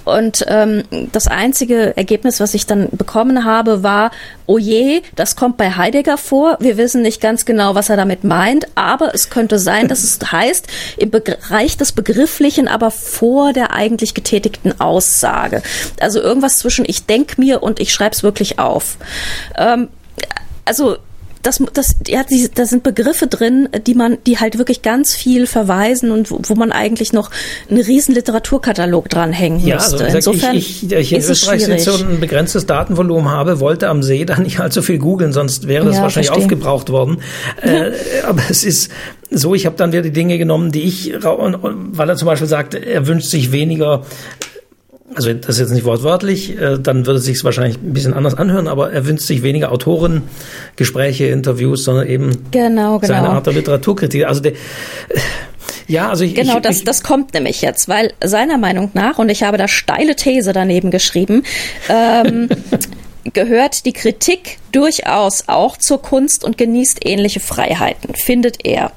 und 0.05 0.45
ähm, 0.47 0.83
das 1.11 1.27
einzige 1.27 1.95
Ergebnis, 1.97 2.39
was 2.39 2.53
ich 2.53 2.65
dann 2.65 2.87
bekommen 2.91 3.43
habe, 3.43 3.83
war, 3.83 4.11
oh 4.51 4.57
je, 4.57 5.01
das 5.15 5.37
kommt 5.37 5.55
bei 5.55 5.71
Heidegger 5.71 6.17
vor. 6.17 6.57
Wir 6.59 6.75
wissen 6.75 7.01
nicht 7.01 7.21
ganz 7.21 7.45
genau, 7.45 7.73
was 7.73 7.89
er 7.89 7.95
damit 7.95 8.25
meint, 8.25 8.67
aber 8.75 9.15
es 9.15 9.29
könnte 9.29 9.57
sein, 9.59 9.87
dass 9.87 10.03
es 10.03 10.19
heißt, 10.29 10.67
im 10.97 11.09
Bereich 11.09 11.77
des 11.77 11.93
Begrifflichen, 11.93 12.67
aber 12.67 12.91
vor 12.91 13.53
der 13.53 13.73
eigentlich 13.73 14.13
getätigten 14.13 14.79
Aussage. 14.81 15.63
Also 16.01 16.19
irgendwas 16.21 16.57
zwischen 16.57 16.83
ich 16.85 17.05
denk 17.05 17.37
mir 17.37 17.63
und 17.63 17.79
ich 17.79 17.93
schreibe 17.93 18.13
es 18.13 18.23
wirklich 18.23 18.59
auf. 18.59 18.97
Ähm, 19.57 19.87
also 20.65 20.97
das, 21.43 21.61
das, 21.73 21.95
ja, 22.07 22.23
die, 22.23 22.49
da 22.53 22.65
sind 22.65 22.83
Begriffe 22.83 23.27
drin, 23.27 23.69
die 23.85 23.93
man, 23.93 24.17
die 24.25 24.39
halt 24.39 24.57
wirklich 24.57 24.81
ganz 24.81 25.13
viel 25.13 25.47
verweisen 25.47 26.11
und 26.11 26.31
wo, 26.31 26.39
wo 26.43 26.55
man 26.55 26.71
eigentlich 26.71 27.13
noch 27.13 27.31
einen 27.69 27.81
riesen 27.81 28.15
Literaturkatalog 28.15 29.09
dranhängen 29.09 29.65
ja, 29.65 29.75
müsste. 29.75 30.03
Also, 30.05 30.17
Insofern 30.17 30.55
ich, 30.55 30.83
ich, 30.83 30.91
ich 30.91 31.13
in 31.13 31.21
Österreich 31.21 31.67
jetzt 31.67 31.85
so 31.85 31.93
ein 31.93 32.19
begrenztes 32.19 32.65
Datenvolumen 32.65 33.29
habe, 33.29 33.59
wollte 33.59 33.89
am 33.89 34.03
See 34.03 34.25
da 34.25 34.37
nicht 34.39 34.59
allzu 34.59 34.81
viel 34.81 34.99
googeln, 34.99 35.33
sonst 35.33 35.67
wäre 35.67 35.85
das 35.85 35.97
ja, 35.97 36.03
wahrscheinlich 36.03 36.27
verstehe. 36.27 36.45
aufgebraucht 36.45 36.89
worden. 36.89 37.21
Äh, 37.61 37.91
aber 38.27 38.41
es 38.49 38.63
ist 38.63 38.91
so, 39.29 39.55
ich 39.55 39.65
habe 39.65 39.77
dann 39.77 39.91
wieder 39.91 40.01
die 40.01 40.11
Dinge 40.11 40.37
genommen, 40.37 40.71
die 40.71 40.81
ich, 40.81 41.13
weil 41.21 42.09
er 42.09 42.15
zum 42.17 42.25
Beispiel 42.25 42.47
sagt, 42.47 42.73
er 42.73 43.07
wünscht 43.07 43.29
sich 43.29 43.51
weniger 43.51 44.03
also 45.15 45.33
das 45.33 45.49
ist 45.49 45.59
jetzt 45.59 45.71
nicht 45.71 45.85
wortwörtlich, 45.85 46.57
äh, 46.57 46.77
dann 46.79 47.05
würde 47.05 47.19
es 47.19 47.25
sich 47.25 47.43
wahrscheinlich 47.43 47.77
ein 47.77 47.93
bisschen 47.93 48.13
anders 48.13 48.35
anhören, 48.35 48.67
aber 48.67 48.91
er 48.91 49.05
wünscht 49.05 49.25
sich 49.25 49.43
weniger 49.43 49.71
Autoren, 49.71 50.23
Gespräche, 50.75 51.25
Interviews, 51.25 51.83
sondern 51.83 52.07
eben 52.07 52.45
genau, 52.51 52.99
genau. 52.99 53.13
seine 53.13 53.29
Art 53.29 53.45
der 53.45 53.53
Literaturkritik. 53.53 54.25
Also 54.25 54.41
der, 54.41 54.53
ja, 55.87 56.09
also 56.09 56.23
ich, 56.23 56.35
genau, 56.35 56.57
ich, 56.57 56.61
das, 56.61 56.83
das 56.83 57.03
kommt 57.03 57.33
nämlich 57.33 57.61
jetzt, 57.61 57.89
weil 57.89 58.13
seiner 58.23 58.57
Meinung 58.57 58.91
nach 58.93 59.17
und 59.17 59.29
ich 59.29 59.43
habe 59.43 59.57
da 59.57 59.67
steile 59.67 60.15
These 60.15 60.53
daneben 60.53 60.91
geschrieben. 60.91 61.43
Ähm, 61.89 62.49
gehört 63.33 63.85
die 63.85 63.93
Kritik 63.93 64.57
durchaus 64.71 65.43
auch 65.47 65.77
zur 65.77 66.01
Kunst 66.01 66.43
und 66.43 66.57
genießt 66.57 67.05
ähnliche 67.05 67.39
Freiheiten, 67.39 68.15
findet 68.15 68.65
er. 68.65 68.91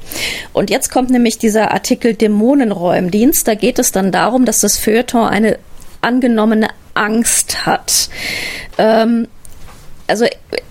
Und 0.52 0.70
jetzt 0.70 0.90
kommt 0.90 1.10
nämlich 1.10 1.38
dieser 1.38 1.72
Artikel 1.72 2.14
Dämonenräumdienst. 2.14 3.46
Da 3.46 3.54
geht 3.54 3.78
es 3.78 3.92
dann 3.92 4.12
darum, 4.12 4.44
dass 4.44 4.60
das 4.60 4.78
Feuilleton 4.78 5.26
eine 5.26 5.58
angenommene 6.04 6.68
Angst 6.94 7.66
hat. 7.66 8.08
Ähm, 8.78 9.28
also 10.06 10.26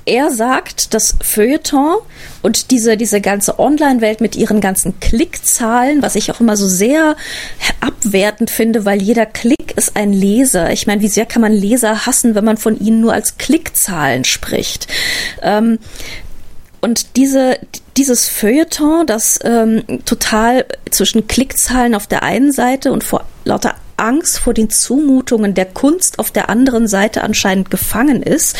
er 0.05 0.31
sagt, 0.31 0.93
dass 0.93 1.15
Feuilleton 1.21 1.97
und 2.41 2.71
diese, 2.71 2.97
diese 2.97 3.19
ganze 3.19 3.57
Online-Welt 3.57 4.21
mit 4.21 4.35
ihren 4.35 4.61
ganzen 4.61 4.99
Klickzahlen, 4.99 6.01
was 6.03 6.15
ich 6.15 6.31
auch 6.31 6.39
immer 6.39 6.55
so 6.55 6.67
sehr 6.67 7.15
abwertend 7.79 8.51
finde, 8.51 8.85
weil 8.85 9.01
jeder 9.01 9.25
Klick 9.25 9.75
ist 9.75 9.95
ein 9.95 10.13
Leser. 10.13 10.71
Ich 10.71 10.85
meine, 10.85 11.01
wie 11.01 11.07
sehr 11.07 11.25
kann 11.25 11.41
man 11.41 11.51
Leser 11.51 12.05
hassen, 12.05 12.35
wenn 12.35 12.45
man 12.45 12.57
von 12.57 12.79
ihnen 12.79 13.01
nur 13.01 13.13
als 13.13 13.37
Klickzahlen 13.37 14.23
spricht? 14.23 14.87
Ähm, 15.41 15.79
und 16.81 17.15
diese, 17.15 17.57
dieses 17.95 18.27
Feuilleton, 18.27 19.07
das 19.07 19.39
ähm, 19.43 19.83
total 20.05 20.65
zwischen 20.91 21.27
Klickzahlen 21.27 21.95
auf 21.95 22.07
der 22.07 22.23
einen 22.23 22.51
Seite 22.51 22.91
und 22.91 23.03
vor 23.03 23.25
lauter 23.45 23.75
Angst 23.97 24.39
vor 24.39 24.53
den 24.53 24.69
Zumutungen 24.69 25.53
der 25.53 25.65
Kunst 25.65 26.19
auf 26.19 26.31
der 26.31 26.49
anderen 26.49 26.87
Seite 26.87 27.23
anscheinend 27.23 27.69
gefangen 27.69 28.23
ist, 28.23 28.55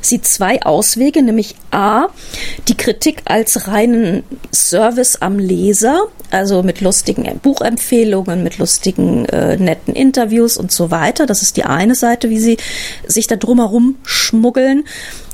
sieht 0.00 0.26
zwei 0.26 0.62
Auswege, 0.62 1.22
nämlich 1.22 1.56
A, 1.70 2.08
die 2.68 2.76
Kritik 2.76 3.22
als 3.24 3.68
reinen 3.68 4.22
Service 4.52 5.16
am 5.16 5.38
Leser, 5.38 6.06
also 6.30 6.62
mit 6.62 6.80
lustigen 6.80 7.38
Buchempfehlungen, 7.40 8.42
mit 8.42 8.58
lustigen, 8.58 9.26
äh, 9.26 9.56
netten 9.56 9.94
Interviews 9.94 10.56
und 10.56 10.72
so 10.72 10.90
weiter. 10.90 11.26
Das 11.26 11.42
ist 11.42 11.56
die 11.56 11.64
eine 11.64 11.94
Seite, 11.94 12.30
wie 12.30 12.38
sie 12.38 12.56
sich 13.06 13.26
da 13.26 13.36
drumherum 13.36 13.96
schmuggeln 14.04 14.84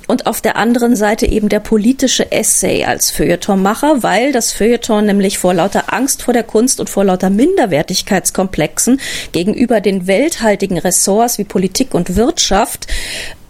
und 0.09 0.27
auf 0.27 0.41
der 0.41 0.57
anderen 0.57 0.97
Seite 0.97 1.27
eben 1.27 1.49
der 1.49 1.61
politische 1.61 2.31
Essay 2.33 2.85
als 2.85 3.11
Feuilletonmacher, 3.11 4.03
weil 4.03 4.33
das 4.33 4.53
Feuilleton 4.53 5.07
nämlich 5.07 5.39
vor 5.39 5.55
lauter 5.55 5.93
Angst 5.93 6.23
vor 6.23 6.35
der 6.35 6.43
Kunst 6.43 6.81
und 6.81 6.91
vor 6.91 7.05
lauter 7.05 7.31
Minderwertigkeitskomplexen 7.31 9.01
gegenüber 9.33 9.81
den 9.81 10.07
welthaltigen 10.07 10.79
Ressorts 10.79 11.39
wie 11.39 11.45
Politik 11.45 11.95
und 11.95 12.17
Wirtschaft 12.17 12.87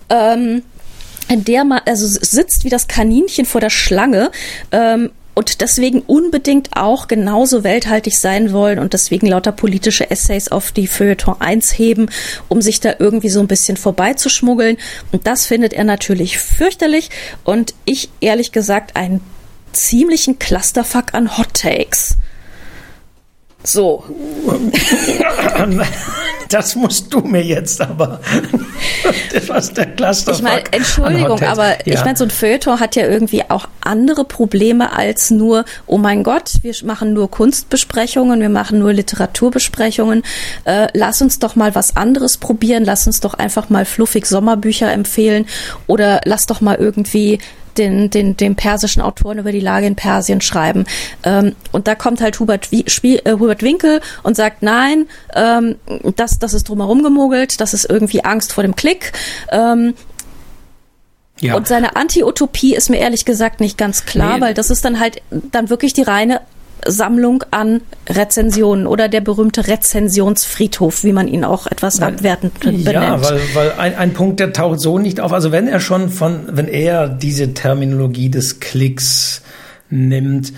ähm, 0.09 0.63
in 1.29 1.45
der 1.45 1.65
man 1.65 1.81
also 1.87 2.07
sitzt 2.07 2.65
wie 2.65 2.69
das 2.69 2.89
Kaninchen 2.89 3.47
vor 3.47 3.61
der 3.61 3.71
Schlange 3.71 4.31
ähm, 4.71 5.11
und 5.35 5.61
deswegen 5.61 6.01
unbedingt 6.01 6.77
auch 6.77 7.09
genauso 7.09 7.65
welthaltig 7.65 8.19
sein 8.19 8.53
wollen 8.53 8.79
und 8.79 8.93
deswegen 8.93 9.27
lauter 9.27 9.53
politische 9.53 10.11
Essays 10.11 10.49
auf 10.49 10.73
die 10.73 10.87
Feuilleton 10.87 11.37
1 11.41 11.79
heben, 11.79 12.11
um 12.49 12.61
sich 12.61 12.81
da 12.81 12.95
irgendwie 12.99 13.31
so 13.31 13.41
ein 13.41 13.47
bisschen 13.47 13.77
vorbeizuschmuggeln. 13.77 14.77
Und 15.11 15.27
das 15.27 15.47
findet 15.47 15.73
er 15.73 15.85
natürlich 15.85 16.39
fürchterlich 16.39 17.11
und 17.45 17.75
ich 17.85 18.11
ehrlich 18.21 18.53
gesagt 18.53 18.97
einen 18.97 19.21
ziemlichen 19.73 20.39
Clusterfuck 20.39 21.15
an 21.15 21.39
Hot 21.39 21.55
Takes. 21.55 22.17
So. 23.65 24.05
Das 26.53 26.75
musst 26.77 27.13
du 27.13 27.21
mir 27.21 27.43
jetzt 27.43 27.81
aber. 27.81 28.21
Was 29.47 29.73
der 29.73 29.87
Cluster 29.87 30.33
Ich 30.33 30.43
meine, 30.43 30.63
Entschuldigung, 30.71 31.41
aber 31.43 31.71
ja. 31.87 31.95
ich 31.95 32.05
meine, 32.05 32.17
so 32.17 32.25
ein 32.25 32.31
Feuilleton 32.31 32.79
hat 32.79 32.95
ja 32.95 33.07
irgendwie 33.07 33.43
auch 33.49 33.67
andere 33.81 34.25
Probleme 34.25 34.93
als 34.93 35.31
nur, 35.31 35.65
oh 35.87 35.99
mein 35.99 36.23
Gott, 36.23 36.53
wir 36.63 36.75
machen 36.85 37.15
nur 37.15 37.31
Kunstbesprechungen, 37.31 38.41
wir 38.41 38.51
machen 38.51 38.79
nur 38.79 38.93
Literaturbesprechungen. 38.93 40.23
Äh, 40.65 40.89
lass 40.93 41.23
uns 41.23 41.39
doch 41.39 41.57
mal 41.57 41.75
was 41.75 41.97
anderes 41.97 42.37
probieren, 42.37 42.85
lass 42.85 43.07
uns 43.07 43.21
doch 43.21 43.35
einfach 43.35 43.71
mal 43.71 43.85
fluffig 43.85 44.27
Sommerbücher 44.27 44.93
empfehlen 44.93 45.47
oder 45.87 46.21
lass 46.25 46.47
doch 46.47 46.61
mal 46.61 46.77
irgendwie 46.77 47.39
den, 47.79 48.11
den, 48.11 48.37
den 48.37 48.57
persischen 48.57 49.03
Autoren 49.03 49.39
über 49.39 49.53
die 49.53 49.61
Lage 49.61 49.87
in 49.87 49.97
Persien 49.97 50.41
schreiben. 50.41 50.85
Ähm, 51.23 51.55
und 51.73 51.89
da 51.89 51.95
kommt 51.95 52.21
halt 52.21 52.39
Hubert, 52.41 52.69
Spiel, 52.87 53.21
äh, 53.25 53.33
Hubert 53.33 53.63
Winkel 53.63 54.01
und 54.23 54.37
sagt, 54.37 54.63
nein, 54.63 55.07
ähm, 55.35 55.77
das, 56.17 56.39
das 56.39 56.55
ist 56.55 56.69
drumherum 56.69 57.03
gemogelt, 57.03 57.61
das 57.61 57.75
ist 57.75 57.89
irgendwie 57.89 58.25
Angst 58.25 58.53
vor 58.53 58.63
dem 58.63 58.77
Klick. 58.77 59.13
Ähm, 59.51 59.95
ja. 61.41 61.57
Und 61.57 61.67
seine 61.67 61.97
Anti-Utopie 61.97 62.75
ist 62.77 62.89
mir 62.89 62.99
ehrlich 62.99 63.25
gesagt 63.25 63.61
nicht 63.61 63.77
ganz 63.77 64.05
klar, 64.05 64.37
nee. 64.37 64.41
weil 64.41 64.55
das 64.55 64.71
ist 64.71 64.85
dann 64.85 65.01
halt 65.01 65.21
dann 65.31 65.71
wirklich 65.71 65.93
die 65.93 66.03
reine 66.03 66.41
Sammlung 66.87 67.45
an 67.51 67.81
Rezensionen 68.09 68.87
oder 68.87 69.09
der 69.09 69.21
berühmte 69.21 69.67
Rezensionsfriedhof, 69.67 71.05
wie 71.05 71.13
man 71.13 71.29
ihn 71.29 71.45
auch 71.45 71.67
etwas 71.67 72.01
abwertend 72.01 72.61
benennt. 72.61 72.87
Ja, 72.87 73.23
weil, 73.23 73.41
weil 73.55 73.73
ein, 73.73 73.97
ein 73.97 74.13
Punkt, 74.13 74.41
der 74.41 74.53
taucht 74.53 74.81
so 74.81 74.99
nicht 74.99 75.21
auf. 75.21 75.33
Also 75.33 75.53
wenn 75.53 75.69
er 75.69 75.81
schon 75.81 76.11
von, 76.11 76.45
wenn 76.51 76.69
er 76.69 77.09
diese 77.09 77.55
Terminologie 77.55 78.31
des 78.31 78.61
Klicks 78.61 79.43
nimmt, 79.91 80.53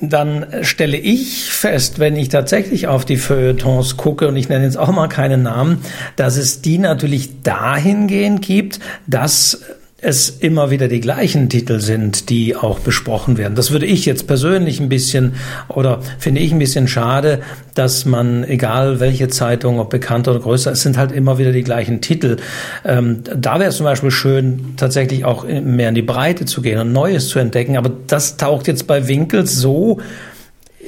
dann 0.00 0.46
stelle 0.62 0.98
ich 0.98 1.50
fest, 1.50 1.98
wenn 1.98 2.16
ich 2.16 2.28
tatsächlich 2.28 2.86
auf 2.86 3.04
die 3.04 3.16
Feuilletons 3.16 3.96
gucke, 3.96 4.28
und 4.28 4.36
ich 4.36 4.48
nenne 4.48 4.64
jetzt 4.64 4.76
auch 4.76 4.92
mal 4.92 5.08
keinen 5.08 5.42
Namen, 5.42 5.78
dass 6.16 6.36
es 6.36 6.60
die 6.60 6.78
natürlich 6.78 7.42
dahingehend 7.42 8.42
gibt, 8.42 8.78
dass 9.06 9.62
es 9.98 10.28
immer 10.28 10.70
wieder 10.70 10.88
die 10.88 11.00
gleichen 11.00 11.48
Titel 11.48 11.80
sind, 11.80 12.28
die 12.28 12.54
auch 12.54 12.80
besprochen 12.80 13.38
werden. 13.38 13.54
Das 13.54 13.70
würde 13.70 13.86
ich 13.86 14.04
jetzt 14.04 14.26
persönlich 14.26 14.78
ein 14.78 14.90
bisschen 14.90 15.36
oder 15.68 16.00
finde 16.18 16.42
ich 16.42 16.52
ein 16.52 16.58
bisschen 16.58 16.86
schade, 16.86 17.40
dass 17.74 18.04
man, 18.04 18.44
egal 18.44 19.00
welche 19.00 19.28
Zeitung, 19.28 19.80
ob 19.80 19.88
bekannt 19.88 20.28
oder 20.28 20.38
größer, 20.38 20.72
es 20.72 20.82
sind 20.82 20.98
halt 20.98 21.12
immer 21.12 21.38
wieder 21.38 21.50
die 21.50 21.62
gleichen 21.62 22.02
Titel. 22.02 22.36
Ähm, 22.84 23.22
da 23.24 23.58
wäre 23.58 23.70
es 23.70 23.78
zum 23.78 23.84
Beispiel 23.84 24.10
schön, 24.10 24.74
tatsächlich 24.76 25.24
auch 25.24 25.44
mehr 25.44 25.88
in 25.88 25.94
die 25.94 26.02
Breite 26.02 26.44
zu 26.44 26.60
gehen 26.60 26.78
und 26.78 26.92
Neues 26.92 27.28
zu 27.28 27.38
entdecken. 27.38 27.78
Aber 27.78 27.90
das 28.06 28.36
taucht 28.36 28.68
jetzt 28.68 28.86
bei 28.86 29.08
Winkels 29.08 29.54
so 29.54 29.98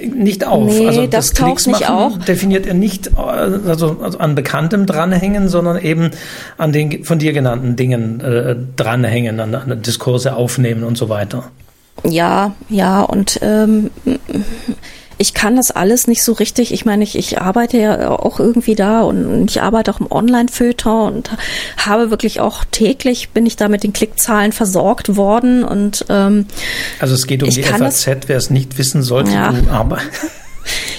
nicht 0.07 0.47
auf. 0.47 0.73
Nee, 0.73 0.87
also 0.87 1.07
das, 1.07 1.33
das 1.33 1.33
taucht 1.33 1.67
nicht 1.67 1.89
auf. 1.89 2.19
definiert 2.19 2.67
er 2.67 2.75
nicht 2.75 3.17
also, 3.17 3.97
also, 4.03 4.19
an 4.19 4.35
Bekanntem 4.35 4.87
dranhängen, 4.87 5.49
sondern 5.49 5.79
eben 5.81 6.11
an 6.57 6.73
den 6.73 7.05
von 7.05 7.19
dir 7.19 7.33
genannten 7.33 7.77
Dingen 7.77 8.21
äh, 8.21 8.57
dranhängen, 8.77 9.41
an, 9.41 9.55
an 9.55 9.83
Diskurse 9.83 10.37
aufnehmen 10.37 10.85
und 10.85 10.97
so 10.97 11.09
weiter. 11.09 11.51
Ja, 12.05 12.55
ja, 12.69 13.03
und 13.03 13.41
ähm, 13.43 13.91
ich 15.19 15.35
kann 15.35 15.57
das 15.57 15.71
alles 15.71 16.07
nicht 16.07 16.23
so 16.23 16.33
richtig. 16.33 16.73
Ich 16.73 16.85
meine, 16.85 17.03
ich, 17.05 17.19
ich 17.19 17.41
arbeite 17.41 17.77
ja 17.79 18.09
auch 18.11 18.39
irgendwie 18.39 18.75
da 18.75 19.03
und 19.03 19.51
ich 19.51 19.61
arbeite 19.61 19.93
auch 19.93 20.01
im 20.01 20.11
Online-Filter 20.11 21.05
und 21.05 21.31
habe 21.77 22.11
wirklich 22.11 22.41
auch 22.41 22.65
täglich 22.65 23.31
bin 23.31 23.45
ich 23.45 23.57
da 23.57 23.69
mit 23.69 23.83
den 23.83 23.93
Klickzahlen 23.93 24.53
versorgt 24.53 25.17
worden 25.17 25.65
und 25.65 26.07
ähm, 26.09 26.47
also 27.01 27.15
es 27.15 27.27
geht 27.27 27.43
um 27.43 27.51
die 27.51 27.63
FAZ, 27.63 28.09
wer 28.27 28.37
es 28.37 28.51
nicht 28.51 28.79
wissen 28.79 29.03
sollte, 29.03 29.33
ja. 29.33 29.53
aber 29.71 29.99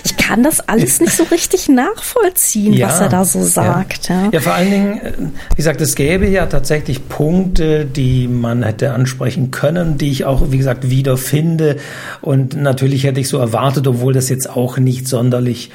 ich 0.03 0.17
kann 0.17 0.43
das 0.43 0.59
alles 0.61 0.99
nicht 0.99 1.13
so 1.13 1.23
richtig 1.23 1.69
nachvollziehen, 1.69 2.73
ja, 2.73 2.87
was 2.87 3.01
er 3.01 3.09
da 3.09 3.25
so 3.25 3.43
sagt. 3.43 4.09
Ja. 4.09 4.25
ja. 4.25 4.29
ja, 4.33 4.39
vor 4.39 4.53
allen 4.53 4.71
Dingen, 4.71 5.01
äh, 5.01 5.11
wie 5.51 5.55
gesagt, 5.55 5.81
es 5.81 5.95
gäbe 5.95 6.27
ja 6.27 6.45
tatsächlich 6.45 7.07
Punkte, 7.09 7.85
die 7.85 8.27
man 8.27 8.63
hätte 8.63 8.93
ansprechen 8.93 9.51
können, 9.51 9.97
die 9.97 10.11
ich 10.11 10.25
auch, 10.25 10.51
wie 10.51 10.57
gesagt, 10.57 10.89
wiederfinde. 10.89 11.77
Und 12.21 12.55
natürlich 12.55 13.03
hätte 13.03 13.19
ich 13.19 13.29
so 13.29 13.37
erwartet, 13.37 13.87
obwohl 13.87 14.13
das 14.13 14.29
jetzt 14.29 14.49
auch 14.49 14.77
nicht 14.77 15.07
sonderlich 15.07 15.71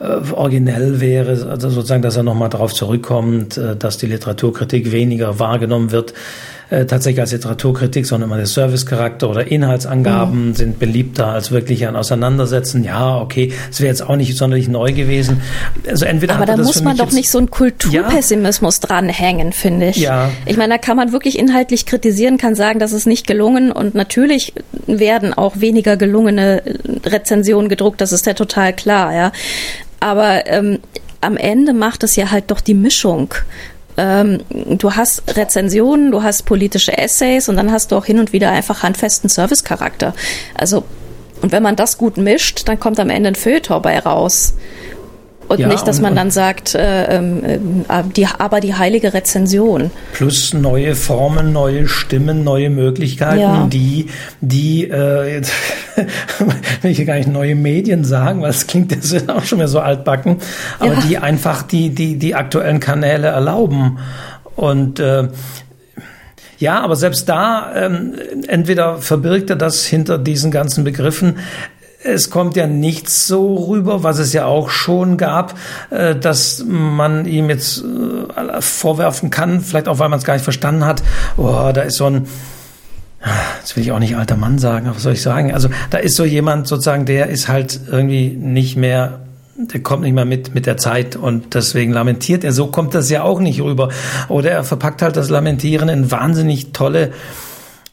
äh, 0.00 0.30
originell 0.32 1.00
wäre, 1.00 1.48
also 1.50 1.70
sozusagen, 1.70 2.02
dass 2.02 2.16
er 2.16 2.22
nochmal 2.22 2.48
darauf 2.48 2.72
zurückkommt, 2.72 3.56
äh, 3.56 3.76
dass 3.76 3.98
die 3.98 4.06
Literaturkritik 4.06 4.92
weniger 4.92 5.38
wahrgenommen 5.38 5.90
wird 5.90 6.14
äh, 6.70 6.84
tatsächlich 6.84 7.20
als 7.20 7.32
Literaturkritik, 7.32 8.04
sondern 8.04 8.28
immer 8.28 8.36
der 8.36 8.46
Servicecharakter 8.46 9.30
oder 9.30 9.46
Inhaltsangaben 9.46 10.48
mhm. 10.48 10.54
sind 10.54 10.78
beliebter 10.78 11.28
als 11.28 11.50
wirklich 11.50 11.86
ein 11.86 11.96
Auseinandersetzen. 11.96 12.84
Ja, 12.84 13.18
okay, 13.18 13.52
es 13.70 13.80
wäre 13.80 13.88
jetzt 13.88 14.02
auch 14.02 14.16
nicht 14.16 14.36
sonderlich 14.36 14.68
neu 14.68 14.92
gewesen. 14.92 15.40
Also 15.88 16.04
entweder 16.04 16.36
Aber 16.36 16.46
da 16.46 16.56
muss 16.56 16.82
man 16.82 16.96
doch 16.96 17.12
nicht 17.12 17.30
so 17.30 17.38
einen 17.38 17.50
Kulturpessimismus 17.50 18.80
ja. 18.82 18.88
dranhängen, 18.88 19.52
finde 19.52 19.88
ich. 19.88 19.96
Ja. 19.96 20.30
Ich 20.44 20.56
meine, 20.56 20.74
da 20.74 20.78
kann 20.78 20.96
man 20.96 21.12
wirklich 21.12 21.38
inhaltlich 21.38 21.86
kritisieren, 21.86 22.36
kann 22.36 22.54
sagen, 22.54 22.78
das 22.78 22.92
ist 22.92 23.06
nicht 23.06 23.26
gelungen 23.26 23.72
und 23.72 23.94
natürlich 23.94 24.52
werden 24.86 25.32
auch 25.32 25.60
weniger 25.60 25.96
gelungene 25.96 26.62
Rezensionen 27.04 27.68
gedruckt, 27.68 28.00
das 28.00 28.12
ist 28.12 28.26
ja 28.26 28.34
total 28.34 28.74
klar, 28.74 29.14
ja. 29.14 29.32
Aber 30.00 30.46
ähm, 30.46 30.80
am 31.20 31.36
Ende 31.36 31.72
macht 31.72 32.04
es 32.04 32.14
ja 32.16 32.30
halt 32.30 32.50
doch 32.50 32.60
die 32.60 32.74
Mischung 32.74 33.34
ähm, 33.98 34.40
du 34.50 34.94
hast 34.94 35.36
Rezensionen, 35.36 36.12
du 36.12 36.22
hast 36.22 36.44
politische 36.46 36.96
Essays 36.96 37.48
und 37.48 37.56
dann 37.56 37.72
hast 37.72 37.90
du 37.92 37.96
auch 37.96 38.04
hin 38.04 38.18
und 38.18 38.32
wieder 38.32 38.50
einfach 38.50 38.82
handfesten 38.82 39.28
Servicecharakter. 39.28 40.14
Also, 40.54 40.84
und 41.42 41.52
wenn 41.52 41.62
man 41.62 41.76
das 41.76 41.98
gut 41.98 42.16
mischt, 42.16 42.68
dann 42.68 42.80
kommt 42.80 42.98
am 43.00 43.10
Ende 43.10 43.28
ein 43.28 43.34
Feuilleton 43.34 43.82
bei 43.82 43.98
raus. 43.98 44.54
Und 45.48 45.60
ja, 45.60 45.68
nicht, 45.68 45.86
dass 45.88 45.96
und, 45.96 46.02
man 46.02 46.14
dann 46.14 46.30
sagt, 46.30 46.74
äh, 46.74 47.16
ähm, 47.16 47.42
äh, 47.88 48.02
die, 48.14 48.26
aber 48.26 48.60
die 48.60 48.74
heilige 48.74 49.14
Rezension. 49.14 49.90
Plus 50.12 50.52
neue 50.52 50.94
Formen, 50.94 51.52
neue 51.52 51.88
Stimmen, 51.88 52.44
neue 52.44 52.68
Möglichkeiten, 52.68 53.40
ja. 53.40 53.66
die, 53.66 54.08
die, 54.42 54.90
äh, 54.90 55.34
jetzt 55.36 55.52
will 56.82 56.90
ich 56.90 57.06
gar 57.06 57.14
nicht 57.14 57.28
neue 57.28 57.54
Medien 57.54 58.04
sagen, 58.04 58.42
weil 58.42 58.50
es 58.50 58.66
klingt 58.66 58.92
das 58.92 59.10
ist 59.10 59.30
auch 59.30 59.44
schon 59.44 59.58
mehr 59.58 59.68
so 59.68 59.80
altbacken, 59.80 60.36
aber 60.78 60.94
ja. 60.94 61.00
die 61.00 61.18
einfach 61.18 61.62
die, 61.62 61.90
die, 61.90 62.18
die 62.18 62.34
aktuellen 62.34 62.80
Kanäle 62.80 63.28
erlauben. 63.28 63.98
Und 64.54 65.00
äh, 65.00 65.28
ja, 66.58 66.80
aber 66.80 66.96
selbst 66.96 67.28
da, 67.28 67.72
ähm, 67.74 68.14
entweder 68.48 68.98
verbirgt 68.98 69.48
er 69.48 69.56
das 69.56 69.86
hinter 69.86 70.18
diesen 70.18 70.50
ganzen 70.50 70.84
Begriffen, 70.84 71.36
es 72.02 72.30
kommt 72.30 72.56
ja 72.56 72.66
nicht 72.66 73.10
so 73.10 73.54
rüber, 73.68 74.02
was 74.02 74.18
es 74.18 74.32
ja 74.32 74.46
auch 74.46 74.70
schon 74.70 75.16
gab, 75.16 75.54
äh, 75.90 76.14
dass 76.14 76.64
man 76.66 77.26
ihm 77.26 77.50
jetzt 77.50 77.82
äh, 77.82 78.60
vorwerfen 78.60 79.30
kann, 79.30 79.60
vielleicht 79.60 79.88
auch 79.88 79.98
weil 79.98 80.08
man 80.08 80.18
es 80.18 80.24
gar 80.24 80.34
nicht 80.34 80.44
verstanden 80.44 80.84
hat, 80.84 81.02
oh, 81.36 81.70
da 81.72 81.82
ist 81.82 81.96
so 81.96 82.06
ein 82.06 82.26
das 83.60 83.74
will 83.74 83.82
ich 83.82 83.90
auch 83.90 83.98
nicht 83.98 84.16
alter 84.16 84.36
Mann 84.36 84.58
sagen, 84.58 84.86
aber 84.86 84.94
was 84.94 85.02
soll 85.02 85.14
ich 85.14 85.22
sagen? 85.22 85.52
Also 85.52 85.68
da 85.90 85.98
ist 85.98 86.14
so 86.14 86.24
jemand 86.24 86.68
sozusagen, 86.68 87.04
der 87.04 87.28
ist 87.28 87.48
halt 87.48 87.80
irgendwie 87.90 88.28
nicht 88.28 88.76
mehr 88.76 89.20
der 89.56 89.82
kommt 89.82 90.04
nicht 90.04 90.12
mehr 90.12 90.24
mit 90.24 90.54
mit 90.54 90.66
der 90.66 90.76
Zeit 90.76 91.16
und 91.16 91.54
deswegen 91.56 91.92
lamentiert 91.92 92.44
er. 92.44 92.52
So 92.52 92.68
kommt 92.68 92.94
das 92.94 93.10
ja 93.10 93.24
auch 93.24 93.40
nicht 93.40 93.60
rüber. 93.60 93.88
Oder 94.28 94.52
er 94.52 94.62
verpackt 94.62 95.02
halt 95.02 95.16
das 95.16 95.30
Lamentieren 95.30 95.88
in 95.88 96.12
wahnsinnig 96.12 96.72
tolle 96.72 97.10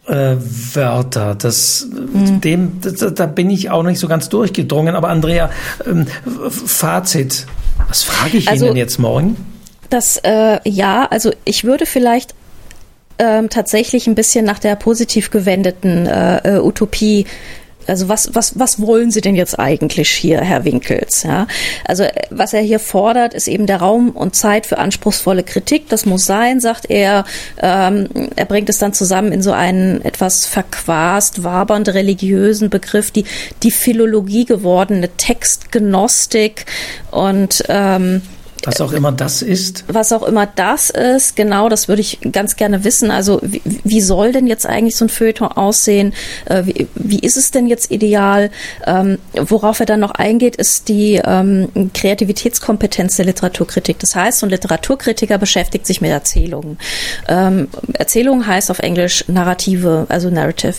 äh, 0.07 0.35
Wörter. 0.73 1.35
Das, 1.35 1.87
mhm. 1.91 2.41
dem, 2.41 2.81
das, 2.81 3.13
da 3.13 3.25
bin 3.25 3.49
ich 3.49 3.69
auch 3.69 3.83
nicht 3.83 3.99
so 3.99 4.07
ganz 4.07 4.29
durchgedrungen. 4.29 4.95
Aber 4.95 5.09
Andrea, 5.09 5.49
ähm, 5.85 6.07
Fazit. 6.49 7.45
Was 7.87 8.03
frage 8.03 8.37
ich 8.37 8.49
also, 8.49 8.67
Ihnen 8.67 8.77
jetzt 8.77 8.99
morgen? 8.99 9.37
Das, 9.89 10.17
äh, 10.23 10.59
ja, 10.67 11.05
also 11.05 11.31
ich 11.43 11.63
würde 11.63 11.85
vielleicht 11.85 12.33
ähm, 13.17 13.49
tatsächlich 13.49 14.07
ein 14.07 14.15
bisschen 14.15 14.45
nach 14.45 14.59
der 14.59 14.75
positiv 14.75 15.31
gewendeten 15.31 16.05
äh, 16.05 16.57
äh 16.57 16.59
Utopie 16.59 17.25
also 17.87 18.09
was, 18.09 18.33
was, 18.33 18.57
was 18.57 18.81
wollen 18.81 19.11
Sie 19.11 19.21
denn 19.21 19.35
jetzt 19.35 19.57
eigentlich 19.59 20.09
hier, 20.11 20.41
Herr 20.41 20.65
Winkels? 20.65 21.23
Ja? 21.23 21.47
Also 21.85 22.03
äh, 22.03 22.11
was 22.29 22.53
er 22.53 22.61
hier 22.61 22.79
fordert, 22.79 23.33
ist 23.33 23.47
eben 23.47 23.65
der 23.65 23.77
Raum 23.77 24.09
und 24.09 24.35
Zeit 24.35 24.65
für 24.65 24.77
anspruchsvolle 24.77 25.43
Kritik. 25.43 25.89
Das 25.89 26.05
muss 26.05 26.25
sein, 26.25 26.59
sagt 26.59 26.89
er. 26.89 27.25
Ähm, 27.61 28.07
er 28.35 28.45
bringt 28.45 28.69
es 28.69 28.77
dann 28.77 28.93
zusammen 28.93 29.31
in 29.31 29.41
so 29.41 29.51
einen 29.51 30.03
etwas 30.03 30.45
verquast, 30.45 31.43
wabernd 31.43 31.89
religiösen 31.89 32.69
Begriff, 32.69 33.11
die, 33.11 33.25
die 33.63 33.71
Philologie 33.71 34.45
gewordene 34.45 35.09
Textgnostik 35.09 36.65
und 37.11 37.63
ähm, 37.69 38.21
was 38.65 38.81
auch 38.81 38.91
immer 38.91 39.11
das 39.11 39.41
ist. 39.41 39.83
Was 39.87 40.11
auch 40.11 40.23
immer 40.23 40.45
das 40.45 40.89
ist, 40.89 41.35
genau, 41.35 41.69
das 41.69 41.87
würde 41.87 42.01
ich 42.01 42.19
ganz 42.31 42.55
gerne 42.55 42.83
wissen. 42.83 43.11
Also 43.11 43.39
wie, 43.43 43.61
wie 43.83 44.01
soll 44.01 44.31
denn 44.31 44.47
jetzt 44.47 44.65
eigentlich 44.65 44.95
so 44.95 45.05
ein 45.05 45.09
Feuilleton 45.09 45.47
aussehen? 45.47 46.13
Äh, 46.45 46.65
wie, 46.65 46.87
wie, 46.95 47.19
ist 47.19 47.37
es 47.37 47.51
denn 47.51 47.67
jetzt 47.67 47.91
ideal? 47.91 48.49
Ähm, 48.85 49.19
worauf 49.33 49.79
er 49.79 49.85
dann 49.85 49.99
noch 49.99 50.11
eingeht, 50.11 50.55
ist 50.55 50.89
die 50.89 51.21
ähm, 51.23 51.69
Kreativitätskompetenz 51.93 53.17
der 53.17 53.25
Literaturkritik. 53.25 53.99
Das 53.99 54.15
heißt, 54.15 54.39
so 54.39 54.45
ein 54.45 54.49
Literaturkritiker 54.49 55.37
beschäftigt 55.37 55.85
sich 55.85 56.01
mit 56.01 56.11
Erzählungen. 56.11 56.77
Ähm, 57.27 57.67
Erzählung 57.93 58.47
heißt 58.47 58.71
auf 58.71 58.79
Englisch 58.79 59.25
Narrative, 59.27 60.05
also 60.09 60.29
Narrative. 60.29 60.75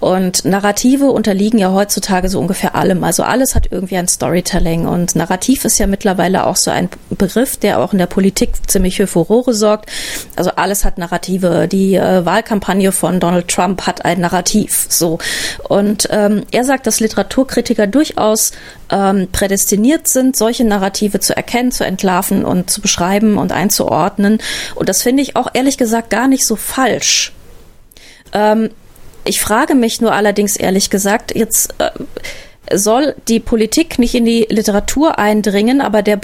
Und 0.00 0.44
Narrative 0.44 1.10
unterliegen 1.10 1.58
ja 1.58 1.72
heutzutage 1.72 2.28
so 2.28 2.38
ungefähr 2.38 2.74
allem. 2.76 3.02
Also 3.02 3.24
alles 3.24 3.54
hat 3.54 3.68
irgendwie 3.70 3.96
ein 3.96 4.08
Storytelling. 4.08 4.86
Und 4.86 5.16
Narrativ 5.16 5.64
ist 5.64 5.78
ja 5.78 5.86
mittlerweile 5.86 6.46
auch 6.46 6.56
so 6.56 6.70
ein 6.70 6.88
Begriff, 7.28 7.58
der 7.58 7.78
auch 7.78 7.92
in 7.92 7.98
der 7.98 8.06
Politik 8.06 8.50
ziemlich 8.66 8.96
für 8.96 9.06
Furore 9.06 9.52
sorgt. 9.52 9.90
Also 10.34 10.50
alles 10.56 10.84
hat 10.84 10.96
Narrative. 10.96 11.68
Die 11.68 11.94
äh, 11.94 12.24
Wahlkampagne 12.24 12.90
von 12.90 13.20
Donald 13.20 13.48
Trump 13.48 13.86
hat 13.86 14.04
ein 14.04 14.20
Narrativ. 14.20 14.86
So. 14.88 15.18
Und 15.68 16.08
ähm, 16.10 16.44
er 16.50 16.64
sagt, 16.64 16.86
dass 16.86 17.00
Literaturkritiker 17.00 17.86
durchaus 17.86 18.52
ähm, 18.90 19.28
prädestiniert 19.30 20.08
sind, 20.08 20.36
solche 20.36 20.64
Narrative 20.64 21.20
zu 21.20 21.36
erkennen, 21.36 21.70
zu 21.70 21.84
entlarven 21.84 22.44
und 22.44 22.70
zu 22.70 22.80
beschreiben 22.80 23.36
und 23.36 23.52
einzuordnen. 23.52 24.38
Und 24.74 24.88
das 24.88 25.02
finde 25.02 25.22
ich 25.22 25.36
auch 25.36 25.48
ehrlich 25.52 25.76
gesagt 25.76 26.08
gar 26.10 26.28
nicht 26.28 26.46
so 26.46 26.56
falsch. 26.56 27.32
Ähm, 28.32 28.70
ich 29.24 29.40
frage 29.40 29.74
mich 29.74 30.00
nur 30.00 30.12
allerdings 30.12 30.56
ehrlich 30.56 30.88
gesagt, 30.88 31.34
jetzt 31.36 31.74
äh, 31.78 31.90
soll 32.72 33.14
die 33.28 33.40
Politik 33.40 33.98
nicht 33.98 34.14
in 34.14 34.24
die 34.24 34.46
Literatur 34.48 35.18
eindringen, 35.18 35.80
aber 35.80 36.02
der 36.02 36.20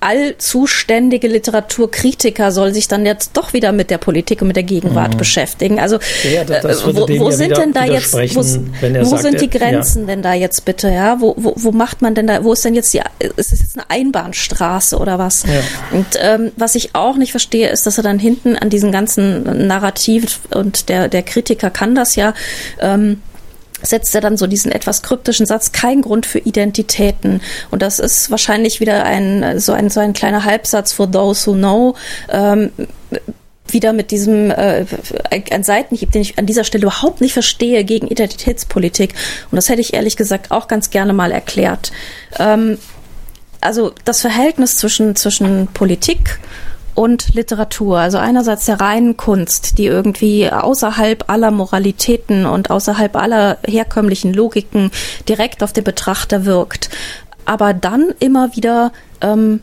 allzuständige 0.00 1.28
Literaturkritiker 1.28 2.52
soll 2.52 2.72
sich 2.72 2.88
dann 2.88 3.04
jetzt 3.04 3.36
doch 3.36 3.52
wieder 3.52 3.72
mit 3.72 3.90
der 3.90 3.98
Politik 3.98 4.40
und 4.40 4.48
mit 4.48 4.56
der 4.56 4.62
Gegenwart 4.62 5.14
mhm. 5.14 5.18
beschäftigen. 5.18 5.78
Also 5.78 5.98
ja, 6.24 6.44
das, 6.44 6.82
äh, 6.82 6.96
wo, 6.96 7.08
wo 7.08 7.30
ja 7.30 7.36
sind 7.36 7.56
denn 7.56 7.72
da 7.72 7.84
jetzt, 7.84 8.14
wo, 8.14 8.18
wo 8.18 9.04
sagt, 9.04 9.22
sind 9.22 9.40
die 9.40 9.50
Grenzen 9.50 10.02
ja. 10.02 10.06
denn 10.06 10.22
da 10.22 10.34
jetzt 10.34 10.64
bitte, 10.64 10.90
ja? 10.90 11.20
Wo, 11.20 11.34
wo, 11.36 11.52
wo 11.56 11.70
macht 11.72 12.02
man 12.02 12.14
denn 12.14 12.26
da, 12.26 12.42
wo 12.44 12.52
ist 12.52 12.64
denn 12.64 12.74
jetzt 12.74 12.94
die, 12.94 13.02
ist 13.36 13.52
es 13.52 13.60
jetzt 13.60 13.78
eine 13.78 13.90
Einbahnstraße 13.90 14.96
oder 14.96 15.18
was? 15.18 15.44
Und 15.92 16.06
ähm, 16.18 16.52
was 16.56 16.74
ich 16.74 16.94
auch 16.94 17.16
nicht 17.16 17.32
verstehe, 17.32 17.68
ist, 17.68 17.86
dass 17.86 17.98
er 17.98 18.02
dann 18.02 18.18
hinten 18.18 18.56
an 18.56 18.70
diesen 18.70 18.92
ganzen 18.92 19.66
Narrativ 19.66 20.40
und 20.54 20.88
der, 20.88 21.08
der 21.08 21.22
Kritiker 21.22 21.70
kann 21.70 21.94
das 21.94 22.16
ja, 22.16 22.34
ähm, 22.80 23.20
setzt 23.82 24.14
er 24.14 24.20
dann 24.20 24.36
so 24.36 24.46
diesen 24.46 24.72
etwas 24.72 25.02
kryptischen 25.02 25.46
Satz, 25.46 25.72
kein 25.72 26.02
Grund 26.02 26.26
für 26.26 26.38
Identitäten. 26.38 27.40
Und 27.70 27.82
das 27.82 27.98
ist 27.98 28.30
wahrscheinlich 28.30 28.80
wieder 28.80 29.04
ein, 29.04 29.58
so 29.60 29.72
ein, 29.72 29.90
so 29.90 30.00
ein 30.00 30.12
kleiner 30.12 30.44
Halbsatz 30.44 30.92
for 30.92 31.10
those 31.10 31.46
who 31.46 31.54
know, 31.54 31.94
ähm, 32.28 32.70
wieder 33.72 33.92
mit 33.92 34.10
diesem 34.10 34.50
äh, 34.50 34.84
ein 35.50 35.62
Seitenhieb, 35.62 36.10
den 36.12 36.22
ich 36.22 36.38
an 36.38 36.46
dieser 36.46 36.64
Stelle 36.64 36.82
überhaupt 36.82 37.20
nicht 37.20 37.32
verstehe, 37.32 37.84
gegen 37.84 38.08
Identitätspolitik. 38.08 39.14
Und 39.50 39.56
das 39.56 39.68
hätte 39.68 39.80
ich 39.80 39.94
ehrlich 39.94 40.16
gesagt 40.16 40.50
auch 40.50 40.68
ganz 40.68 40.90
gerne 40.90 41.12
mal 41.12 41.30
erklärt. 41.30 41.92
Ähm, 42.38 42.78
also 43.60 43.92
das 44.04 44.20
Verhältnis 44.22 44.76
zwischen, 44.76 45.16
zwischen 45.16 45.68
Politik 45.68 46.38
und 46.94 47.34
Literatur. 47.34 47.98
Also 47.98 48.18
einerseits 48.18 48.66
der 48.66 48.80
reinen 48.80 49.16
Kunst, 49.16 49.78
die 49.78 49.86
irgendwie 49.86 50.50
außerhalb 50.50 51.28
aller 51.28 51.50
Moralitäten 51.50 52.46
und 52.46 52.70
außerhalb 52.70 53.16
aller 53.16 53.58
herkömmlichen 53.66 54.32
Logiken 54.32 54.90
direkt 55.28 55.62
auf 55.62 55.72
den 55.72 55.84
Betrachter 55.84 56.44
wirkt. 56.44 56.90
Aber 57.44 57.74
dann 57.74 58.10
immer 58.18 58.54
wieder 58.54 58.92
ähm, 59.20 59.60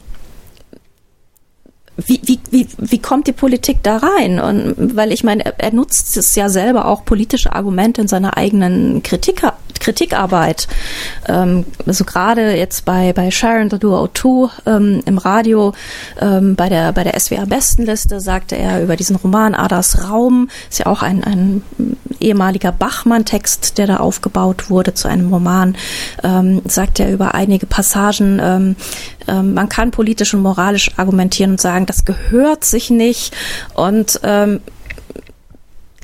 wie, 1.98 2.22
wie, 2.24 2.40
wie, 2.52 2.68
wie 2.78 3.00
kommt 3.00 3.28
die 3.28 3.34
Politik 3.34 3.80
da 3.82 3.98
rein? 3.98 4.40
Und 4.40 4.96
weil 4.96 5.12
ich 5.12 5.24
meine, 5.24 5.58
er, 5.58 5.74
nutzt 5.74 6.16
es 6.16 6.36
ja 6.36 6.48
selber 6.48 6.86
auch 6.86 7.06
politische 7.06 7.54
Argumente 7.54 8.02
in 8.02 8.08
seiner 8.08 8.38
eigenen 8.38 9.02
Kritik, 9.02 9.42
Kritikarbeit. 9.80 10.68
Ähm, 11.28 11.66
also 11.86 12.04
gerade 12.04 12.56
jetzt 12.56 12.86
bei, 12.86 13.14
bei 13.14 13.32
Sharon 13.32 13.70
the 13.70 13.80
Duo 13.80 14.08
2 14.14 14.50
ähm, 14.68 15.02
im 15.06 15.18
Radio, 15.18 15.74
ähm, 16.22 16.56
bei 16.56 16.70
der, 16.70 16.92
bei 16.94 17.04
der 17.04 17.20
SWR 17.20 17.48
Bestenliste 17.48 18.20
sagte 18.20 18.56
er 18.56 18.84
über 18.84 18.96
diesen 18.96 19.16
Roman 19.16 19.56
Adas 19.56 20.10
Raum, 20.10 20.50
ist 20.70 20.80
ja 20.80 20.86
auch 20.86 21.02
ein, 21.02 21.24
ein 21.24 21.64
ehemaliger 22.20 22.72
Bachmann-Text, 22.72 23.78
der 23.78 23.88
da 23.88 23.98
aufgebaut 23.98 24.70
wurde 24.70 24.94
zu 24.94 25.08
einem 25.08 25.34
Roman, 25.34 25.76
ähm, 26.24 26.62
sagt 26.66 27.00
er 27.00 27.12
über 27.12 27.36
einige 27.36 27.66
Passagen, 27.66 28.40
ähm, 28.42 28.76
ähm, 29.28 29.54
man 29.54 29.70
kann 29.70 29.92
politisch 29.92 30.34
und 30.34 30.42
moralisch 30.42 30.92
argumentieren 30.98 31.52
und 31.52 31.62
sagen, 31.62 31.86
das 31.86 32.06
gehört 32.06 32.64
sich 32.64 32.90
nicht 32.90 33.36
und 33.74 34.20
ähm, 34.24 34.62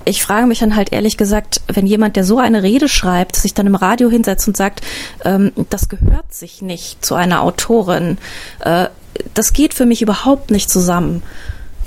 ich 0.05 0.22
frage 0.22 0.47
mich 0.47 0.59
dann 0.59 0.76
halt 0.76 0.91
ehrlich 0.91 1.18
gesagt, 1.18 1.61
wenn 1.68 1.86
jemand, 1.86 2.16
der 2.16 2.24
so 2.24 2.38
eine 2.38 2.64
Rede 2.64 2.89
schreibt, 2.89 3.36
sich 3.36 3.53
dann 3.53 3.68
im 3.68 3.76
Radio 3.76 4.09
hinsetzt 4.09 4.47
und 4.47 4.57
sagt, 4.57 4.82
ähm, 5.24 5.51
das 5.70 5.89
gehört 5.89 6.34
sich 6.34 6.61
nicht 6.61 7.05
zu 7.05 7.16
einer 7.16 7.41
Autorin, 7.41 8.18
äh, 8.59 8.88
das 9.34 9.53
geht 9.53 9.74
für 9.74 9.86
mich 9.86 10.01
überhaupt 10.01 10.51
nicht 10.51 10.70
zusammen. 10.70 11.24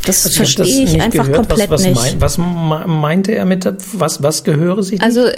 Das 0.06 0.24
also 0.24 0.36
verstehe 0.36 0.64
ich, 0.84 0.94
ich 0.94 1.02
einfach 1.02 1.26
gehört. 1.26 1.48
komplett 1.48 1.70
was, 1.70 1.82
was 1.82 1.84
nicht. 1.84 1.96
Mein, 1.96 2.20
was 2.20 2.38
meinte 2.38 3.32
er 3.32 3.44
mit, 3.44 3.68
was, 3.92 4.22
was 4.22 4.44
gehöre 4.44 4.82
sich 4.82 4.92
nicht? 4.92 5.02
Also 5.02 5.28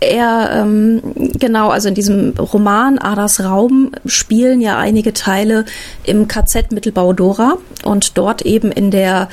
er, 0.00 0.50
ähm, 0.54 1.02
genau, 1.38 1.68
also 1.68 1.88
in 1.88 1.94
diesem 1.94 2.32
Roman 2.38 2.98
Adas 2.98 3.40
Raum 3.40 3.92
spielen 4.06 4.60
ja 4.62 4.78
einige 4.78 5.12
Teile 5.12 5.66
im 6.04 6.26
KZ 6.26 6.72
Mittelbau 6.72 7.12
Dora 7.12 7.58
und 7.84 8.16
dort 8.16 8.42
eben 8.42 8.72
in 8.72 8.90
der, 8.90 9.28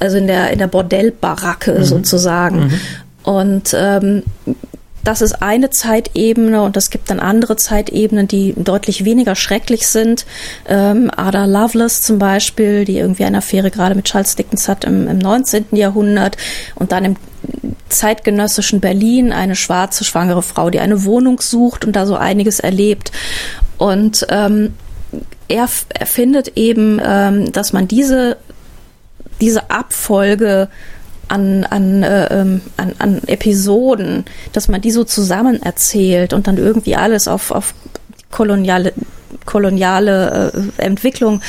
also 0.00 0.16
in 0.16 0.28
der, 0.28 0.50
in 0.50 0.60
der 0.60 0.68
Bordellbaracke 0.68 1.80
mhm. 1.80 1.84
sozusagen. 1.84 2.58
Mhm. 2.58 2.80
Und 3.24 3.74
ähm, 3.76 4.22
das 5.04 5.20
ist 5.20 5.42
eine 5.42 5.70
Zeitebene 5.70 6.62
und 6.62 6.76
es 6.76 6.90
gibt 6.90 7.10
dann 7.10 7.20
andere 7.20 7.56
Zeitebenen, 7.56 8.26
die 8.26 8.54
deutlich 8.56 9.04
weniger 9.04 9.34
schrecklich 9.34 9.86
sind. 9.86 10.24
Ähm, 10.66 11.10
Ada 11.14 11.44
Lovelace 11.44 12.02
zum 12.02 12.18
Beispiel, 12.18 12.84
die 12.84 12.98
irgendwie 12.98 13.24
eine 13.24 13.38
Affäre 13.38 13.70
gerade 13.70 13.94
mit 13.94 14.06
Charles 14.06 14.34
Dickens 14.34 14.66
hat 14.66 14.84
im, 14.84 15.06
im 15.06 15.18
19. 15.18 15.66
Jahrhundert 15.72 16.38
und 16.74 16.92
dann 16.92 17.04
im 17.04 17.16
zeitgenössischen 17.90 18.80
Berlin 18.80 19.32
eine 19.32 19.56
schwarze 19.56 20.04
schwangere 20.04 20.42
Frau, 20.42 20.70
die 20.70 20.80
eine 20.80 21.04
Wohnung 21.04 21.40
sucht 21.40 21.84
und 21.84 21.94
da 21.94 22.06
so 22.06 22.16
einiges 22.16 22.58
erlebt. 22.58 23.12
Und 23.76 24.26
ähm, 24.30 24.72
er, 25.48 25.68
er 25.90 26.06
findet 26.06 26.56
eben, 26.56 27.00
ähm, 27.04 27.52
dass 27.52 27.72
man 27.72 27.86
diese, 27.88 28.38
diese 29.40 29.70
Abfolge 29.70 30.68
an, 31.28 31.64
an, 31.64 32.02
äh, 32.02 32.40
ähm, 32.40 32.60
an, 32.76 32.94
an 32.98 33.22
Episoden, 33.26 34.24
dass 34.52 34.68
man 34.68 34.80
die 34.80 34.90
so 34.90 35.04
zusammen 35.04 35.62
erzählt 35.62 36.32
und 36.32 36.46
dann 36.46 36.58
irgendwie 36.58 36.96
alles 36.96 37.28
auf, 37.28 37.50
auf 37.50 37.74
koloniale, 38.30 38.92
koloniale 39.44 40.52
äh, 40.78 40.82
Entwicklung 40.82 41.40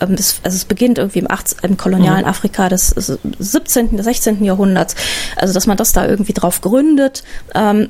ähm, 0.00 0.14
es, 0.14 0.40
also 0.42 0.56
es 0.56 0.64
beginnt 0.64 0.98
irgendwie 0.98 1.20
im, 1.20 1.30
18, 1.30 1.58
im 1.62 1.76
kolonialen 1.76 2.22
mhm. 2.22 2.28
Afrika 2.28 2.68
des 2.68 2.88
17., 2.88 3.96
des 3.96 4.04
16. 4.04 4.44
Jahrhunderts. 4.44 4.94
Also 5.36 5.54
dass 5.54 5.66
man 5.66 5.76
das 5.76 5.92
da 5.92 6.06
irgendwie 6.06 6.32
drauf 6.32 6.60
gründet, 6.60 7.22
ähm, 7.54 7.88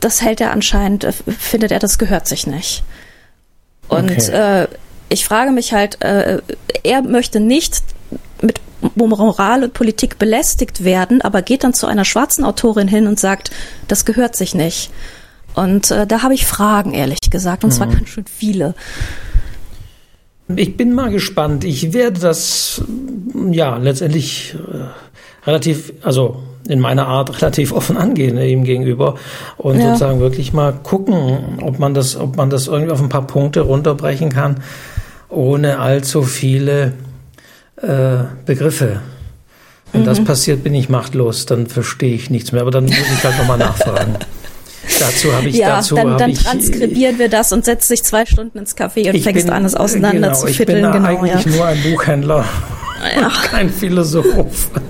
das 0.00 0.22
hält 0.22 0.40
er 0.40 0.52
anscheinend, 0.52 1.04
äh, 1.04 1.12
findet 1.12 1.72
er, 1.72 1.78
das 1.78 1.98
gehört 1.98 2.28
sich 2.28 2.46
nicht. 2.46 2.84
Und 3.88 4.10
okay. 4.10 4.62
äh, 4.62 4.68
ich 5.08 5.24
frage 5.24 5.50
mich 5.50 5.72
halt, 5.72 6.02
äh, 6.02 6.40
er 6.82 7.02
möchte 7.02 7.40
nicht 7.40 7.82
Moral 8.94 9.64
und 9.64 9.74
Politik 9.74 10.18
belästigt 10.18 10.84
werden, 10.84 11.20
aber 11.20 11.42
geht 11.42 11.64
dann 11.64 11.74
zu 11.74 11.86
einer 11.86 12.04
schwarzen 12.04 12.44
Autorin 12.44 12.88
hin 12.88 13.06
und 13.06 13.18
sagt, 13.18 13.50
das 13.88 14.04
gehört 14.04 14.36
sich 14.36 14.54
nicht. 14.54 14.90
Und 15.54 15.90
äh, 15.90 16.06
da 16.06 16.22
habe 16.22 16.34
ich 16.34 16.46
Fragen, 16.46 16.94
ehrlich 16.94 17.30
gesagt, 17.30 17.64
und 17.64 17.70
mhm. 17.70 17.74
zwar 17.74 17.86
ganz 17.88 18.08
schön 18.08 18.26
viele. 18.26 18.74
Ich 20.54 20.76
bin 20.76 20.94
mal 20.94 21.10
gespannt. 21.10 21.64
Ich 21.64 21.92
werde 21.92 22.20
das 22.20 22.82
ja 23.50 23.76
letztendlich 23.76 24.54
äh, 24.54 25.46
relativ, 25.46 25.92
also 26.02 26.42
in 26.68 26.80
meiner 26.80 27.06
Art 27.06 27.40
relativ 27.40 27.72
offen 27.72 27.96
angehen 27.96 28.38
ihm 28.38 28.64
gegenüber 28.64 29.16
und 29.56 29.78
ja. 29.78 29.88
sozusagen 29.88 30.20
wirklich 30.20 30.52
mal 30.52 30.72
gucken, 30.72 31.58
ob 31.62 31.78
man 31.78 31.94
das, 31.94 32.16
ob 32.16 32.36
man 32.36 32.50
das 32.50 32.66
irgendwie 32.66 32.92
auf 32.92 33.00
ein 33.00 33.08
paar 33.08 33.26
Punkte 33.26 33.62
runterbrechen 33.62 34.30
kann, 34.30 34.60
ohne 35.28 35.78
allzu 35.78 36.22
viele 36.22 36.92
äh, 37.82 38.24
Begriffe. 38.46 39.00
Wenn 39.92 40.02
mhm. 40.02 40.06
das 40.06 40.22
passiert, 40.22 40.62
bin 40.64 40.74
ich 40.74 40.88
machtlos, 40.88 41.46
dann 41.46 41.66
verstehe 41.66 42.14
ich 42.14 42.30
nichts 42.30 42.52
mehr. 42.52 42.62
Aber 42.62 42.70
dann 42.70 42.84
muss 42.84 42.94
ich 42.94 43.24
halt 43.24 43.38
nochmal 43.38 43.58
nachfragen. 43.58 44.16
dazu 45.00 45.32
habe 45.34 45.48
ich 45.48 45.56
ja, 45.56 45.76
dazu 45.76 45.94
dann, 45.94 46.18
dann 46.18 46.30
ich, 46.30 46.42
transkribieren 46.42 47.18
wir 47.18 47.28
das 47.28 47.52
und 47.52 47.64
setzt 47.64 47.88
sich 47.88 48.02
zwei 48.04 48.26
Stunden 48.26 48.58
ins 48.58 48.76
Café 48.76 49.12
und 49.12 49.20
fängst 49.20 49.46
bin, 49.46 49.54
an, 49.54 49.64
es 49.64 49.74
auseinander 49.74 50.28
genau, 50.28 50.38
zu 50.38 50.46
fitteln. 50.48 50.78
Ich 50.78 50.82
bin 50.84 50.92
genau, 50.92 51.08
eigentlich 51.08 51.44
ja. 51.44 51.50
nur 51.50 51.66
ein 51.66 51.82
Buchhändler 51.82 52.44
ja. 53.14 53.28
kein 53.50 53.70
Philosoph. 53.70 54.70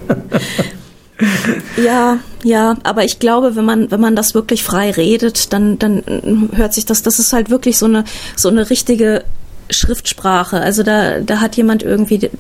Ja, 1.76 2.18
ja, 2.45 2.76
aber 2.84 3.03
ich 3.03 3.18
glaube, 3.18 3.57
wenn 3.57 3.64
man, 3.64 3.91
wenn 3.91 4.01
man 4.01 4.14
das 4.14 4.34
wirklich 4.34 4.62
frei 4.62 4.93
redet, 4.93 5.53
dann, 5.53 5.76
dann 5.76 6.49
hört 6.55 6.74
sich 6.74 6.86
das, 6.86 7.03
das 7.03 7.18
ist 7.18 7.32
halt 7.32 7.51
wirklich 7.51 7.76
so 7.76 7.86
eine, 7.86 8.05
so 8.36 8.49
eine 8.49 8.70
richtige 8.70 9.24
Schriftsprache. 9.68 10.61
Also 10.61 10.84
da, 10.84 11.18
da 11.18 11.41
hat 11.41 11.57
jemand 11.57 11.82
irgendwie 11.82 12.30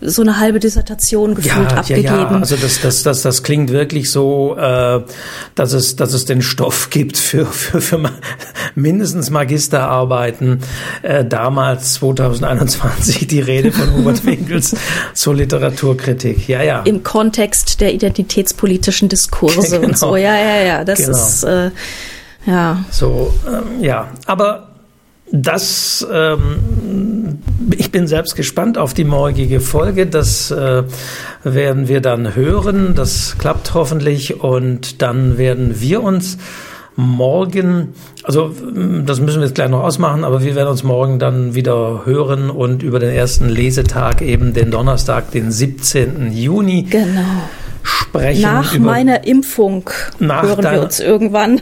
so 0.00 0.20
eine 0.20 0.38
halbe 0.38 0.60
Dissertation 0.60 1.34
gefühlt 1.34 1.70
ja, 1.72 1.78
abgegeben. 1.78 2.04
Ja, 2.04 2.20
ja, 2.22 2.28
also 2.28 2.56
das, 2.56 2.80
das, 2.82 3.02
das, 3.02 3.22
das 3.22 3.42
klingt 3.42 3.70
wirklich 3.70 4.10
so, 4.10 4.54
äh, 4.56 5.02
dass 5.54 5.72
es, 5.72 5.96
dass 5.96 6.12
es 6.12 6.26
den 6.26 6.42
Stoff 6.42 6.90
gibt 6.90 7.16
für, 7.16 7.46
für, 7.46 7.80
für 7.80 8.10
mindestens 8.74 9.30
Magisterarbeiten. 9.30 10.60
Äh, 11.02 11.24
damals 11.24 11.94
2021 11.94 13.26
die 13.26 13.40
Rede 13.40 13.72
von 13.72 13.94
Hubert 13.94 14.24
Winkels 14.26 14.76
zur 15.14 15.34
Literaturkritik. 15.34 16.46
Ja, 16.46 16.62
ja. 16.62 16.82
Im 16.82 17.02
Kontext 17.02 17.80
der 17.80 17.94
identitätspolitischen 17.94 19.08
Diskurse 19.08 19.76
genau. 19.76 19.88
und 19.88 19.98
so. 19.98 20.16
Ja, 20.16 20.36
ja, 20.36 20.62
ja. 20.62 20.84
Das 20.84 20.98
genau. 20.98 21.16
ist 21.16 21.42
äh, 21.44 21.70
ja. 22.44 22.84
So, 22.90 23.34
ähm, 23.46 23.82
ja. 23.82 24.08
Aber 24.26 24.68
das, 25.32 26.06
ähm, 26.10 26.58
ich 27.76 27.90
bin 27.90 28.06
selbst 28.06 28.36
gespannt 28.36 28.78
auf 28.78 28.94
die 28.94 29.04
morgige 29.04 29.60
Folge. 29.60 30.06
Das 30.06 30.50
äh, 30.50 30.84
werden 31.44 31.88
wir 31.88 32.00
dann 32.00 32.34
hören. 32.34 32.94
Das 32.94 33.36
klappt 33.38 33.74
hoffentlich. 33.74 34.40
Und 34.40 35.02
dann 35.02 35.38
werden 35.38 35.80
wir 35.80 36.02
uns 36.02 36.38
morgen, 36.96 37.94
also 38.22 38.54
das 39.04 39.20
müssen 39.20 39.40
wir 39.40 39.46
jetzt 39.46 39.54
gleich 39.54 39.68
noch 39.68 39.82
ausmachen, 39.82 40.24
aber 40.24 40.42
wir 40.42 40.54
werden 40.54 40.70
uns 40.70 40.82
morgen 40.82 41.18
dann 41.18 41.54
wieder 41.54 42.06
hören 42.06 42.48
und 42.48 42.82
über 42.82 42.98
den 42.98 43.10
ersten 43.10 43.50
Lesetag, 43.50 44.22
eben 44.22 44.54
den 44.54 44.70
Donnerstag, 44.70 45.30
den 45.30 45.52
17. 45.52 46.32
Juni. 46.32 46.84
Genau 46.84 47.20
sprechen. 47.86 48.42
Nach 48.42 48.78
meiner 48.78 49.24
Impfung 49.24 49.88
nach 50.18 50.42
hören 50.42 50.64
wir 50.64 50.82
uns 50.82 51.00
irgendwann. 51.00 51.60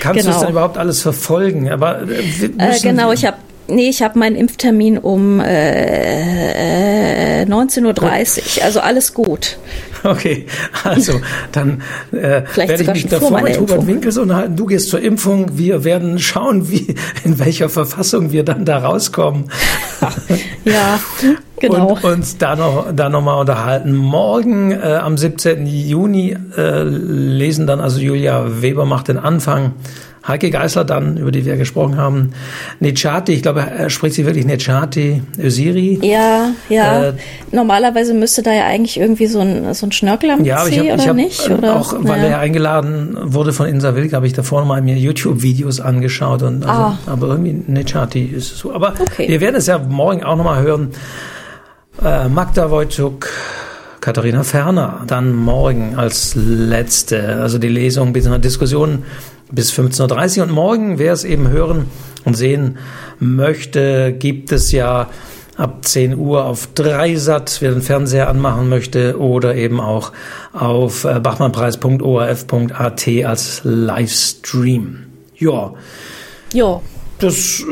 Kannst 0.00 0.20
genau. 0.20 0.30
du 0.30 0.30
es 0.30 0.40
dann 0.40 0.50
überhaupt 0.50 0.78
alles 0.78 1.00
verfolgen? 1.00 1.70
Aber 1.70 2.02
äh, 2.02 2.46
äh 2.58 2.80
genau, 2.80 3.12
ich 3.12 3.24
habe 3.24 3.36
Nee, 3.70 3.90
ich 3.90 4.02
habe 4.02 4.18
meinen 4.18 4.34
Impftermin 4.34 4.96
um 4.96 5.40
äh, 5.40 7.44
19.30 7.44 7.84
Uhr. 7.84 8.64
Also 8.64 8.80
alles 8.80 9.12
gut. 9.12 9.58
Okay, 10.04 10.46
also 10.84 11.20
dann 11.52 11.82
äh, 12.12 12.42
werde 12.54 12.82
ich 12.82 12.88
mich 12.88 13.06
davor 13.08 13.42
mit 13.42 13.60
Hubert 13.60 13.86
Winkels 13.86 14.16
unterhalten. 14.16 14.56
Du 14.56 14.64
gehst 14.66 14.88
zur 14.88 15.00
Impfung. 15.00 15.58
Wir 15.58 15.84
werden 15.84 16.18
schauen, 16.18 16.70
wie 16.70 16.94
in 17.24 17.38
welcher 17.38 17.68
Verfassung 17.68 18.32
wir 18.32 18.44
dann 18.44 18.64
da 18.64 18.78
rauskommen. 18.78 19.50
ja, 20.64 20.98
genau. 21.60 21.94
Und 21.94 22.04
uns 22.04 22.38
da 22.38 22.56
noch, 22.56 22.86
da 22.94 23.10
noch 23.10 23.22
mal 23.22 23.34
unterhalten. 23.34 23.94
Morgen 23.94 24.70
äh, 24.70 24.98
am 25.02 25.18
17. 25.18 25.66
Juni 25.66 26.36
äh, 26.56 26.84
lesen 26.84 27.66
dann 27.66 27.80
also 27.80 28.00
Julia 28.00 28.62
Weber 28.62 28.86
macht 28.86 29.08
den 29.08 29.18
Anfang 29.18 29.72
Heike 30.26 30.50
Geißler 30.50 30.84
dann, 30.84 31.16
über 31.16 31.30
die 31.30 31.44
wir 31.44 31.56
gesprochen 31.56 31.96
haben, 31.96 32.32
Nechati, 32.80 33.32
ich 33.32 33.42
glaube, 33.42 33.60
er 33.60 33.88
spricht 33.90 34.14
sie 34.14 34.26
wirklich 34.26 34.44
Nechati, 34.44 35.22
Ösiri. 35.38 36.00
Ja, 36.02 36.50
ja. 36.68 37.08
Äh, 37.08 37.12
Normalerweise 37.52 38.14
müsste 38.14 38.42
da 38.42 38.52
ja 38.52 38.66
eigentlich 38.66 38.98
irgendwie 38.98 39.26
so 39.26 39.40
ein, 39.40 39.72
so 39.74 39.86
ein 39.86 39.92
Schnörkel 39.92 40.30
am 40.30 40.44
ja, 40.44 40.64
C, 40.64 40.70
ich 40.70 40.78
hab, 40.78 40.84
oder 40.84 40.94
ich 40.96 41.08
hab, 41.08 41.16
nicht? 41.16 41.50
Oder? 41.50 41.76
Auch, 41.76 41.94
weil 41.98 42.22
ja. 42.22 42.28
er 42.28 42.38
eingeladen 42.40 43.16
wurde 43.22 43.52
von 43.52 43.66
Insa 43.66 43.94
Wilk, 43.94 44.12
habe 44.12 44.26
ich 44.26 44.32
davor 44.32 44.64
mal 44.64 44.82
mir 44.82 44.96
YouTube-Videos 44.96 45.80
angeschaut. 45.80 46.42
Und 46.42 46.66
also, 46.66 46.80
ah. 46.80 46.98
Aber 47.06 47.28
irgendwie 47.28 47.52
Nechati 47.66 48.24
ist 48.24 48.52
es 48.52 48.58
so. 48.58 48.72
Aber 48.72 48.94
okay. 49.00 49.28
wir 49.28 49.40
werden 49.40 49.56
es 49.56 49.66
ja 49.66 49.78
morgen 49.78 50.24
auch 50.24 50.36
nochmal 50.36 50.62
hören. 50.62 50.90
Äh, 52.04 52.28
Magda 52.28 52.70
Wojcik, 52.70 53.28
Katharina 54.00 54.44
Ferner, 54.44 55.02
dann 55.06 55.34
morgen 55.34 55.96
als 55.96 56.34
letzte, 56.36 57.40
also 57.40 57.58
die 57.58 57.68
Lesung 57.68 58.12
bzw. 58.12 58.38
Diskussion 58.38 59.02
bis 59.50 59.72
15.30 59.72 60.38
Uhr. 60.38 60.44
Und 60.44 60.52
morgen, 60.52 60.98
wer 60.98 61.12
es 61.12 61.24
eben 61.24 61.48
hören 61.48 61.86
und 62.24 62.34
sehen 62.34 62.78
möchte, 63.18 64.12
gibt 64.12 64.52
es 64.52 64.72
ja 64.72 65.08
ab 65.56 65.84
10 65.84 66.16
Uhr 66.16 66.44
auf 66.44 66.68
Dreisat, 66.74 67.58
wer 67.60 67.72
den 67.72 67.82
Fernseher 67.82 68.28
anmachen 68.28 68.68
möchte, 68.68 69.18
oder 69.18 69.56
eben 69.56 69.80
auch 69.80 70.12
auf 70.52 71.04
äh, 71.04 71.18
bachmannpreis.orf.at 71.20 73.08
als 73.24 73.60
Livestream. 73.64 75.06
Ja. 75.36 75.74
Ja. 76.52 76.80
Das 77.18 77.60
äh, 77.60 77.64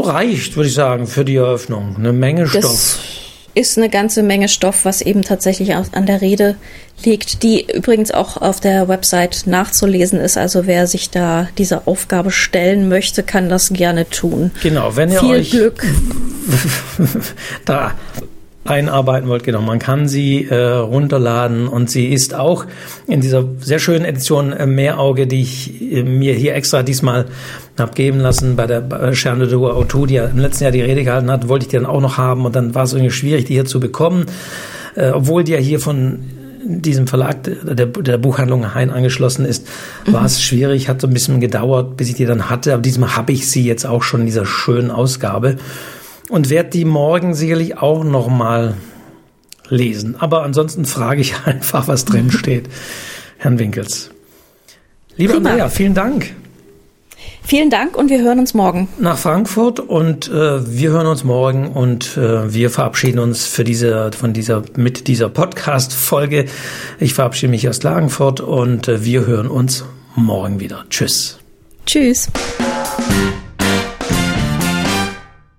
reicht, 0.00 0.56
würde 0.56 0.68
ich 0.68 0.74
sagen, 0.74 1.06
für 1.06 1.26
die 1.26 1.36
Eröffnung. 1.36 1.96
Eine 1.98 2.14
Menge 2.14 2.46
Stoff. 2.46 2.62
Das 2.62 2.98
ist 3.54 3.78
eine 3.78 3.88
ganze 3.88 4.22
Menge 4.22 4.48
Stoff, 4.48 4.84
was 4.84 5.00
eben 5.00 5.22
tatsächlich 5.22 5.74
an 5.74 6.06
der 6.06 6.20
Rede 6.20 6.56
liegt, 7.04 7.42
die 7.42 7.66
übrigens 7.72 8.10
auch 8.10 8.36
auf 8.36 8.60
der 8.60 8.88
Website 8.88 9.46
nachzulesen 9.46 10.20
ist. 10.20 10.36
Also 10.36 10.66
wer 10.66 10.86
sich 10.86 11.10
da 11.10 11.48
dieser 11.58 11.86
Aufgabe 11.86 12.30
stellen 12.30 12.88
möchte, 12.88 13.22
kann 13.22 13.48
das 13.48 13.72
gerne 13.72 14.08
tun. 14.08 14.50
Genau, 14.62 14.96
wenn 14.96 15.10
ihr 15.10 15.20
Viel 15.20 15.30
euch 15.30 15.50
Glück. 15.50 15.84
da 17.64 17.94
einarbeiten 18.64 19.28
wollt, 19.28 19.44
genau. 19.44 19.60
Man 19.60 19.78
kann 19.78 20.08
sie 20.08 20.44
äh, 20.44 20.54
runterladen 20.54 21.68
und 21.68 21.90
sie 21.90 22.08
ist 22.12 22.34
auch 22.34 22.64
in 23.06 23.20
dieser 23.20 23.44
sehr 23.60 23.78
schönen 23.78 24.04
Edition 24.04 24.52
äh, 24.52 24.66
Meerauge, 24.66 25.26
die 25.26 25.42
ich 25.42 25.82
äh, 25.92 26.02
mir 26.02 26.34
hier 26.34 26.54
extra 26.54 26.82
diesmal 26.82 27.26
habe 27.78 27.92
geben 27.94 28.20
lassen 28.20 28.56
bei 28.56 28.66
der 28.66 29.14
Charne 29.14 29.48
de 29.48 29.56
Auto, 29.56 30.06
die 30.06 30.14
ja 30.14 30.26
im 30.26 30.38
letzten 30.38 30.64
Jahr 30.64 30.72
die 30.72 30.80
Rede 30.80 31.04
gehalten 31.04 31.30
hat, 31.30 31.48
wollte 31.48 31.64
ich 31.64 31.70
die 31.70 31.76
dann 31.76 31.86
auch 31.86 32.00
noch 32.00 32.16
haben 32.16 32.46
und 32.46 32.56
dann 32.56 32.74
war 32.74 32.84
es 32.84 32.92
irgendwie 32.92 33.10
schwierig, 33.10 33.44
die 33.44 33.54
hier 33.54 33.66
zu 33.66 33.80
bekommen. 33.80 34.26
Äh, 34.94 35.10
obwohl 35.10 35.44
die 35.44 35.52
ja 35.52 35.58
hier 35.58 35.80
von 35.80 36.20
diesem 36.66 37.06
Verlag 37.06 37.42
der, 37.42 37.86
der 37.86 38.18
Buchhandlung 38.18 38.74
Hein 38.74 38.90
angeschlossen 38.90 39.44
ist, 39.44 39.66
war 40.06 40.20
mhm. 40.20 40.26
es 40.26 40.42
schwierig, 40.42 40.88
hat 40.88 41.00
so 41.00 41.06
ein 41.06 41.12
bisschen 41.12 41.40
gedauert, 41.40 41.96
bis 41.98 42.08
ich 42.08 42.14
die 42.14 42.24
dann 42.24 42.48
hatte. 42.48 42.72
Aber 42.72 42.80
diesmal 42.80 43.16
habe 43.16 43.32
ich 43.32 43.50
sie 43.50 43.64
jetzt 43.64 43.84
auch 43.84 44.02
schon 44.02 44.20
in 44.20 44.26
dieser 44.26 44.46
schönen 44.46 44.90
Ausgabe 44.90 45.56
und 46.28 46.50
werde 46.50 46.70
die 46.70 46.84
morgen 46.84 47.34
sicherlich 47.34 47.78
auch 47.78 48.04
noch 48.04 48.28
mal 48.28 48.74
lesen. 49.68 50.16
Aber 50.18 50.42
ansonsten 50.42 50.84
frage 50.84 51.20
ich 51.20 51.34
einfach, 51.44 51.88
was 51.88 52.04
drin 52.04 52.30
steht, 52.30 52.68
Herrn 53.38 53.58
Winkels. 53.58 54.10
Lieber 55.16 55.34
Prima. 55.34 55.50
Andrea, 55.50 55.68
vielen 55.68 55.94
Dank. 55.94 56.34
Vielen 57.46 57.68
Dank 57.68 57.96
und 57.96 58.08
wir 58.08 58.22
hören 58.22 58.38
uns 58.38 58.54
morgen. 58.54 58.88
Nach 58.98 59.18
Frankfurt 59.18 59.78
und 59.78 60.28
äh, 60.28 60.66
wir 60.66 60.90
hören 60.90 61.06
uns 61.06 61.24
morgen 61.24 61.68
und 61.68 62.16
äh, 62.16 62.52
wir 62.52 62.70
verabschieden 62.70 63.18
uns 63.18 63.44
für 63.44 63.64
diese, 63.64 64.12
von 64.12 64.32
dieser, 64.32 64.62
mit 64.76 65.08
dieser 65.08 65.28
Podcast-Folge. 65.28 66.46
Ich 66.98 67.12
verabschiede 67.12 67.50
mich 67.50 67.68
aus 67.68 67.80
Klagenfurt 67.80 68.40
und 68.40 68.88
äh, 68.88 69.04
wir 69.04 69.26
hören 69.26 69.48
uns 69.48 69.84
morgen 70.16 70.58
wieder. 70.58 70.86
Tschüss. 70.88 71.38
Tschüss. 71.84 72.30